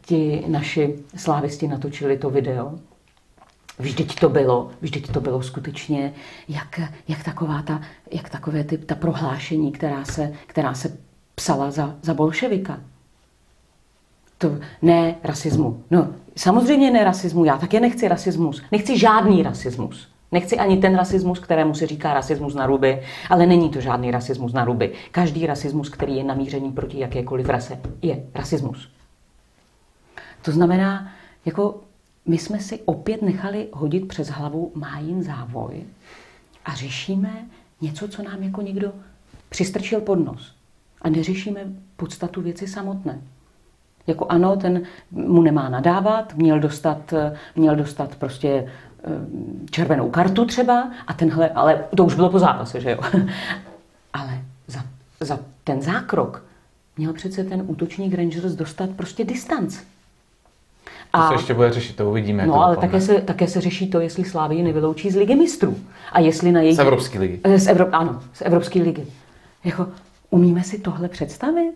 [0.00, 2.78] ti naši slávisti natočili to video
[3.78, 6.12] Vždyť to bylo, vždyť to bylo skutečně
[6.48, 7.80] jak, jak, taková ta,
[8.12, 10.98] jak takové ty, ta prohlášení, která se, která se
[11.34, 12.80] psala za, za bolševika.
[14.38, 15.84] To ne rasismu.
[15.90, 17.44] No, samozřejmě ne rasismu.
[17.44, 18.62] Já také nechci rasismus.
[18.72, 20.08] Nechci žádný rasismus.
[20.32, 24.52] Nechci ani ten rasismus, kterému se říká rasismus na ruby, ale není to žádný rasismus
[24.52, 24.92] na ruby.
[25.10, 28.88] Každý rasismus, který je namířený proti jakékoliv rase, je rasismus.
[30.42, 31.12] To znamená,
[31.44, 31.80] jako
[32.26, 35.84] my jsme si opět nechali hodit přes hlavu májin závoj
[36.64, 37.46] a řešíme
[37.80, 38.92] něco, co nám jako někdo
[39.48, 40.54] přistrčil pod nos.
[41.02, 41.60] A neřešíme
[41.96, 43.20] podstatu věci samotné.
[44.06, 47.14] Jako ano, ten mu nemá nadávat, měl dostat,
[47.56, 49.10] měl dostat prostě eh,
[49.70, 53.00] červenou kartu třeba a tenhle, ale to už bylo po zápase, že jo.
[54.12, 54.84] Ale za,
[55.20, 56.44] za ten zákrok
[56.96, 59.78] měl přece ten útočník Rangers dostat prostě distanc.
[61.12, 62.46] A, to se ještě bude řešit, to uvidíme.
[62.46, 65.76] No, ale také se, také se řeší to, jestli Slávii nevyloučí z ligy mistrů.
[66.12, 66.74] A jestli na její...
[66.74, 67.40] Z Evropské ligy.
[67.44, 67.94] Eh, z Evro...
[67.94, 69.06] Ano, z Evropské ligy.
[69.64, 69.86] Jako,
[70.30, 71.74] umíme si tohle představit?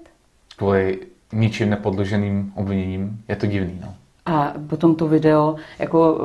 [0.57, 0.99] Kvůli
[1.33, 3.23] ničím nepodloženým obviněním.
[3.29, 3.95] Je to divný, no.
[4.27, 6.21] A potom to video, jako,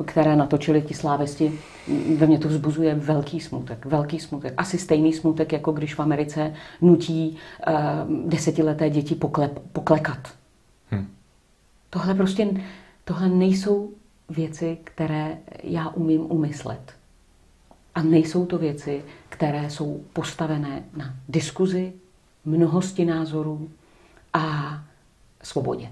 [0.00, 1.52] eh, které natočili ti slávisti,
[2.16, 3.86] ve mně to vzbuzuje velký smutek.
[3.86, 4.54] Velký smutek.
[4.56, 7.36] Asi stejný smutek, jako když v Americe nutí
[7.68, 7.74] uh,
[8.28, 10.18] desetileté děti poklep, poklekat.
[11.94, 12.48] Tohle prostě,
[13.04, 13.92] tohle nejsou
[14.28, 16.94] věci, které já umím umyslet.
[17.94, 21.92] A nejsou to věci, které jsou postavené na diskuzi,
[22.44, 23.70] mnohosti názorů
[24.32, 24.74] a
[25.42, 25.90] svobodě.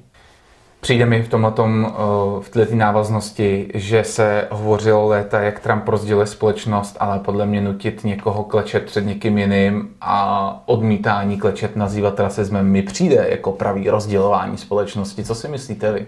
[0.82, 6.26] Přijde mi v tomhletom, eh, v této návaznosti, že se hovořilo léta, jak Trump rozděluje
[6.26, 12.66] společnost, ale podle mě nutit někoho klečet před někým jiným a odmítání klečet nazývat rasismem
[12.66, 15.24] mi přijde jako pravý rozdělování společnosti.
[15.24, 16.06] Co si myslíte vy?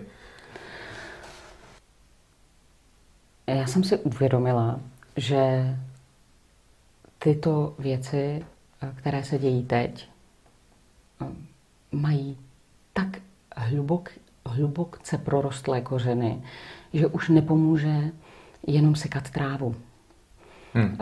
[3.47, 4.81] Já jsem si uvědomila,
[5.17, 5.75] že
[7.19, 8.45] tyto věci,
[8.95, 10.09] které se dějí teď,
[11.93, 12.39] mají
[12.93, 13.09] tak
[13.57, 14.11] hlubok,
[14.47, 16.43] hlubokce prorostlé kořeny,
[16.93, 18.11] že už nepomůže
[18.67, 19.75] jenom sekat trávu.
[20.75, 20.99] Hmm.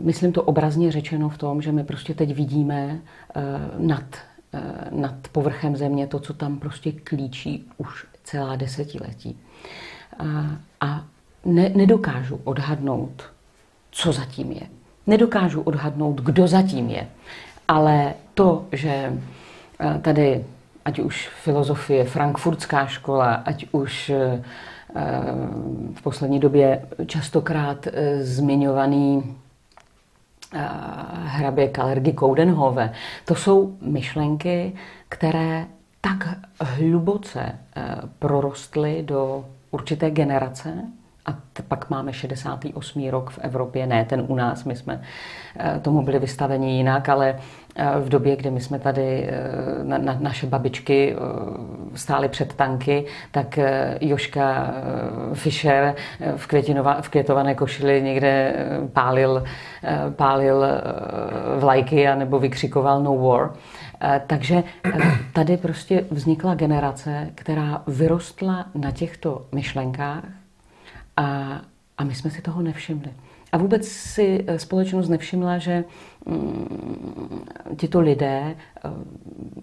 [0.00, 3.00] Myslím to obrazně řečeno v tom, že my prostě teď vidíme
[3.34, 3.42] eh,
[3.78, 4.04] nad,
[4.52, 4.60] eh,
[4.90, 9.38] nad povrchem země to, co tam prostě klíčí už celá desetiletí.
[10.18, 11.04] A, a
[11.44, 13.22] ne, nedokážu odhadnout,
[13.90, 14.66] co zatím je.
[15.06, 17.08] Nedokážu odhadnout, kdo zatím je.
[17.68, 19.20] Ale to, že
[20.02, 20.44] tady
[20.84, 24.42] ať už filozofie, frankfurtská škola, ať už eh,
[25.94, 29.36] v poslední době častokrát eh, zmiňovaný
[30.54, 30.68] eh,
[31.24, 32.92] hrabě Kalergy Koudenhove.
[33.24, 34.72] To jsou myšlenky,
[35.08, 35.66] které
[36.00, 36.28] tak
[36.60, 37.58] hluboce
[38.18, 40.74] prorostly do určité generace,
[41.26, 41.38] a
[41.68, 43.08] pak máme 68.
[43.10, 45.02] rok v Evropě, ne ten u nás, my jsme
[45.82, 47.36] tomu byli vystaveni jinak, ale
[48.00, 51.18] v době, kdy my jsme tady, eh, na, na, naše babičky eh,
[51.94, 54.74] stály před tanky, tak eh, Joška
[55.34, 55.94] Fischer
[56.36, 56.48] v,
[57.00, 58.54] v květované košili někde
[58.92, 59.44] pálil,
[60.10, 60.64] pálil
[61.58, 63.50] vlajky a nebo vykřikoval no war.
[64.26, 64.62] Takže
[65.32, 70.41] tady prostě vznikla generace, která vyrostla na těchto myšlenkách
[71.16, 71.60] a,
[71.98, 73.10] a my jsme si toho nevšimli.
[73.52, 75.84] A vůbec si eh, společnost nevšimla, že
[76.26, 78.90] mm, tito lidé eh,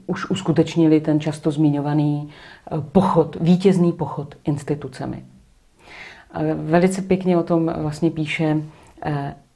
[0.07, 5.26] už uskutečnili ten často zmiňovaný eh, pochod, vítězný pochod institucemi.
[6.55, 8.61] Velice pěkně o tom vlastně píše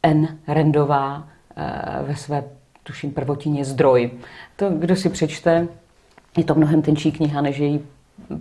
[0.03, 0.37] N.
[0.47, 1.27] Rendová
[2.05, 2.43] ve své,
[2.83, 4.11] tuším, prvotině Zdroj.
[4.55, 5.67] To, kdo si přečte,
[6.37, 7.79] je to mnohem tenčí kniha, než její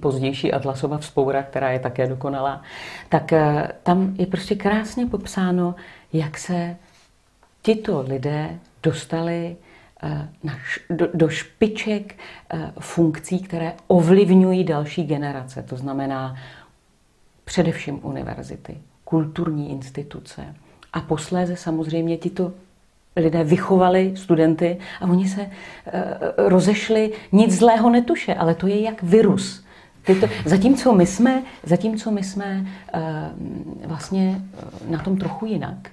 [0.00, 2.62] pozdější Atlasova vzpoura, která je také dokonalá,
[3.08, 5.74] tak eh, tam je prostě krásně popsáno,
[6.12, 6.76] jak se
[7.62, 9.56] tito lidé dostali
[10.02, 10.58] eh, na,
[10.90, 12.14] do, do špiček
[12.50, 15.62] eh, funkcí, které ovlivňují další generace.
[15.62, 16.36] To znamená
[17.44, 20.54] především univerzity, kulturní instituce.
[20.92, 22.52] A posléze samozřejmě tito
[23.16, 25.50] lidé vychovali studenty a oni se
[26.36, 29.64] rozešli, nic zlého netuše, ale to je jak virus.
[30.04, 33.00] Tyto, zatímco my jsme, zatímco my jsme uh,
[33.88, 35.90] vlastně eh, na tom trochu jinak.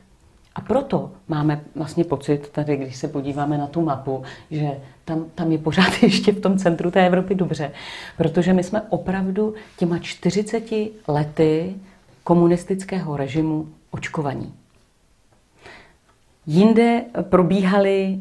[0.56, 4.72] A proto máme vlastně pocit, tady když se podíváme na tu mapu, že
[5.06, 7.72] tam, tam je pořád ještě v tom centru té Evropy dobře.
[8.18, 10.64] Protože my jsme opravdu těma 40
[11.08, 11.76] lety
[12.24, 14.54] komunistického režimu očkovaní.
[16.48, 18.20] Jinde probíhaly,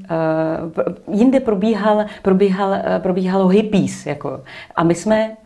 [1.09, 4.07] uh, jinde probíhal, probíhal, uh, probíhalo hippies.
[4.07, 4.40] Jako,
[4.74, 5.36] a my jsme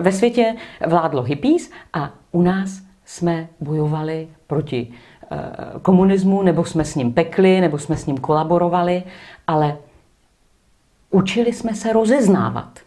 [0.00, 0.54] ve světě
[0.86, 5.36] vládlo hippies a u nás jsme bojovali proti eh,
[5.82, 9.02] komunismu, nebo jsme s ním pekli, nebo jsme s ním kolaborovali,
[9.46, 9.76] ale
[11.10, 12.78] učili jsme se rozeznávat.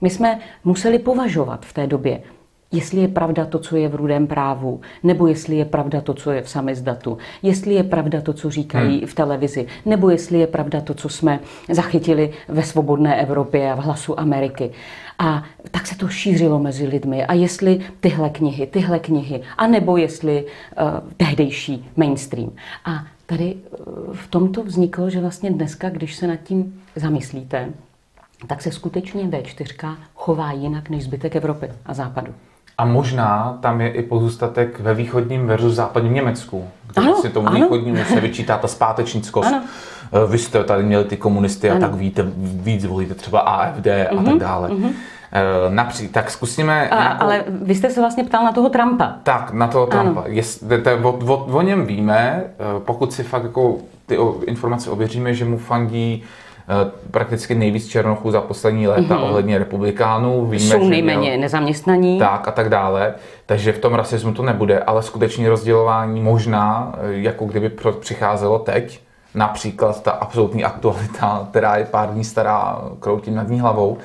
[0.00, 2.22] My jsme museli považovat v té době,
[2.72, 6.30] jestli je pravda to, co je v rudém právu, nebo jestli je pravda to, co
[6.30, 9.06] je v samizdatu, jestli je pravda to, co říkají hmm.
[9.06, 11.40] v televizi, nebo jestli je pravda to, co jsme
[11.70, 14.70] zachytili ve svobodné Evropě a v hlasu Ameriky.
[15.18, 17.24] A tak se to šířilo mezi lidmi.
[17.24, 22.52] A jestli tyhle knihy, tyhle knihy, a nebo jestli uh, tehdejší mainstream.
[22.84, 27.68] A tady uh, v tomto vzniklo, že vlastně dneska, když se nad tím zamyslíte,
[28.46, 32.34] tak se skutečně V4 chová jinak než zbytek Evropy a západu.
[32.78, 37.48] A možná tam je i pozůstatek ve východním versus západním Německu, kde ano, si tomu
[37.48, 37.56] ano.
[37.56, 39.48] východnímu se vyčítá ta zpátečnickost.
[39.48, 39.62] Ano.
[40.12, 41.78] Eh, vy jste tady měli ty komunisty ano.
[41.78, 44.68] a tak víte, víc volíte třeba AFD mm-hmm, a tak mhm, dále.
[44.68, 44.92] Mm-hmm.
[45.68, 46.88] Napří, tak zkusíme...
[46.88, 47.24] A, nějakou...
[47.24, 49.14] Ale vy jste se vlastně ptal na toho Trumpa.
[49.22, 50.22] Tak, na toho Trumpa.
[50.26, 50.64] Jest,
[51.02, 53.76] o, o, o něm víme, eh, pokud si fakt jako
[54.06, 56.26] ty informace ověříme, že mu fandí Eh,
[57.10, 59.22] prakticky nejvíc černochů za poslední léta mm-hmm.
[59.22, 60.46] ohledně republikánů.
[60.46, 62.18] Víme, Jsou nejméně měl, nezaměstnaní.
[62.18, 63.14] Tak a tak dále.
[63.46, 67.70] Takže v tom rasismu to nebude, ale skutečně rozdělování možná, eh, jako kdyby
[68.00, 69.00] přicházelo teď,
[69.34, 73.98] například ta absolutní aktualita, která je pár dní stará, kroutím nad ní hlavou,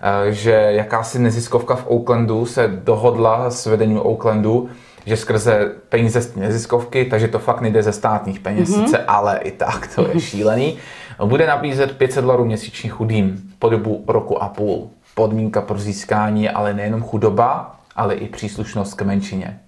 [0.00, 4.68] eh, že jakási neziskovka v Oaklandu se dohodla s vedením Oaklandu,
[5.06, 8.84] že skrze peníze z neziskovky, takže to fakt nejde ze státních peněz, mm-hmm.
[8.84, 10.78] sice, ale i tak to je šílený,
[11.26, 14.90] bude nabízet 500 dolarů měsíčně chudým po dobu roku a půl.
[15.14, 19.60] Podmínka pro získání ale nejenom chudoba, ale i příslušnost k menšině.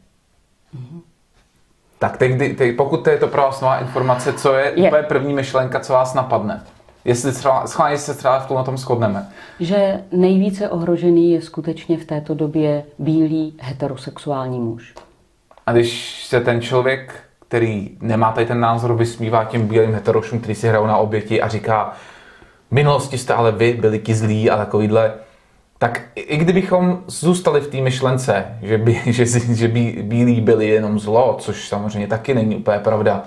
[0.76, 1.00] Mm-hmm.
[1.98, 4.88] Tak teď, teď, pokud to je to pro vás nová informace, co je, je.
[4.88, 6.62] úplně první myšlenka, co vás napadne?
[7.04, 9.28] Jestli třeba, schválně se třeba v tom na tom shodneme.
[9.60, 14.94] Že nejvíce ohrožený je skutečně v této době bílý heterosexuální muž.
[15.66, 20.54] A když se ten člověk který nemá tady ten názor, vysmívá těm bílým heterošům, který
[20.54, 21.92] si hrajou na oběti a říká,
[22.70, 25.12] v minulosti jste ale vy byli ti zlí a takovýhle,
[25.78, 30.98] tak i kdybychom zůstali v té myšlence, že, by, že, že by bílí byli jenom
[30.98, 33.22] zlo, což samozřejmě taky není úplně pravda,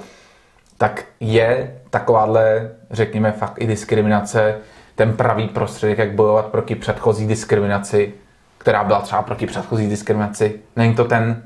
[0.78, 4.56] tak je takováhle, řekněme, fakt i diskriminace
[4.96, 8.14] ten pravý prostředek, jak bojovat proti předchozí diskriminaci,
[8.58, 10.60] která byla třeba proti předchozí diskriminaci.
[10.76, 11.44] Není to ten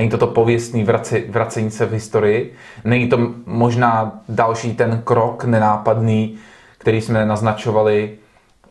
[0.00, 2.54] Není to to pověstný vraci, vracení se v historii.
[2.84, 6.36] Není to možná další ten krok nenápadný,
[6.78, 8.18] který jsme naznačovali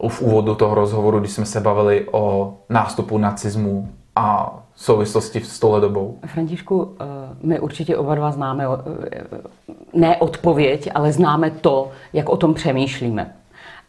[0.08, 5.82] v úvodu toho rozhovoru, když jsme se bavili o nástupu nacismu a souvislosti s touhle
[5.82, 6.20] dobou?
[6.26, 7.06] Františku, eh,
[7.44, 8.66] my určitě oba dva známe
[9.12, 9.22] eh,
[9.94, 13.34] ne odpověď, ale známe to, jak o tom přemýšlíme.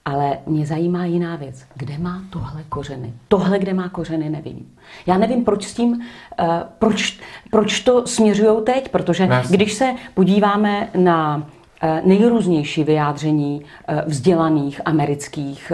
[0.05, 1.65] Ale mě zajímá jiná věc.
[1.75, 3.13] Kde má tohle kořeny?
[3.29, 4.73] Tohle, kde má kořeny, nevím.
[5.07, 6.47] Já nevím, proč s tím, uh,
[6.79, 7.21] proč,
[7.51, 9.51] proč to směřují teď, protože Nes.
[9.51, 15.73] když se podíváme na uh, nejrůznější vyjádření uh, vzdělaných amerických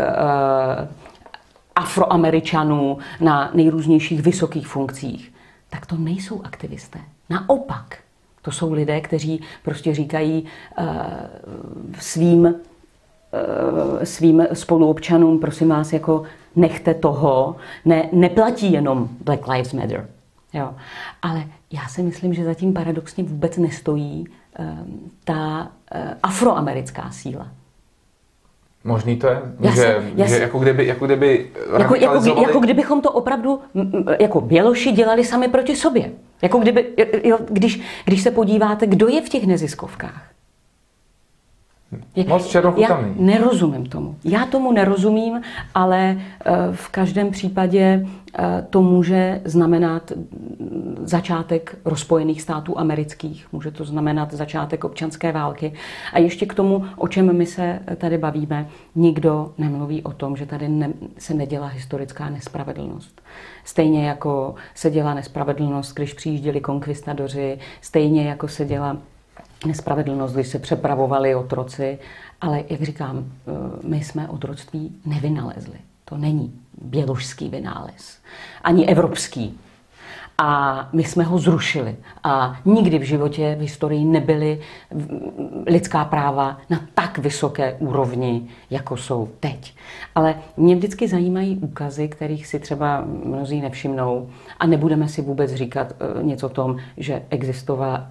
[1.76, 5.32] afroameričanů na nejrůznějších vysokých funkcích,
[5.70, 6.98] tak to nejsou aktivisté.
[7.30, 7.98] Naopak,
[8.42, 10.44] to jsou lidé, kteří prostě říkají
[10.78, 10.86] uh,
[11.98, 12.54] svým
[14.04, 16.22] svým spoluobčanům, prosím vás, jako
[16.56, 20.08] nechte toho, ne, neplatí jenom Black Lives Matter.
[20.52, 20.74] Jo.
[21.22, 24.24] Ale já si myslím, že zatím paradoxně vůbec nestojí
[24.58, 27.48] um, ta uh, afroamerická síla.
[28.84, 29.42] Možný to je?
[29.60, 33.60] Já že, jsem, já že jako kdyby, jako kdyby jako, jako, jako kdybychom to opravdu
[34.20, 36.10] jako Běloši dělali sami proti sobě.
[36.42, 36.86] Jako kdyby,
[37.24, 40.35] jo, když, když se podíváte, kdo je v těch neziskovkách.
[42.26, 44.16] Moc Já nerozumím tomu.
[44.24, 45.40] Já tomu nerozumím,
[45.74, 48.06] ale eh, v každém případě
[48.38, 50.12] eh, to může znamenat
[51.02, 55.72] začátek rozpojených států amerických, může to znamenat začátek občanské války.
[56.12, 60.46] A ještě k tomu, o čem my se tady bavíme, nikdo nemluví o tom, že
[60.46, 63.22] tady ne, se nedělá historická nespravedlnost.
[63.64, 68.96] Stejně jako se dělá nespravedlnost, když přijížděli konkvistadoři, stejně jako se dělá
[69.66, 71.98] nespravedlnost, když se přepravovali otroci,
[72.40, 73.52] ale jak říkám, eh,
[73.82, 75.78] my jsme otroctví nevynalezli.
[76.04, 78.18] To není běložský vynález,
[78.62, 79.58] ani evropský.
[80.38, 81.96] A my jsme ho zrušili.
[82.24, 84.60] A nikdy v životě v historii nebyly
[85.66, 89.74] lidská práva na tak vysoké úrovni, jako jsou teď.
[90.14, 95.92] Ale mě vždycky zajímají úkazy, kterých si třeba mnozí nevšimnou a nebudeme si vůbec říkat
[95.92, 97.22] eh, něco o tom, že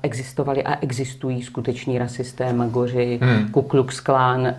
[0.03, 3.49] existovali a existují skuteční rasisté, magoři, hmm.
[3.49, 4.55] Ku Klux Klan, eh,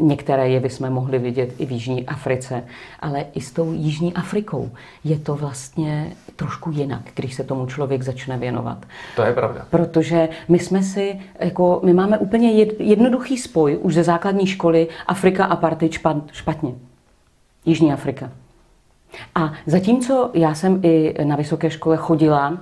[0.00, 2.64] některé jevy jsme mohli vidět i v Jižní Africe,
[3.00, 4.70] ale i s tou Jižní Afrikou
[5.04, 8.86] je to vlastně trošku jinak, když se tomu člověk začne věnovat.
[9.16, 9.66] To je pravda.
[9.70, 15.44] Protože my jsme si, jako, my máme úplně jednoduchý spoj už ze základní školy Afrika
[15.44, 15.92] apartheid
[16.32, 16.74] špatně.
[17.64, 18.30] Jižní Afrika.
[19.34, 22.58] A zatímco já jsem i na vysoké škole chodila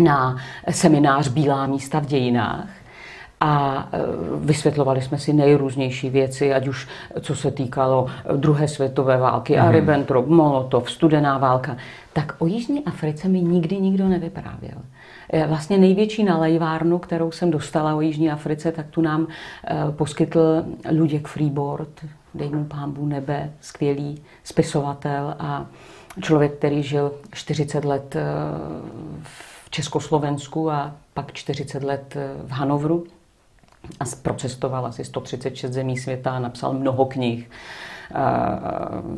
[0.00, 0.36] na
[0.70, 2.68] seminář Bílá místa v dějinách,
[3.42, 3.98] a e,
[4.36, 6.88] vysvětlovali jsme si nejrůznější věci, ať už
[7.20, 8.06] co se týkalo
[8.36, 9.62] druhé světové války, mm.
[9.62, 11.76] a Ribbentrop, Molotov, studená válka,
[12.12, 14.78] tak o Jižní Africe mi nikdy nikdo nevyprávěl.
[15.30, 19.26] E, vlastně největší nalejvárnu, kterou jsem dostala o Jižní Africe, tak tu nám
[19.66, 22.04] e, poskytl Luděk Freeboard,
[22.34, 25.66] dej mu pámbu nebe, skvělý spisovatel a
[26.20, 28.16] člověk, který žil 40 let
[29.22, 32.16] v Československu a pak 40 let
[32.46, 33.04] v Hanovru
[34.00, 37.50] a procestoval asi 136 zemí světa a napsal mnoho knih.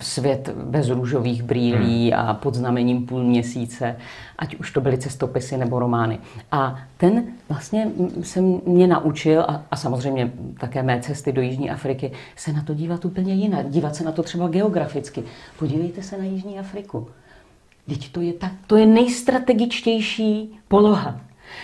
[0.01, 2.21] Svět bez růžových brýlí hmm.
[2.21, 3.97] a pod znamením půl měsíce,
[4.39, 6.19] ať už to byly cestopisy nebo romány.
[6.53, 7.91] A ten vlastně
[8.23, 12.75] se mě naučil, a, a samozřejmě také mé cesty do Jižní Afriky, se na to
[12.75, 13.71] dívat úplně jinak.
[13.71, 15.25] Dívat se na to třeba geograficky.
[15.59, 17.09] Podívejte se na Jižní Afriku.
[17.89, 21.21] Teď to je, tak, to je nejstrategičtější poloha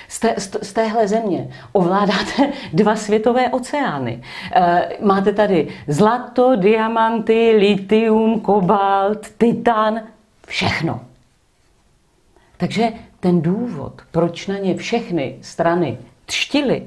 [0.08, 4.22] z, té, z téhle země ovládáte dva světové oceány.
[4.52, 10.00] E, máte tady zlato, diamanty, litium, kobalt, titan,
[10.46, 11.00] všechno.
[12.56, 16.82] Takže ten důvod, proč na ně všechny strany třtily,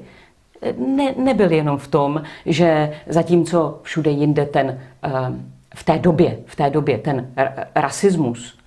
[0.78, 5.10] ne, nebyl jenom v tom, že zatímco všude jinde ten eh,
[5.74, 7.30] v té době, v té době ten
[7.74, 8.63] rasismus Eh,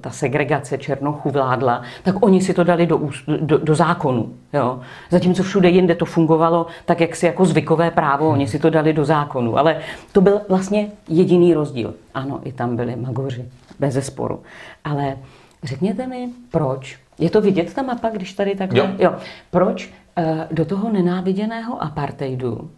[0.00, 3.10] ta segregace Černochů vládla, tak oni si to dali do,
[3.40, 4.32] do, do zákonu.
[4.52, 4.80] Jo.
[5.10, 8.92] Zatímco všude jinde to fungovalo tak, jak si jako zvykové právo, oni si to dali
[8.92, 9.58] do zákonu.
[9.58, 9.80] Ale
[10.12, 11.94] to byl vlastně jediný rozdíl.
[12.14, 13.44] Ano, i tam byli magoři,
[13.78, 14.42] bez zesporu.
[14.84, 15.16] Ale
[15.62, 16.98] řekněte mi, proč?
[17.18, 18.72] Je to vidět ta mapa, když tady tak...
[18.72, 18.86] Jo.
[18.98, 19.14] jo.
[19.50, 22.70] Proč eh, do toho nenáviděného apartheidu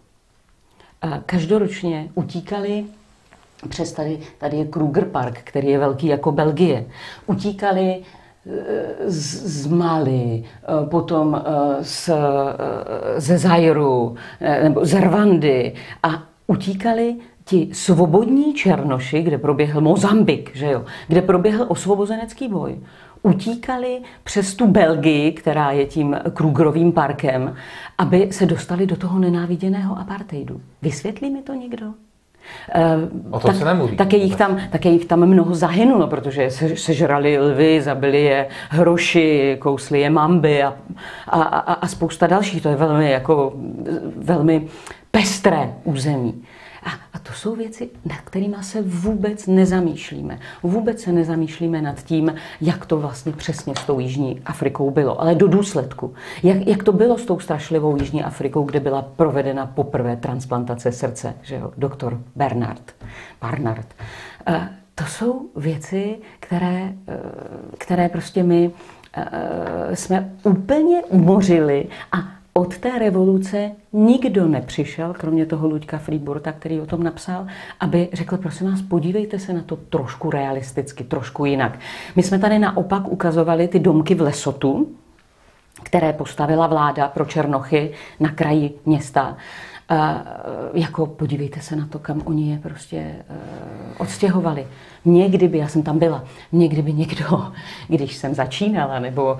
[1.04, 2.84] eh, každoročně utíkali
[3.68, 6.86] přes tady, tady je Kruger Park, který je velký jako Belgie.
[7.26, 8.02] Utíkali
[8.47, 12.10] eh, z, z Mali, eh, potom eh, z,
[13.16, 14.14] ze Zajru
[14.62, 21.66] nebo z Rwandy a utíkali ti svobodní černoši, kde proběhl Mozambik, že jo, kde proběhl
[21.68, 22.78] osvobozenecký boj,
[23.22, 27.55] utíkali přes tu Belgii, která je tím Krugerovým parkem,
[27.98, 30.60] aby se dostali do toho nenáviděného apartheidu.
[30.82, 31.86] Vysvětlí mi to někdo?
[33.31, 33.97] O tom tak, se nemluví.
[33.97, 39.56] Také jich, tam, také jich tam mnoho zahynulo, protože se, sežrali lvy, zabili je hroši,
[39.60, 40.74] kousli je mamby a,
[41.27, 42.62] a, a, a spousta dalších.
[42.62, 43.52] To je velmi, jako,
[44.16, 44.66] velmi
[45.10, 46.43] pestré území.
[46.82, 50.38] A, a to jsou věci, nad kterými se vůbec nezamýšlíme.
[50.62, 55.34] Vůbec se nezamýšlíme nad tím, jak to vlastně přesně s tou Jižní Afrikou bylo, ale
[55.34, 56.14] do důsledku.
[56.42, 61.34] Jak, jak to bylo s tou strašlivou Jižní Afrikou, kde byla provedena poprvé transplantace srdce,
[61.42, 62.94] že jo, doktor Bernard.
[63.40, 63.86] Barnard.
[64.46, 66.92] E, to jsou věci, které, e,
[67.78, 68.70] které prostě my
[69.16, 76.81] e, jsme úplně umořili a od té revoluce nikdo nepřišel, kromě toho Luďka Freeburta, který
[76.81, 77.47] o tom napsal,
[77.81, 81.79] aby řekl, prosím vás, podívejte se na to trošku realisticky, trošku jinak.
[82.16, 84.89] My jsme tady naopak ukazovali ty domky v Lesotu,
[85.83, 89.37] které postavila vláda pro Černochy na kraji města.
[89.93, 89.98] Uh,
[90.74, 93.36] jako podívejte se na to, kam oni je prostě uh,
[93.98, 94.66] odstěhovali.
[95.05, 97.52] Mě kdyby, já jsem tam byla, mě kdyby někdo,
[97.89, 99.39] když jsem začínala, nebo uh,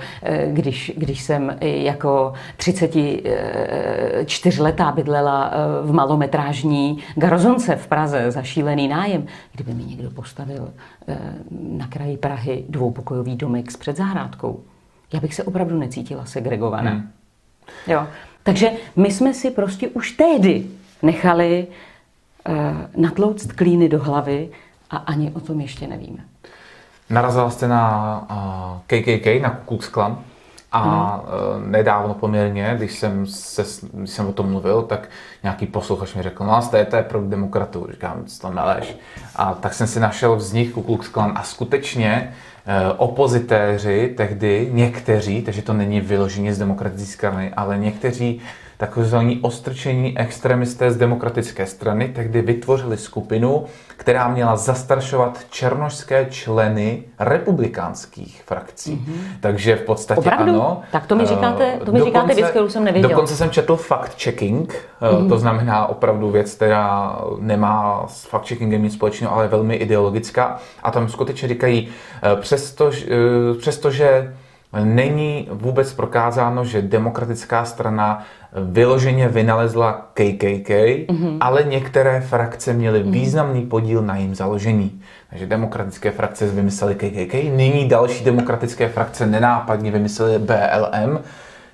[0.53, 5.55] když, když jsem jako 34 letá bydlela uh,
[5.91, 10.69] v malometrážní garozonce v Praze za šílený nájem, kdyby mi někdo postavil uh,
[11.79, 14.61] na kraji Prahy dvoupokojový domek s předzahrádkou,
[15.13, 16.91] já bych se opravdu necítila segregovaná.
[16.91, 17.11] Hmm.
[17.87, 18.07] Jo.
[18.43, 20.67] Takže my jsme si prostě už tehdy
[21.03, 21.67] nechali
[22.49, 22.55] uh,
[22.97, 24.49] natlouct klíny do hlavy
[24.91, 26.19] a ani o tom ještě nevíme.
[27.11, 30.19] Narazila jste na uh, KKK, na Ku Klux Klan
[30.73, 35.09] a uh, nedávno poměrně, když jsem, se, když jsem o tom mluvil, tak
[35.43, 38.97] nějaký posluchač mi řekl, no jste to je pro demokratu, říkám, to meleš.
[39.37, 42.52] A tak jsem si našel vznik Ku Klux Klan a skutečně Eh,
[42.97, 48.41] opozitéři tehdy, někteří, takže to není vyloženě z demokratické strany, ale někteří
[48.87, 53.65] takzvaní ostrčení extremisté z demokratické strany tehdy vytvořili skupinu,
[53.97, 58.93] která měla zastaršovat černožské členy republikánských frakcí.
[58.93, 59.41] Mm-hmm.
[59.41, 60.53] Takže v podstatě Opravdu?
[60.53, 60.83] ano.
[60.93, 63.11] Tak to mi říkáte, to mi dokonce, říkáte věc, kterou jsem nevěděl.
[63.11, 65.29] Dokonce jsem četl fact-checking, mm-hmm.
[65.29, 70.59] to znamená opravdu věc, která nemá s fact-checkingem nic společného, ale je velmi ideologická.
[70.83, 71.89] A tam skutečně říkají,
[72.23, 73.07] eh, přestože,
[73.61, 74.35] přestože
[74.81, 81.37] není vůbec prokázáno, že demokratická strana vyloženě vynalezla KKK, mm-hmm.
[81.41, 83.11] ale některé frakce měly mm-hmm.
[83.11, 85.01] významný podíl na jejím založení.
[85.31, 91.19] Takže demokratické frakce vymyslely KKK, nyní další demokratické frakce nenápadně vymyslely BLM,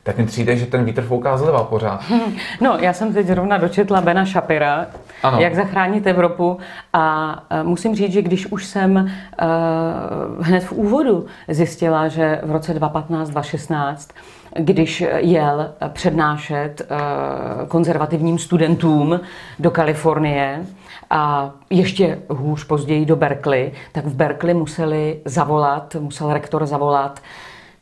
[0.02, 2.00] tak mi přijde, že ten vítr fouká zleva pořád.
[2.60, 4.86] No, já jsem teď zrovna dočetla Bena Shapira,
[5.22, 5.40] ano.
[5.40, 6.58] jak zachránit Evropu
[6.92, 12.80] a musím říct, že když už jsem uh, hned v úvodu zjistila, že v roce
[12.80, 13.96] 2015-2016
[14.56, 19.20] když jel přednášet uh, konzervativním studentům
[19.58, 20.66] do Kalifornie
[21.10, 27.20] a ještě hůř později do Berkeley, tak v Berkeley museli zavolat, musel rektor zavolat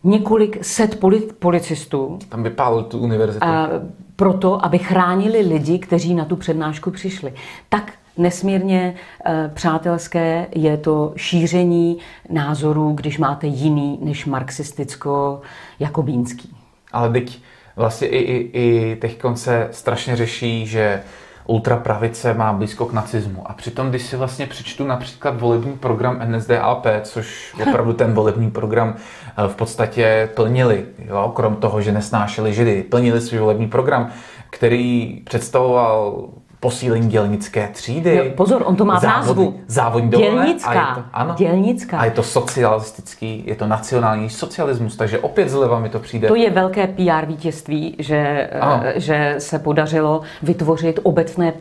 [0.05, 1.01] několik set
[1.39, 2.19] policistů.
[2.29, 3.47] Tam vypálil tu univerzitu.
[3.47, 3.69] A
[4.17, 7.33] proto, aby chránili lidi, kteří na tu přednášku přišli.
[7.69, 8.95] Tak nesmírně
[9.27, 11.99] e, přátelské je to šíření
[12.31, 16.55] názorů, když máte jiný než marxisticko-jakobínský.
[16.93, 17.39] Ale teď
[17.77, 21.03] vlastně i, i, i teď se strašně řeší, že
[21.47, 23.51] ultrapravice má blízko k nacismu.
[23.51, 28.95] A přitom, když si vlastně přečtu například volební program NSDAP, což opravdu ten volební program
[28.97, 34.11] eh, v podstatě plnili, jo, krom toho, že nesnášeli židy, plnili svůj volební program,
[34.51, 36.25] který představoval
[36.67, 38.17] posílení dělnické třídy.
[38.17, 39.61] Jo, pozor, on to má v názvu.
[39.67, 40.71] Závodní Dělnická.
[40.71, 41.99] A je to, ano, Dělnická.
[41.99, 46.29] A je to socialistický, je to nacionální socialismus, takže opět zleva mi to přijde.
[46.29, 48.51] To je velké PR vítězství, že,
[48.97, 51.53] že se podařilo vytvořit obecné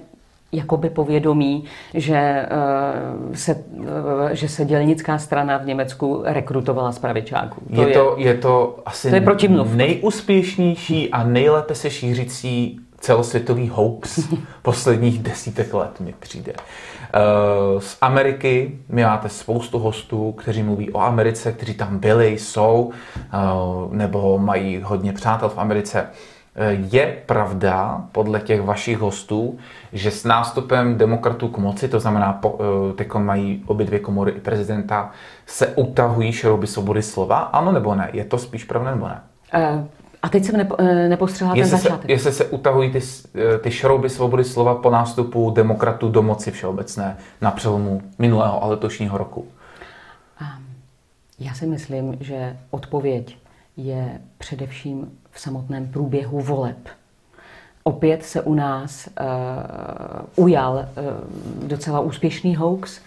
[0.51, 1.63] jakoby povědomí,
[1.93, 2.45] že,
[3.29, 3.85] uh, se, uh,
[4.31, 7.61] že se dělnická strana v Německu rekrutovala z pravičáků.
[7.75, 13.69] To je, je, to, je to asi to je nejúspěšnější a nejlépe se šířící celosvětový
[13.69, 14.19] hoax
[14.61, 16.53] posledních desítek let mi přijde.
[16.55, 22.91] Eh, z Ameriky my máte spoustu hostů, kteří mluví o Americe, kteří tam byli, jsou,
[23.17, 23.37] eh,
[23.91, 26.05] nebo mají hodně přátel v Americe.
[26.55, 29.57] Eh, je pravda, podle těch vašich hostů,
[29.93, 32.41] že s nástupem demokratů k moci, to znamená,
[32.95, 35.11] teď mají obě dvě komory i prezidenta,
[35.45, 37.37] se utahují šrouby svobody slova?
[37.37, 38.09] Ano nebo ne?
[38.13, 39.21] Je to spíš pravda nebo ne?
[40.25, 42.05] A teď jsem nepo, eh, nepostřehla ten začátek.
[42.05, 42.99] Se, jestli se utahují ty,
[43.35, 48.67] eh, ty šrouby svobody slova po nástupu demokratů do moci všeobecné na přelomu minulého a
[48.67, 49.47] letošního roku?
[51.39, 53.37] Já si myslím, že odpověď
[53.77, 56.77] je především v samotném průběhu voleb.
[57.83, 62.99] opět se u nás uh, ujal uh, docela úspěšný hoax,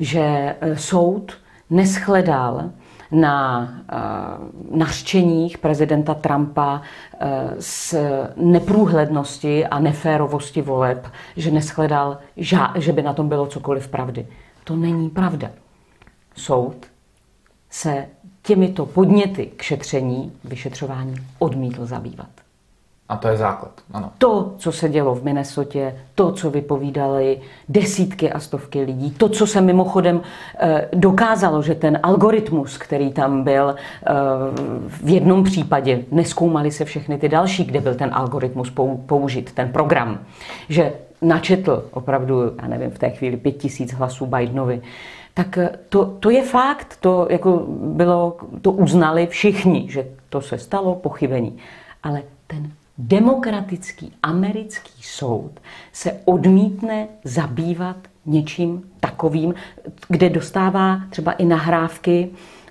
[0.00, 1.32] že uh, soud
[1.70, 2.70] neschledal
[3.12, 7.28] na uh, nařčeních prezidenta Trumpa uh,
[7.58, 7.94] z
[8.36, 12.18] neprůhlednosti a neférovosti voleb, že neschledal,
[12.74, 14.26] že by na tom bylo cokoliv pravdy.
[14.64, 15.50] To není pravda.
[16.36, 16.86] Soud
[17.70, 18.06] se
[18.42, 22.41] těmito podněty k šetření, vyšetřování odmítl zabývat.
[23.12, 24.10] A to je základ, ano.
[24.18, 29.46] To, co se dělo v Minnesotě, to, co vypovídali desítky a stovky lidí, to, co
[29.46, 30.20] se mimochodem
[30.58, 34.12] eh, dokázalo, že ten algoritmus, který tam byl eh,
[34.88, 38.72] v jednom případě, neskoumali se všechny ty další, kde byl ten algoritmus
[39.06, 40.18] použit, ten program,
[40.68, 44.82] že načetl opravdu, já nevím, v té chvíli pět tisíc hlasů Bidenovi,
[45.34, 50.58] tak eh, to, to je fakt, to, jako bylo, to uznali všichni, že to se
[50.58, 51.58] stalo, pochybení.
[52.02, 55.60] Ale ten demokratický americký soud
[55.92, 57.96] se odmítne zabývat
[58.26, 59.54] něčím takovým,
[60.08, 62.30] kde dostává třeba i nahrávky,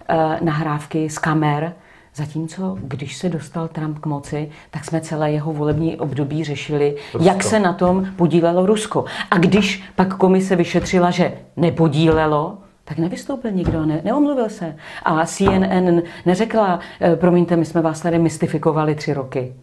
[0.09, 1.73] eh, nahrávky z kamer,
[2.15, 7.29] Zatímco, když se dostal Trump k moci, tak jsme celé jeho volební období řešili, Rusko.
[7.29, 9.05] jak se na tom podílelo Rusko.
[9.31, 14.75] A když pak komise vyšetřila, že nepodílelo, tak nevystoupil nikdo, ne, neomluvil se.
[15.03, 19.53] A CNN neřekla, eh, promiňte, my jsme vás tady mystifikovali tři roky.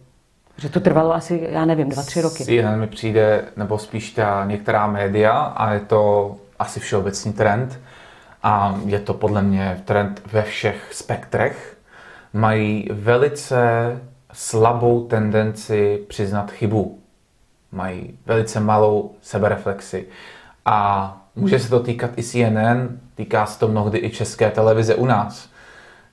[0.61, 2.45] Že to trvalo asi, já nevím, dva, tři roky.
[2.45, 7.79] CNN mi přijde, nebo spíš ta některá média, a je to asi všeobecný trend.
[8.43, 11.77] A je to podle mě trend ve všech spektrech.
[12.33, 13.97] Mají velice
[14.33, 16.99] slabou tendenci přiznat chybu.
[17.71, 20.07] Mají velice malou sebereflexi.
[20.65, 25.05] A může se to týkat i CNN, týká se to mnohdy i české televize u
[25.05, 25.49] nás.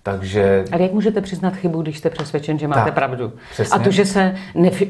[0.06, 0.64] Takže...
[0.72, 3.32] Ale jak můžete přiznat chybu, když jste přesvědčen, že máte tak, pravdu?
[3.50, 3.80] Přesně.
[3.80, 4.34] A to, že se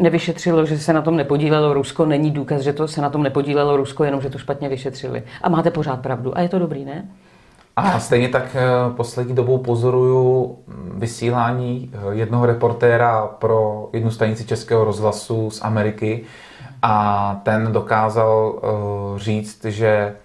[0.01, 3.77] nevyšetřilo, že se na tom nepodílelo Rusko, není důkaz, že to se na tom nepodílelo
[3.77, 5.23] Rusko, jenom že to špatně vyšetřili.
[5.43, 6.39] A máte pořád pravdu.
[6.39, 7.09] A je to dobrý, ne?
[7.77, 8.61] A stejně tak eh,
[8.97, 10.59] poslední dobou pozoruju
[10.95, 16.25] vysílání eh, jednoho reportéra pro jednu stanici Českého rozhlasu z Ameriky
[16.83, 20.17] a ten dokázal eh, říct, že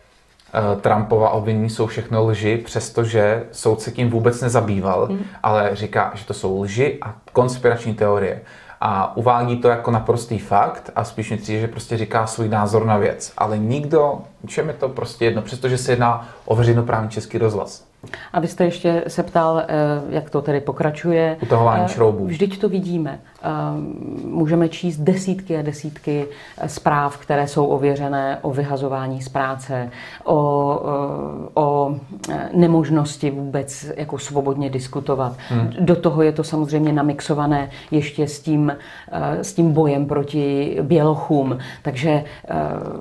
[0.82, 5.20] Trumpova obvinění jsou všechno lži, přestože soud se tím vůbec nezabýval, mm.
[5.44, 8.42] ale říká, že to jsou lži a konspirační teorie.
[8.84, 12.98] A uvádí to jako naprostý fakt a spíš mi že prostě říká svůj názor na
[12.98, 13.34] věc.
[13.38, 17.84] Ale nikdo, čem je to prostě jedno, přestože se jedná o veřejnoprávní český rozhlas.
[18.34, 19.66] A vy jste ještě se ptal, eh,
[20.10, 21.38] jak to tedy pokračuje.
[21.42, 22.26] Utahování eh, šroubů.
[22.26, 23.20] Vždyť to vidíme.
[23.44, 23.48] Eh,
[24.26, 26.26] můžeme číst desítky a desítky
[26.68, 29.90] zpráv, které jsou ověřené o vyhazování z práce,
[30.24, 30.82] o,
[31.54, 31.96] o
[32.54, 35.38] nemožnosti vůbec jako svobodně diskutovat.
[35.50, 35.74] Hmm.
[35.80, 38.76] Do toho je to samozřejmě namixované ještě s tím,
[39.42, 41.58] s tím bojem proti bělochům.
[41.82, 42.24] Takže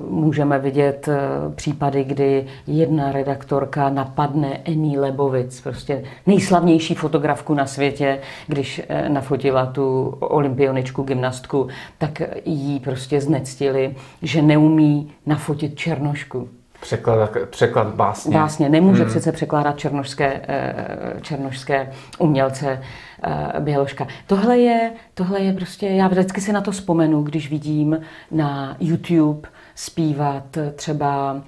[0.09, 1.09] můžeme vidět
[1.55, 9.67] případy, kdy jedna redaktorka napadne Eni Lebovic, prostě nejslavnější fotografku na světě, když eh, nafotila
[9.67, 16.49] tu olympioničku, gymnastku, tak jí prostě znectili, že neumí nafotit černošku.
[16.81, 18.35] Překlad, překlad básně.
[18.35, 18.69] Básně.
[18.69, 19.11] Nemůže hmm.
[19.11, 22.83] přece překládat černošské, eh, černošské umělce
[23.23, 24.07] eh, Běložka.
[24.27, 28.01] Tohle je, tohle je prostě, já vždycky si na to vzpomenu, když vidím
[28.31, 31.43] na YouTube zpívat třeba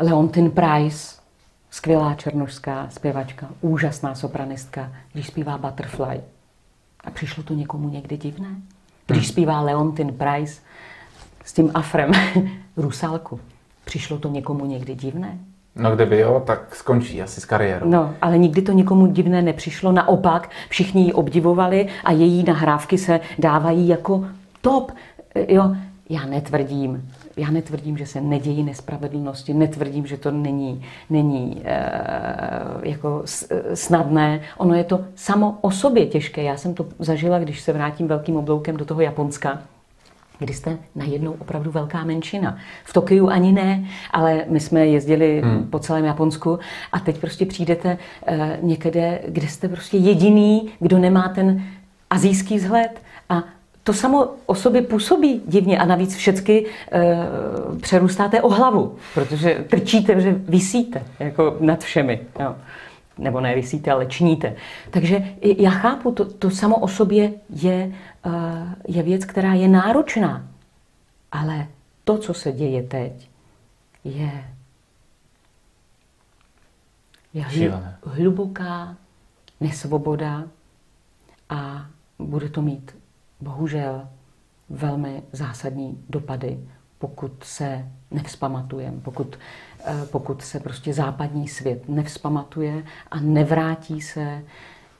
[0.00, 1.16] Leontin Price,
[1.70, 6.20] skvělá černožská zpěvačka, úžasná sopranistka, když zpívá Butterfly.
[7.04, 8.48] A přišlo to někomu někdy divné?
[9.06, 9.32] Když hmm.
[9.32, 10.60] zpívá Leontin Price
[11.44, 12.12] s tím afrem
[12.76, 13.40] Rusalku,
[13.84, 15.38] přišlo to někomu někdy divné?
[15.76, 17.88] No kdyby jo, tak skončí asi s kariérou.
[17.88, 19.92] No, ale nikdy to nikomu divné nepřišlo.
[19.92, 24.24] Naopak, všichni ji obdivovali a její nahrávky se dávají jako
[24.60, 24.92] top.
[25.48, 25.76] Jo,
[26.08, 31.80] já netvrdím, já netvrdím, že se nedějí nespravedlnosti, netvrdím, že to není, není e,
[32.82, 33.22] jako
[33.74, 34.40] snadné.
[34.56, 36.42] Ono je to samo o sobě těžké.
[36.42, 39.62] Já jsem to zažila, když se vrátím velkým obloukem do toho Japonska,
[40.38, 42.58] kdy jste najednou opravdu velká menšina.
[42.84, 45.66] V Tokiu ani ne, ale my jsme jezdili hmm.
[45.66, 46.58] po celém Japonsku
[46.92, 51.62] a teď prostě přijdete e, někde, kde jste prostě jediný, kdo nemá ten
[52.10, 53.44] azijský vzhled a
[53.88, 57.16] to samo o sobě působí divně a navíc všechny e,
[57.80, 62.20] přerůstáte o hlavu, protože trčíte, že vysíte jako nad všemi.
[62.40, 62.56] Jo.
[63.18, 64.56] Nebo ne vysíte, ale činíte.
[64.90, 67.92] Takže já chápu, to, to samo o sobě je, e,
[68.88, 70.44] je věc, která je náročná.
[71.32, 71.66] Ale
[72.04, 73.30] to, co se děje teď,
[74.04, 74.44] je,
[77.34, 77.72] je
[78.04, 78.96] hluboká
[79.60, 80.44] nesvoboda
[81.48, 81.86] a
[82.18, 82.97] bude to mít
[83.40, 84.08] bohužel
[84.70, 86.58] velmi zásadní dopady,
[86.98, 89.38] pokud se nevzpamatujeme, pokud,
[89.84, 94.44] eh, pokud se prostě západní svět nevzpamatuje a nevrátí se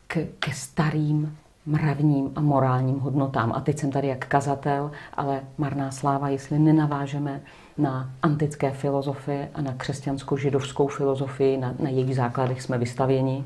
[0.06, 3.52] k, ke starým mravním a morálním hodnotám.
[3.52, 7.40] A teď jsem tady jak kazatel, ale marná sláva, jestli nenavážeme
[7.78, 13.44] na antické filozofie a na křesťansko-židovskou filozofii, na, na jejich základech jsme vystavěni.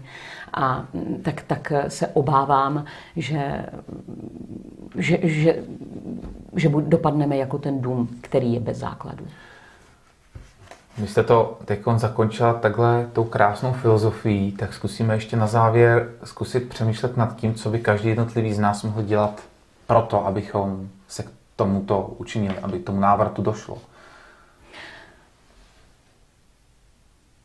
[0.55, 0.85] A
[1.23, 2.85] tak, tak se obávám,
[3.17, 3.67] že,
[4.97, 5.57] že, že,
[6.57, 9.27] že dopadneme jako ten dům, který je bez základu.
[10.99, 16.69] Vy jste to teď zakončila takhle tou krásnou filozofií, tak zkusíme ještě na závěr zkusit
[16.69, 19.43] přemýšlet nad tím, co by každý jednotlivý z nás mohl dělat
[19.87, 23.79] proto, abychom se k tomuto učinili, aby k tomu návratu došlo.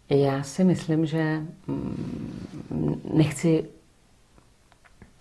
[0.10, 3.66] Já si myslím, že mm, nechci,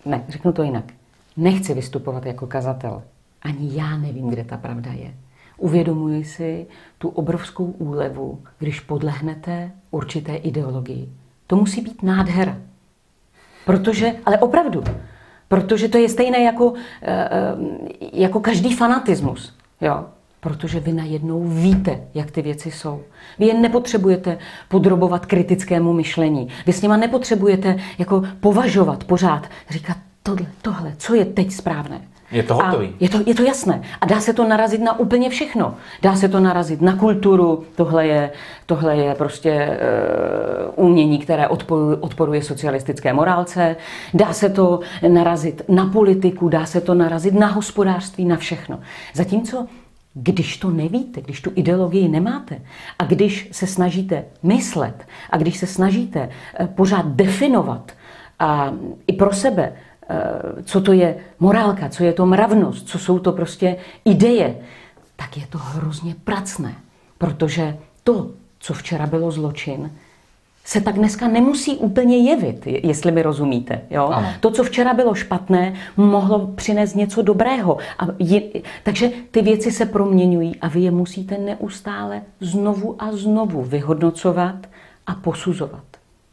[0.05, 0.93] ne, řeknu to jinak,
[1.37, 3.03] nechci vystupovat jako kazatel.
[3.41, 5.13] Ani já nevím, kde ta pravda je.
[5.57, 11.09] Uvědomuji si tu obrovskou úlevu, když podlehnete určité ideologii.
[11.47, 12.57] To musí být nádhera.
[13.65, 14.83] Protože, ale opravdu,
[15.47, 17.55] protože to je stejné jako, eh, eh,
[18.13, 19.57] jako každý fanatismus.
[19.81, 20.05] Jo?
[20.39, 23.01] Protože vy najednou víte, jak ty věci jsou.
[23.39, 24.37] Vy je nepotřebujete
[24.67, 26.47] podrobovat kritickému myšlení.
[26.65, 32.01] Vy s nima nepotřebujete jako považovat pořád, říkat tohle, tohle, co je teď správné.
[32.31, 32.95] Je to hotový.
[32.99, 33.81] je, to, je to jasné.
[34.01, 35.75] A dá se to narazit na úplně všechno.
[36.01, 38.31] Dá se to narazit na kulturu, tohle je,
[38.65, 39.79] tohle je prostě
[40.77, 43.75] uh, umění, které odporuje, odporuje socialistické morálce.
[44.13, 48.79] Dá se to narazit na politiku, dá se to narazit na hospodářství, na všechno.
[49.13, 49.67] Zatímco
[50.21, 52.61] když to nevíte, když tu ideologii nemáte
[52.99, 56.29] a když se snažíte myslet a když se snažíte
[56.59, 57.91] eh, pořád definovat
[58.39, 58.73] a
[59.07, 59.73] i pro sebe,
[60.09, 60.17] eh,
[60.63, 63.75] co to je morálka, co je to mravnost, co jsou to prostě
[64.05, 64.57] ideje,
[65.15, 66.75] tak je to hrozně pracné,
[67.17, 69.91] protože to, co včera bylo zločin,
[70.67, 73.81] se tak dneska nemusí úplně jevit, jestli mi rozumíte.
[73.89, 74.13] Jo?
[74.39, 77.77] To, co včera bylo špatné, mohlo přinést něco dobrého.
[77.99, 78.41] A je,
[78.83, 84.55] takže ty věci se proměňují a vy je musíte neustále znovu a znovu vyhodnocovat
[85.07, 85.83] a posuzovat.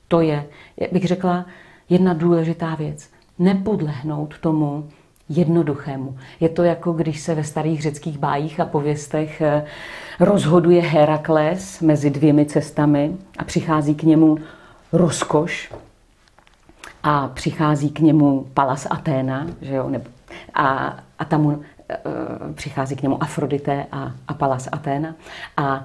[0.08, 0.46] To je,
[0.76, 1.46] jak bych řekla,
[1.88, 3.08] jedna důležitá věc.
[3.38, 4.88] Nepodlehnout tomu,
[5.28, 6.16] jednoduchému.
[6.40, 9.64] Je to jako když se ve starých řeckých bájích a pověstech eh,
[10.20, 14.38] rozhoduje Herakles mezi dvěmi cestami a přichází k němu
[14.92, 15.72] rozkoš
[17.02, 20.04] a přichází k němu Palas Aténa, že jo, nebo,
[20.54, 21.98] a, a tam mu, e,
[22.54, 25.14] přichází k němu Afrodité a, a Palas Aténa
[25.56, 25.84] a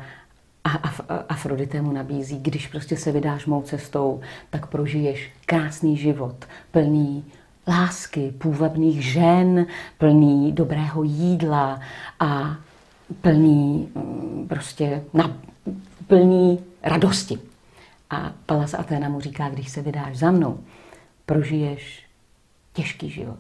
[0.64, 0.90] a
[1.30, 7.26] Afrodité mu nabízí, když prostě se vydáš mou cestou, tak prožiješ krásný život, plný
[7.70, 9.66] lásky, půvabných žen,
[9.98, 11.80] plný dobrého jídla
[12.20, 12.58] a
[13.22, 15.38] plný mm, prostě na,
[16.08, 17.40] plný radosti.
[18.10, 20.60] A Palas Athena mu říká, když se vydáš za mnou,
[21.26, 22.06] prožiješ
[22.74, 23.40] těžký život.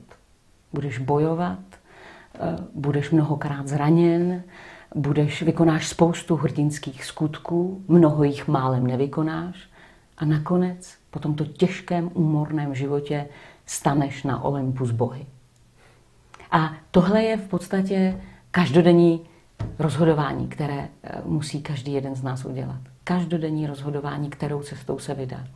[0.73, 1.59] Budeš bojovat,
[2.35, 2.39] eh,
[2.75, 4.43] budeš mnohokrát zraněn,
[4.95, 9.69] budeš, vykonáš spoustu hrdinských skutků, mnoho jich málem nevykonáš
[10.17, 13.25] a nakonec po tomto těžkém, úmorném životě
[13.69, 15.25] staneš na Olympu z bohy.
[16.51, 18.21] A tohle je v podstatě
[18.51, 19.21] každodenní
[19.79, 22.81] rozhodování, které eh, musí každý jeden z nás udělat.
[23.03, 25.47] Každodenní rozhodování, kterou cestou se vydá.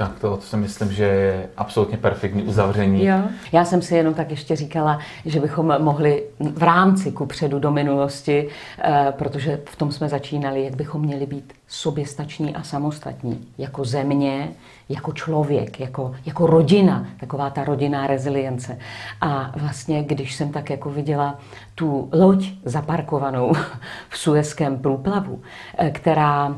[0.00, 3.06] Tak to si myslím, že je absolutně perfektní uzavření.
[3.06, 3.18] Jo.
[3.52, 6.22] Já jsem si jenom tak ještě říkala, že bychom mohli
[6.54, 8.48] v rámci ku předu do minulosti,
[8.78, 13.48] eh, protože v tom jsme začínali, jak bychom měli být soběstační a samostatní.
[13.58, 14.48] Jako země,
[14.88, 18.78] jako člověk, jako, jako rodina, taková ta rodinná rezilience.
[19.20, 21.38] A vlastně, když jsem tak jako viděla
[21.74, 23.52] tu loď zaparkovanou
[24.08, 25.42] v Suezském průplavu,
[25.78, 26.56] eh, která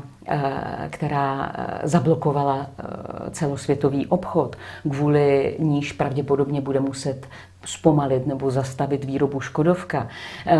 [0.89, 2.83] která eh, zablokovala eh,
[3.31, 4.55] celosvětový obchod,
[4.89, 7.27] kvůli níž pravděpodobně bude muset
[7.65, 10.07] zpomalit nebo zastavit výrobu Škodovka.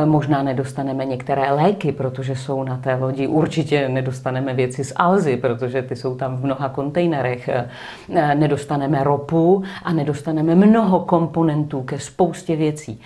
[0.06, 3.28] Možná nedostaneme některé léky, protože jsou na té lodi.
[3.28, 7.50] Určitě nedostaneme věci z Alzy, protože ty jsou tam v mnoha kontejnerech.
[8.34, 13.02] Nedostaneme ropu a nedostaneme mnoho komponentů ke spoustě věcí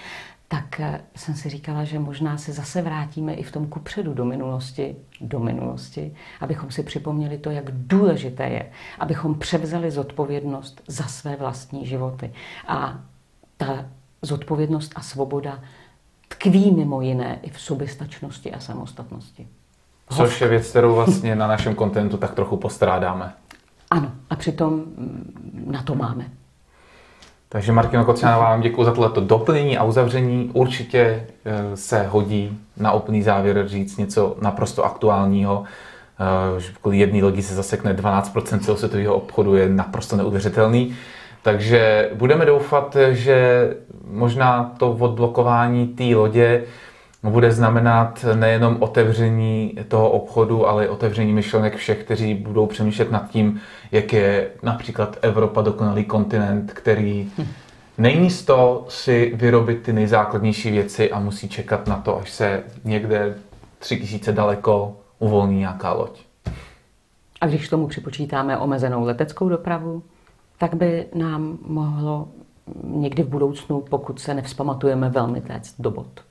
[0.47, 4.25] tak eh, jsem si říkala, že možná se zase vrátíme i v tom kupředu do
[4.25, 11.35] minulosti, do minulosti, abychom si připomněli to, jak důležité je, abychom převzali zodpovědnost za své
[11.35, 12.31] vlastní životy.
[12.67, 12.99] A
[13.57, 13.85] ta
[14.21, 15.61] zodpovědnost a svoboda
[16.27, 19.47] tkví mimo jiné i v soběstačnosti a samostatnosti.
[20.09, 23.33] Což je věc, kterou vlastně na našem kontentu tak trochu postrádáme.
[23.91, 26.29] Ano, a přitom mm, na to máme.
[27.49, 30.49] Takže Martino Kocianová, vám děkuji za tohleto doplnění a uzavření.
[30.53, 30.99] Určitě
[31.45, 35.63] eh, se hodí na úplný závěr říct něco naprosto aktuálního.
[36.57, 40.95] Eh, kvůli jedné lodi se zasekne 12% celosvětového obchodu je naprosto neuvěřitelný.
[41.41, 43.69] Takže budeme doufat, že
[44.11, 46.63] možná to odblokování té lodě
[47.29, 53.29] bude znamenat nejenom otevření toho obchodu, ale i otevření myšlenek všech, kteří budou přemýšlet nad
[53.29, 57.31] tím, jak je například Evropa dokonalý kontinent, který
[57.97, 62.63] není z to si vyrobit ty nejzákladnější věci a musí čekat na to, až se
[62.83, 63.35] někde
[63.79, 66.21] tři tisíce daleko uvolní nějaká loď.
[67.41, 70.03] A když k tomu připočítáme omezenou leteckou dopravu,
[70.57, 72.27] tak by nám mohlo
[72.83, 76.26] někdy v budoucnu, pokud se nevzpamatujeme, velmi téct do bod.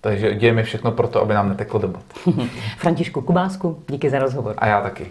[0.00, 2.04] Takže dějeme všechno pro to, aby nám neteklo do bod.
[2.78, 4.54] Františku Kubásku, díky za rozhovor.
[4.58, 5.06] A já taky.